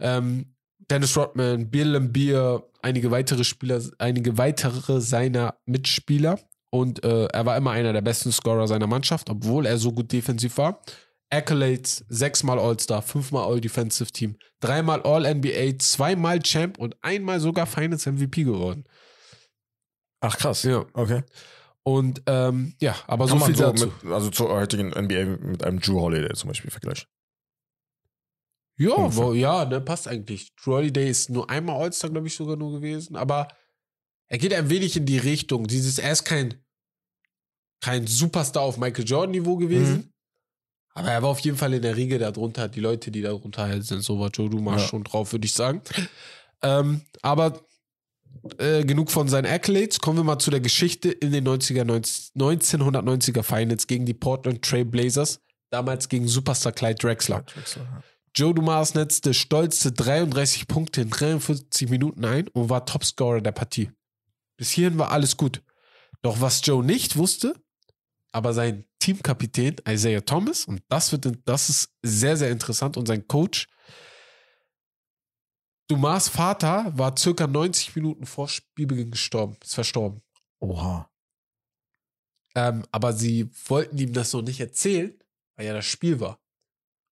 Ähm, 0.00 0.54
Dennis 0.90 1.16
Rodman, 1.16 1.70
Bill 1.70 1.88
Lambier, 1.88 2.62
einige 2.82 3.10
weitere 3.10 3.44
Spieler, 3.44 3.82
einige 3.98 4.38
weitere 4.38 5.00
seiner 5.00 5.54
Mitspieler. 5.66 6.38
Und 6.70 7.04
äh, 7.04 7.26
er 7.26 7.46
war 7.46 7.56
immer 7.56 7.70
einer 7.70 7.92
der 7.92 8.00
besten 8.00 8.32
Scorer 8.32 8.66
seiner 8.66 8.86
Mannschaft, 8.86 9.30
obwohl 9.30 9.66
er 9.66 9.78
so 9.78 9.92
gut 9.92 10.10
defensiv 10.10 10.58
war. 10.58 10.82
Accolades, 11.34 12.04
sechsmal 12.08 12.58
All-Star, 12.58 13.02
fünfmal 13.02 13.44
All-Defensive 13.44 14.10
Team, 14.12 14.36
dreimal 14.60 15.02
All-NBA, 15.02 15.78
zweimal 15.78 16.40
Champ 16.40 16.78
und 16.78 16.96
einmal 17.02 17.40
sogar 17.40 17.66
Finals 17.66 18.06
MVP 18.06 18.44
geworden. 18.44 18.84
Ach 20.20 20.36
krass. 20.38 20.62
Ja. 20.62 20.84
Okay. 20.94 21.22
Und 21.82 22.22
ähm, 22.26 22.74
ja, 22.80 22.96
aber 23.06 23.26
Kann 23.26 23.38
so 23.38 23.40
man 23.40 23.46
viel 23.46 23.56
so 23.56 23.64
dazu. 23.72 23.92
mit, 24.02 24.12
also 24.12 24.30
zur 24.30 24.48
heutigen 24.48 24.88
NBA 24.88 25.24
mit 25.46 25.64
einem 25.64 25.80
Drew 25.80 26.00
Holiday 26.00 26.32
zum 26.34 26.48
Beispiel 26.48 26.70
vergleichen. 26.70 27.06
Ja, 28.76 29.14
wo, 29.14 29.32
ja, 29.34 29.64
ne, 29.66 29.80
passt 29.80 30.08
eigentlich. 30.08 30.54
Drew 30.56 30.72
Holiday 30.76 31.08
ist 31.08 31.30
nur 31.30 31.48
einmal 31.50 31.80
All-Star, 31.80 32.10
glaube 32.10 32.26
ich, 32.26 32.34
sogar 32.34 32.56
nur 32.56 32.72
gewesen, 32.72 33.16
aber 33.16 33.48
er 34.28 34.38
geht 34.38 34.54
ein 34.54 34.70
wenig 34.70 34.96
in 34.96 35.04
die 35.06 35.18
Richtung. 35.18 35.66
Dieses, 35.66 35.98
er 35.98 36.10
ist 36.12 36.24
kein, 36.24 36.64
kein 37.80 38.06
Superstar 38.06 38.62
auf 38.62 38.78
Michael 38.78 39.04
Jordan-Niveau 39.04 39.56
gewesen, 39.56 39.94
Mhm. 39.96 40.13
Aber 40.94 41.10
er 41.10 41.22
war 41.22 41.30
auf 41.30 41.40
jeden 41.40 41.56
Fall 41.56 41.74
in 41.74 41.82
der 41.82 41.96
Riege 41.96 42.18
darunter. 42.18 42.68
Die 42.68 42.80
Leute, 42.80 43.10
die 43.10 43.22
darunter 43.22 43.62
halt 43.64 43.84
sind, 43.84 44.02
so 44.02 44.18
war 44.18 44.30
Joe 44.30 44.48
Dumas 44.48 44.82
Ja. 44.82 44.88
schon 44.88 45.04
drauf, 45.04 45.32
würde 45.32 45.44
ich 45.46 45.52
sagen. 45.52 45.82
Ähm, 46.62 47.02
aber 47.22 47.60
äh, 48.58 48.84
genug 48.84 49.10
von 49.10 49.28
seinen 49.28 49.46
Accolades. 49.46 49.98
Kommen 50.00 50.18
wir 50.18 50.24
mal 50.24 50.38
zu 50.38 50.50
der 50.50 50.60
Geschichte 50.60 51.10
in 51.10 51.32
den 51.32 51.46
90er, 51.46 51.84
90, 51.84 52.32
1990er 52.36 53.42
Finals 53.42 53.86
gegen 53.86 54.06
die 54.06 54.14
Portland 54.14 54.62
Trail 54.62 54.84
Blazers. 54.84 55.40
Damals 55.70 56.08
gegen 56.08 56.28
Superstar 56.28 56.72
Clyde 56.72 56.96
Drexler. 56.96 57.44
Joe 58.36 58.54
Dumas 58.54 58.94
netzte 58.94 59.34
stolze 59.34 59.92
33 59.92 60.66
Punkte 60.68 61.00
in 61.02 61.10
43 61.10 61.88
Minuten 61.88 62.24
ein 62.24 62.48
und 62.48 62.68
war 62.70 62.84
Topscorer 62.86 63.40
der 63.40 63.52
Partie. 63.52 63.90
Bis 64.56 64.70
hierhin 64.70 64.98
war 64.98 65.10
alles 65.10 65.36
gut. 65.36 65.62
Doch 66.22 66.40
was 66.40 66.60
Joe 66.64 66.84
nicht 66.84 67.16
wusste, 67.16 67.54
aber 68.34 68.52
sein 68.52 68.84
Teamkapitän 68.98 69.76
Isaiah 69.88 70.24
Thomas, 70.24 70.64
und 70.64 70.82
das, 70.88 71.12
wird, 71.12 71.26
das 71.44 71.68
ist 71.68 71.94
sehr, 72.02 72.36
sehr 72.36 72.50
interessant, 72.50 72.96
und 72.96 73.06
sein 73.06 73.26
Coach, 73.28 73.68
Dumas 75.86 76.28
Vater 76.28 76.92
war 76.96 77.16
circa 77.16 77.46
90 77.46 77.94
Minuten 77.94 78.26
vor 78.26 78.48
Spielbeginn 78.48 79.12
gestorben, 79.12 79.56
ist 79.62 79.74
verstorben. 79.74 80.20
Oha. 80.58 81.08
Ähm, 82.56 82.84
aber 82.90 83.12
sie 83.12 83.50
wollten 83.66 83.98
ihm 83.98 84.12
das 84.12 84.32
noch 84.32 84.42
nicht 84.42 84.60
erzählen, 84.60 85.14
weil 85.56 85.66
ja 85.66 85.74
das 85.74 85.84
Spiel 85.84 86.18
war. 86.18 86.40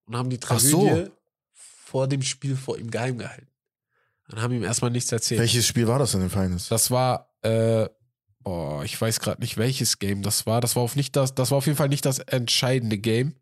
Und 0.06 0.16
haben 0.16 0.30
die 0.30 0.40
Ach 0.48 0.60
so. 0.60 0.88
Tragödie 0.88 1.12
vor 1.54 2.08
dem 2.08 2.22
Spiel 2.22 2.56
vor 2.56 2.78
ihm 2.78 2.90
geheim 2.90 3.18
gehalten. 3.18 3.50
Dann 4.30 4.42
haben 4.42 4.54
ihm 4.54 4.64
erstmal 4.64 4.92
nichts 4.92 5.12
erzählt. 5.12 5.42
Welches 5.42 5.68
Spiel 5.68 5.88
war 5.88 6.00
das 6.00 6.14
in 6.14 6.22
den 6.22 6.30
Finals? 6.30 6.70
Das 6.70 6.90
war, 6.90 7.36
äh, 7.42 7.88
oh, 8.44 8.82
ich 8.84 9.00
weiß 9.00 9.20
gerade 9.20 9.42
nicht, 9.42 9.58
welches 9.58 10.00
Game 10.00 10.22
das 10.22 10.46
war. 10.46 10.62
Das 10.62 10.76
war 10.76 10.84
auf 10.84 10.96
nicht 10.96 11.16
das, 11.16 11.36
das 11.36 11.52
war 11.52 11.60
auf 11.60 11.66
jeden 11.66 11.78
Fall 11.78 11.90
nicht 11.90 12.06
das 12.06 12.20
entscheidende 12.20 12.98
Game. 12.98 13.36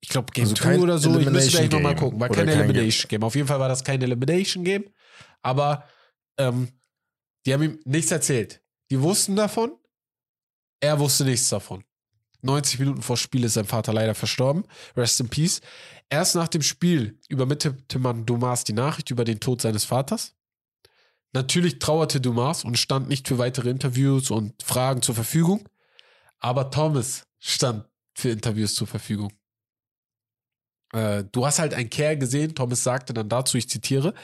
Ich 0.00 0.08
glaube 0.08 0.32
Game 0.32 0.44
Also 0.44 0.54
2 0.54 0.64
kein 0.64 0.80
oder 0.80 0.98
so. 0.98 1.10
Ich 1.18 1.28
müsste 1.28 1.50
gleich 1.50 1.64
Elimination 1.64 1.68
nochmal 1.68 1.94
Game 1.94 2.04
gucken. 2.04 2.20
War 2.20 2.28
kein 2.28 2.46
kein 2.46 2.48
Elimination 2.48 3.08
Game. 3.08 3.22
Auf 3.22 3.34
jeden 3.34 3.48
Fall 3.48 3.60
war 3.60 3.68
das 3.68 3.84
kein 3.84 4.00
Elimination 4.00 4.64
Game. 4.64 4.84
Aber 5.42 5.84
ähm, 6.38 6.68
die 7.44 7.52
haben 7.52 7.62
ihm 7.62 7.78
nichts 7.84 8.10
erzählt. 8.10 8.62
Die 8.90 9.00
wussten 9.00 9.36
davon. 9.36 9.72
Er 10.80 10.98
wusste 10.98 11.24
nichts 11.24 11.48
davon. 11.48 11.84
90 12.42 12.78
Minuten 12.78 13.02
vor 13.02 13.18
Spiel 13.18 13.44
ist 13.44 13.54
sein 13.54 13.66
Vater 13.66 13.92
leider 13.92 14.14
verstorben. 14.14 14.64
Rest 14.96 15.20
in 15.20 15.28
Peace. 15.28 15.60
Erst 16.08 16.34
nach 16.34 16.48
dem 16.48 16.62
Spiel 16.62 17.18
übermittelte 17.28 17.98
man 17.98 18.24
Dumas 18.24 18.64
die 18.64 18.72
Nachricht 18.72 19.10
über 19.10 19.24
den 19.24 19.40
Tod 19.40 19.60
seines 19.60 19.84
Vaters. 19.84 20.34
Natürlich 21.32 21.78
trauerte 21.78 22.20
Dumas 22.20 22.64
und 22.64 22.78
stand 22.78 23.08
nicht 23.08 23.28
für 23.28 23.38
weitere 23.38 23.70
Interviews 23.70 24.30
und 24.30 24.60
Fragen 24.62 25.00
zur 25.00 25.14
Verfügung. 25.14 25.68
Aber 26.38 26.70
Thomas 26.70 27.24
stand 27.38 27.84
für 28.14 28.30
Interviews 28.30 28.74
zur 28.74 28.88
Verfügung. 28.88 29.32
Äh, 30.92 31.24
du 31.30 31.46
hast 31.46 31.60
halt 31.60 31.72
einen 31.74 31.90
Kerl 31.90 32.18
gesehen, 32.18 32.54
Thomas 32.54 32.82
sagte 32.82 33.14
dann 33.14 33.28
dazu, 33.28 33.56
ich 33.56 33.68
zitiere, 33.68 34.14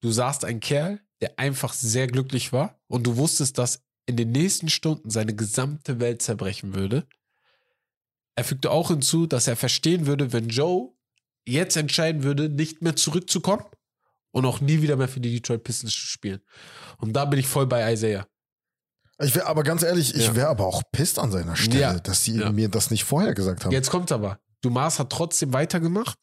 du 0.00 0.10
sahst 0.10 0.44
einen 0.44 0.60
Kerl, 0.60 1.00
der 1.20 1.38
einfach 1.38 1.74
sehr 1.74 2.06
glücklich 2.06 2.52
war 2.52 2.80
und 2.88 3.06
du 3.06 3.16
wusstest, 3.16 3.58
dass 3.58 3.84
in 4.06 4.16
den 4.16 4.32
nächsten 4.32 4.70
Stunden 4.70 5.10
seine 5.10 5.34
gesamte 5.34 6.00
Welt 6.00 6.22
zerbrechen 6.22 6.74
würde. 6.74 7.06
Er 8.34 8.44
fügte 8.44 8.70
auch 8.70 8.88
hinzu, 8.88 9.26
dass 9.26 9.46
er 9.46 9.56
verstehen 9.56 10.06
würde, 10.06 10.32
wenn 10.32 10.48
Joe 10.48 10.92
jetzt 11.46 11.76
entscheiden 11.76 12.22
würde, 12.22 12.48
nicht 12.48 12.82
mehr 12.82 12.96
zurückzukommen 12.96 13.64
und 14.36 14.44
auch 14.44 14.60
nie 14.60 14.82
wieder 14.82 14.96
mehr 14.96 15.08
für 15.08 15.20
die 15.20 15.32
Detroit 15.32 15.64
Pistons 15.64 15.94
spielen. 15.94 16.40
Und 16.98 17.14
da 17.14 17.24
bin 17.24 17.38
ich 17.40 17.46
voll 17.48 17.66
bei 17.66 17.90
Isaiah. 17.92 18.26
Ich 19.18 19.34
wäre 19.34 19.46
aber 19.46 19.62
ganz 19.62 19.82
ehrlich, 19.82 20.14
ich 20.14 20.26
Ja. 20.26 20.36
wäre 20.36 20.48
aber 20.48 20.66
auch 20.66 20.82
pisst 20.92 21.18
an 21.18 21.32
seiner 21.32 21.56
Stelle, 21.56 21.80
Ja. 21.80 21.98
dass 21.98 22.22
sie 22.24 22.36
Ja. 22.38 22.52
mir 22.52 22.68
das 22.68 22.90
nicht 22.90 23.04
vorher 23.04 23.32
gesagt 23.34 23.64
haben. 23.64 23.72
Jetzt 23.72 23.88
kommt's 23.90 24.12
aber. 24.12 24.38
Dumas 24.60 24.98
hat 24.98 25.08
trotzdem 25.10 25.54
weitergemacht, 25.54 26.18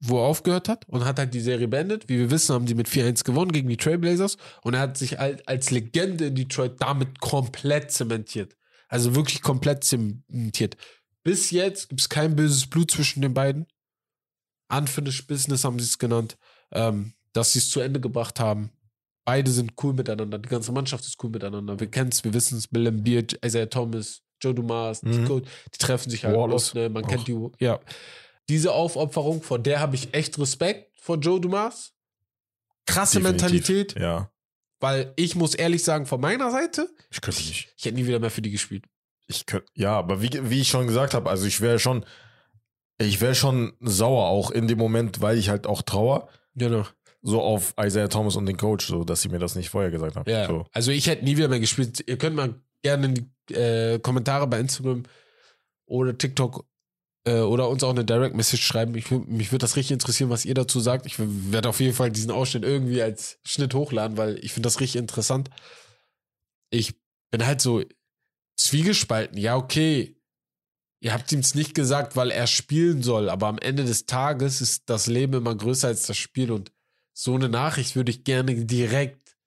wo 0.00 0.18
er 0.18 0.24
aufgehört 0.26 0.68
hat 0.68 0.88
und 0.88 1.04
hat 1.04 1.20
halt 1.20 1.34
die 1.34 1.40
Serie 1.40 1.68
beendet. 1.68 2.08
Wie 2.08 2.18
wir 2.18 2.32
wissen, 2.32 2.52
haben 2.52 2.66
die 2.66 2.74
mit 2.74 2.88
4-1 2.88 3.22
gewonnen 3.22 3.52
gegen 3.52 3.68
die 3.68 3.76
Trailblazers 3.76 4.38
und 4.62 4.74
er 4.74 4.80
hat 4.80 4.98
sich 4.98 5.20
als 5.20 5.70
Legende 5.70 6.26
in 6.26 6.34
Detroit 6.34 6.80
damit 6.80 7.20
komplett 7.20 7.92
zementiert. 7.92 8.56
Also 8.88 9.14
wirklich 9.14 9.40
komplett 9.40 9.84
zementiert. 9.84 10.76
Bis 11.22 11.52
jetzt 11.52 11.90
gibt's 11.90 12.08
kein 12.08 12.34
böses 12.34 12.66
Blut 12.66 12.90
zwischen 12.90 13.22
den 13.22 13.34
beiden. 13.34 13.66
Unfinished 14.68 15.28
Business 15.28 15.62
haben 15.64 15.78
sie 15.78 15.84
es 15.86 15.98
genannt, 15.98 16.36
ähm, 16.72 17.12
dass 17.36 17.52
sie 17.52 17.58
es 17.60 17.70
zu 17.70 17.80
Ende 17.80 18.00
gebracht 18.00 18.40
haben. 18.40 18.70
Beide 19.24 19.50
sind 19.50 19.72
cool 19.82 19.92
miteinander. 19.92 20.38
Die 20.38 20.48
ganze 20.48 20.72
Mannschaft 20.72 21.04
ist 21.04 21.22
cool 21.22 21.30
miteinander. 21.30 21.78
Wir 21.80 21.88
kennen 21.90 22.10
es, 22.10 22.22
wir 22.24 22.32
wissen 22.32 22.58
es. 22.58 22.68
Bill 22.68 22.86
Embiid, 22.86 23.38
Isaiah 23.44 23.66
Thomas, 23.68 24.22
Joe 24.40 24.54
Dumas, 24.54 25.02
Mhm. 25.02 25.42
Die 25.74 25.78
treffen 25.78 26.10
sich 26.10 26.24
halt 26.24 26.36
oft, 26.36 26.74
ne? 26.74 26.88
Man 26.88 27.04
auch. 27.04 27.08
kennt 27.08 27.26
die. 27.26 27.36
Ja. 27.58 27.80
Diese 28.48 28.72
Aufopferung, 28.72 29.42
vor 29.42 29.58
der 29.58 29.80
habe 29.80 29.96
ich 29.96 30.14
echt 30.14 30.38
Respekt 30.38 30.92
vor 31.00 31.16
Joe 31.18 31.40
Dumas. 31.40 31.92
Krasse 32.86 33.18
Definitiv. 33.18 33.42
Mentalität, 33.42 33.98
Ja, 34.00 34.30
weil 34.78 35.12
ich 35.16 35.34
muss 35.34 35.56
ehrlich 35.56 35.82
sagen, 35.82 36.06
von 36.06 36.20
meiner 36.20 36.52
Seite, 36.52 36.88
ich 37.10 37.20
könnte 37.20 37.40
nicht. 37.40 37.74
ich 37.76 37.84
hätte 37.84 37.96
nie 37.96 38.06
wieder 38.06 38.20
mehr 38.20 38.30
für 38.30 38.42
die 38.42 38.52
gespielt. 38.52 38.84
Ich 39.26 39.44
könnte, 39.46 39.66
ja, 39.74 39.98
aber 39.98 40.22
wie, 40.22 40.30
wie 40.50 40.60
ich 40.60 40.68
schon 40.68 40.86
gesagt 40.86 41.14
habe, 41.14 41.28
also 41.28 41.46
ich 41.46 41.60
wäre 41.60 41.80
schon, 41.80 42.06
ich 42.98 43.20
wäre 43.20 43.34
schon 43.34 43.72
sauer 43.80 44.26
auch 44.26 44.52
in 44.52 44.68
dem 44.68 44.78
Moment, 44.78 45.20
weil 45.20 45.36
ich 45.36 45.48
halt 45.48 45.66
auch 45.66 45.82
trauer, 45.82 46.28
Genau. 46.54 46.86
So 47.26 47.42
auf 47.42 47.74
Isaiah 47.80 48.08
Thomas 48.08 48.36
und 48.36 48.46
den 48.46 48.56
Coach, 48.56 48.86
so 48.86 49.04
dass 49.04 49.20
sie 49.22 49.28
mir 49.28 49.38
das 49.40 49.56
nicht 49.56 49.68
vorher 49.68 49.90
gesagt 49.90 50.16
haben. 50.16 50.30
Ja, 50.30 50.46
So. 50.46 50.64
also 50.72 50.90
ich 50.92 51.06
hätte 51.08 51.24
nie 51.24 51.36
wieder 51.36 51.48
mehr 51.48 51.60
gespielt. 51.60 52.02
Ihr 52.06 52.16
könnt 52.18 52.36
mal 52.36 52.54
gerne 52.82 53.06
in 53.06 53.14
die 53.48 53.54
äh, 53.54 53.98
Kommentare 53.98 54.46
bei 54.46 54.60
Instagram 54.60 55.02
oder 55.86 56.16
TikTok 56.16 56.64
äh, 57.26 57.40
oder 57.40 57.68
uns 57.68 57.82
auch 57.82 57.90
eine 57.90 58.04
Direct 58.04 58.36
Message 58.36 58.62
schreiben. 58.64 58.94
Ich, 58.94 59.10
mich 59.10 59.50
würde 59.50 59.64
das 59.64 59.74
richtig 59.76 59.94
interessieren, 59.94 60.30
was 60.30 60.44
ihr 60.44 60.54
dazu 60.54 60.78
sagt. 60.78 61.04
Ich 61.06 61.16
werde 61.18 61.68
auf 61.68 61.80
jeden 61.80 61.94
Fall 61.94 62.10
diesen 62.12 62.30
Ausschnitt 62.30 62.62
irgendwie 62.62 63.02
als 63.02 63.40
Schnitt 63.44 63.74
hochladen, 63.74 64.16
weil 64.16 64.38
ich 64.44 64.52
finde 64.52 64.68
das 64.68 64.78
richtig 64.80 65.00
interessant. 65.00 65.50
Ich 66.70 66.94
bin 67.32 67.44
halt 67.44 67.60
so 67.60 67.82
zwiegespalten. 68.56 69.36
Ja, 69.38 69.56
okay. 69.56 70.16
Ihr 71.02 71.12
habt 71.12 71.30
ihm 71.32 71.40
es 71.40 71.54
nicht 71.54 71.74
gesagt, 71.74 72.16
weil 72.16 72.30
er 72.30 72.46
spielen 72.46 73.02
soll, 73.02 73.28
aber 73.28 73.48
am 73.48 73.58
Ende 73.58 73.84
des 73.84 74.06
Tages 74.06 74.60
ist 74.60 74.88
das 74.88 75.06
Leben 75.06 75.34
immer 75.34 75.54
größer 75.54 75.88
als 75.88 76.06
das 76.06 76.16
Spiel 76.16 76.50
und 76.50 76.72
so 77.18 77.34
eine 77.34 77.48
Nachricht 77.48 77.96
würde 77.96 78.10
ich 78.10 78.24
gerne 78.24 78.66
direkt 78.66 79.38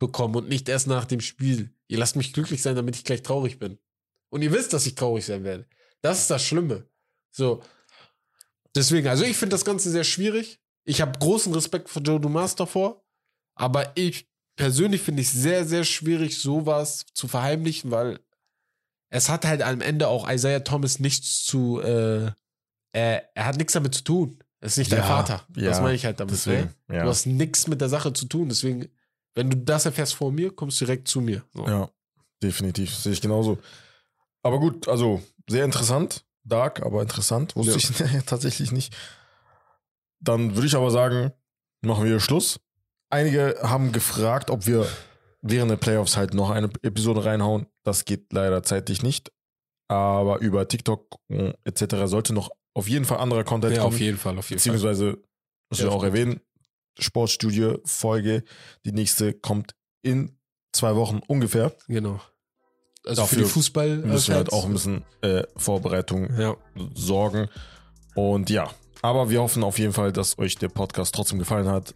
bekommen 0.00 0.34
und 0.34 0.48
nicht 0.48 0.68
erst 0.68 0.88
nach 0.88 1.04
dem 1.04 1.20
Spiel. 1.20 1.72
Ihr 1.86 1.98
lasst 1.98 2.16
mich 2.16 2.32
glücklich 2.32 2.62
sein, 2.62 2.74
damit 2.74 2.96
ich 2.96 3.04
gleich 3.04 3.22
traurig 3.22 3.60
bin. 3.60 3.78
Und 4.28 4.42
ihr 4.42 4.52
wisst, 4.52 4.72
dass 4.72 4.86
ich 4.86 4.96
traurig 4.96 5.24
sein 5.24 5.44
werde. 5.44 5.68
Das 6.02 6.20
ist 6.20 6.30
das 6.30 6.44
Schlimme. 6.44 6.88
So. 7.30 7.62
Deswegen, 8.74 9.06
also 9.06 9.24
ich 9.24 9.36
finde 9.36 9.54
das 9.54 9.64
Ganze 9.64 9.90
sehr 9.90 10.02
schwierig. 10.02 10.60
Ich 10.84 11.00
habe 11.00 11.16
großen 11.16 11.54
Respekt 11.54 11.88
vor 11.88 12.02
Joe 12.02 12.20
Dumas 12.20 12.56
davor, 12.56 13.04
aber 13.54 13.92
ich 13.96 14.28
persönlich 14.56 15.02
finde 15.02 15.22
ich 15.22 15.30
sehr, 15.30 15.64
sehr 15.64 15.84
schwierig, 15.84 16.38
sowas 16.38 17.06
zu 17.14 17.28
verheimlichen, 17.28 17.92
weil 17.92 18.18
es 19.10 19.28
hat 19.28 19.44
halt 19.44 19.62
am 19.62 19.80
Ende 19.80 20.08
auch 20.08 20.28
Isaiah 20.28 20.64
Thomas 20.64 20.98
nichts 20.98 21.44
zu, 21.44 21.80
äh, 21.80 22.32
er, 22.92 23.30
er 23.36 23.46
hat 23.46 23.56
nichts 23.56 23.74
damit 23.74 23.94
zu 23.94 24.02
tun. 24.02 24.42
Er 24.60 24.66
ist 24.66 24.78
nicht 24.78 24.90
dein 24.90 25.00
Ja, 25.00 25.06
Vater. 25.06 25.44
Das 25.50 25.62
ja, 25.62 25.80
meine 25.82 25.94
ich 25.94 26.04
halt 26.04 26.18
damit. 26.20 26.32
Deswegen, 26.34 26.74
Ne? 26.88 26.96
ja. 26.96 27.02
Du 27.04 27.08
hast 27.10 27.26
nichts 27.26 27.66
mit 27.68 27.80
der 27.80 27.88
Sache 27.88 28.12
zu 28.12 28.26
tun. 28.26 28.48
Deswegen, 28.48 28.88
wenn 29.34 29.50
du 29.50 29.56
das 29.56 29.84
erfährst 29.86 30.14
vor 30.14 30.32
mir, 30.32 30.50
kommst 30.54 30.80
du 30.80 30.86
direkt 30.86 31.08
zu 31.08 31.20
mir. 31.20 31.42
So. 31.52 31.66
Ja, 31.66 31.90
definitiv. 32.42 32.94
Sehe 32.94 33.12
ich 33.12 33.20
genauso. 33.20 33.58
Aber 34.42 34.58
gut, 34.58 34.88
also 34.88 35.22
sehr 35.48 35.64
interessant. 35.64 36.24
Dark, 36.44 36.80
aber 36.84 37.02
interessant. 37.02 37.54
Wusste 37.56 37.76
ich 37.76 38.24
tatsächlich 38.26 38.72
nicht. 38.72 38.96
Dann 40.20 40.54
würde 40.54 40.66
ich 40.66 40.76
aber 40.76 40.90
sagen, 40.90 41.32
machen 41.82 42.04
wir 42.04 42.20
Schluss. 42.20 42.58
Einige 43.10 43.58
haben 43.62 43.92
gefragt, 43.92 44.50
ob 44.50 44.66
wir 44.66 44.86
während 45.42 45.70
der 45.70 45.76
Playoffs 45.76 46.16
halt 46.16 46.34
noch 46.34 46.50
eine 46.50 46.70
Episode 46.82 47.24
reinhauen. 47.24 47.66
Das 47.82 48.04
geht 48.04 48.32
leider 48.32 48.62
zeitlich 48.62 49.02
nicht. 49.02 49.32
Aber 49.88 50.38
über 50.40 50.66
TikTok 50.66 51.16
äh, 51.28 51.52
etc. 51.64 52.06
sollte 52.06 52.32
noch 52.32 52.50
auf 52.76 52.88
jeden 52.88 53.04
Fall 53.06 53.18
anderer 53.18 53.42
Content 53.44 53.74
Ja, 53.74 53.82
kommen. 53.82 53.94
auf 53.94 54.00
jeden 54.00 54.18
Fall, 54.18 54.38
auf 54.38 54.50
jeden 54.50 54.60
Fall. 54.60 54.72
Beziehungsweise, 54.72 55.18
muss 55.70 55.78
ich 55.78 55.80
Ja, 55.80 55.88
auch 55.90 56.00
stimmt. 56.00 56.14
erwähnen, 56.14 56.40
Sportstudio-Folge. 56.98 58.44
Die 58.84 58.92
nächste 58.92 59.32
kommt 59.32 59.74
in 60.02 60.38
zwei 60.72 60.94
Wochen 60.94 61.20
ungefähr. 61.26 61.72
Genau. 61.88 62.20
Also 63.04 63.22
Dafür 63.22 63.38
für 63.38 63.44
die 63.44 63.50
Fußball 63.50 63.96
Müssen 63.98 64.28
wir 64.28 64.36
halt 64.36 64.52
auch 64.52 64.64
ein 64.66 64.72
bisschen 64.72 65.04
äh, 65.22 65.44
Vorbereitung 65.56 66.28
Ja, 66.38 66.56
sorgen. 66.94 67.48
Und 68.14 68.50
ja, 68.50 68.70
aber 69.02 69.30
wir 69.30 69.40
hoffen 69.40 69.62
auf 69.64 69.78
jeden 69.78 69.92
Fall, 69.92 70.12
dass 70.12 70.38
euch 70.38 70.56
der 70.56 70.68
Podcast 70.68 71.14
trotzdem 71.14 71.38
gefallen 71.38 71.68
hat, 71.68 71.94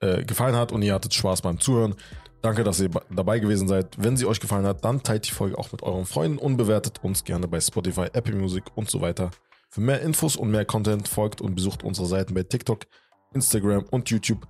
äh, 0.00 0.24
gefallen 0.24 0.54
hat 0.56 0.70
und 0.72 0.82
ihr 0.82 0.94
hattet 0.94 1.14
Spaß 1.14 1.42
beim 1.42 1.58
Zuhören. 1.60 1.94
Danke, 2.42 2.64
dass 2.64 2.80
ihr 2.80 2.90
dabei 3.10 3.38
gewesen 3.38 3.68
seid. 3.68 3.94
Wenn 3.98 4.16
sie 4.16 4.26
euch 4.26 4.40
gefallen 4.40 4.66
hat, 4.66 4.84
dann 4.84 5.02
teilt 5.02 5.26
die 5.26 5.30
Folge 5.32 5.58
auch 5.58 5.70
mit 5.72 5.82
euren 5.82 6.06
Freunden 6.06 6.38
und 6.38 6.56
bewertet 6.56 7.02
uns 7.02 7.24
gerne 7.24 7.48
bei 7.48 7.60
Spotify, 7.60 8.06
Apple 8.12 8.34
Music 8.34 8.64
und 8.74 8.90
so 8.90 9.00
weiter. 9.00 9.30
Für 9.72 9.80
mehr 9.80 10.02
Infos 10.02 10.36
und 10.36 10.50
mehr 10.50 10.66
Content 10.66 11.08
folgt 11.08 11.40
und 11.40 11.54
besucht 11.54 11.82
unsere 11.82 12.06
Seiten 12.06 12.34
bei 12.34 12.42
TikTok, 12.42 12.84
Instagram 13.32 13.84
und 13.90 14.10
YouTube. 14.10 14.46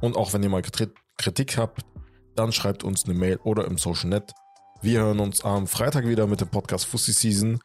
Und 0.00 0.16
auch 0.16 0.34
wenn 0.34 0.42
ihr 0.42 0.50
mal 0.50 0.60
Krit- 0.60 0.94
Kritik 1.16 1.56
habt, 1.56 1.80
dann 2.34 2.52
schreibt 2.52 2.84
uns 2.84 3.06
eine 3.06 3.14
Mail 3.14 3.38
oder 3.42 3.64
im 3.64 3.78
Social 3.78 4.10
Net. 4.10 4.32
Wir 4.82 5.00
hören 5.00 5.20
uns 5.20 5.42
am 5.42 5.66
Freitag 5.66 6.06
wieder 6.06 6.26
mit 6.26 6.42
dem 6.42 6.48
Podcast 6.48 6.84
Fussi 6.84 7.12
Season. 7.14 7.58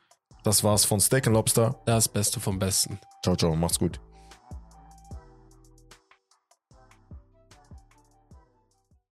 Das 0.46 0.64
war's 0.64 0.86
von 0.86 1.02
Steak 1.02 1.28
and 1.28 1.36
Lobster. 1.36 1.82
das 1.86 2.08
Beste 2.08 2.40
vom 2.40 2.58
Besten. 2.58 2.98
Ciao, 3.24 3.36
ciao, 3.36 3.58
macht's 3.58 3.78
gut. 3.78 4.00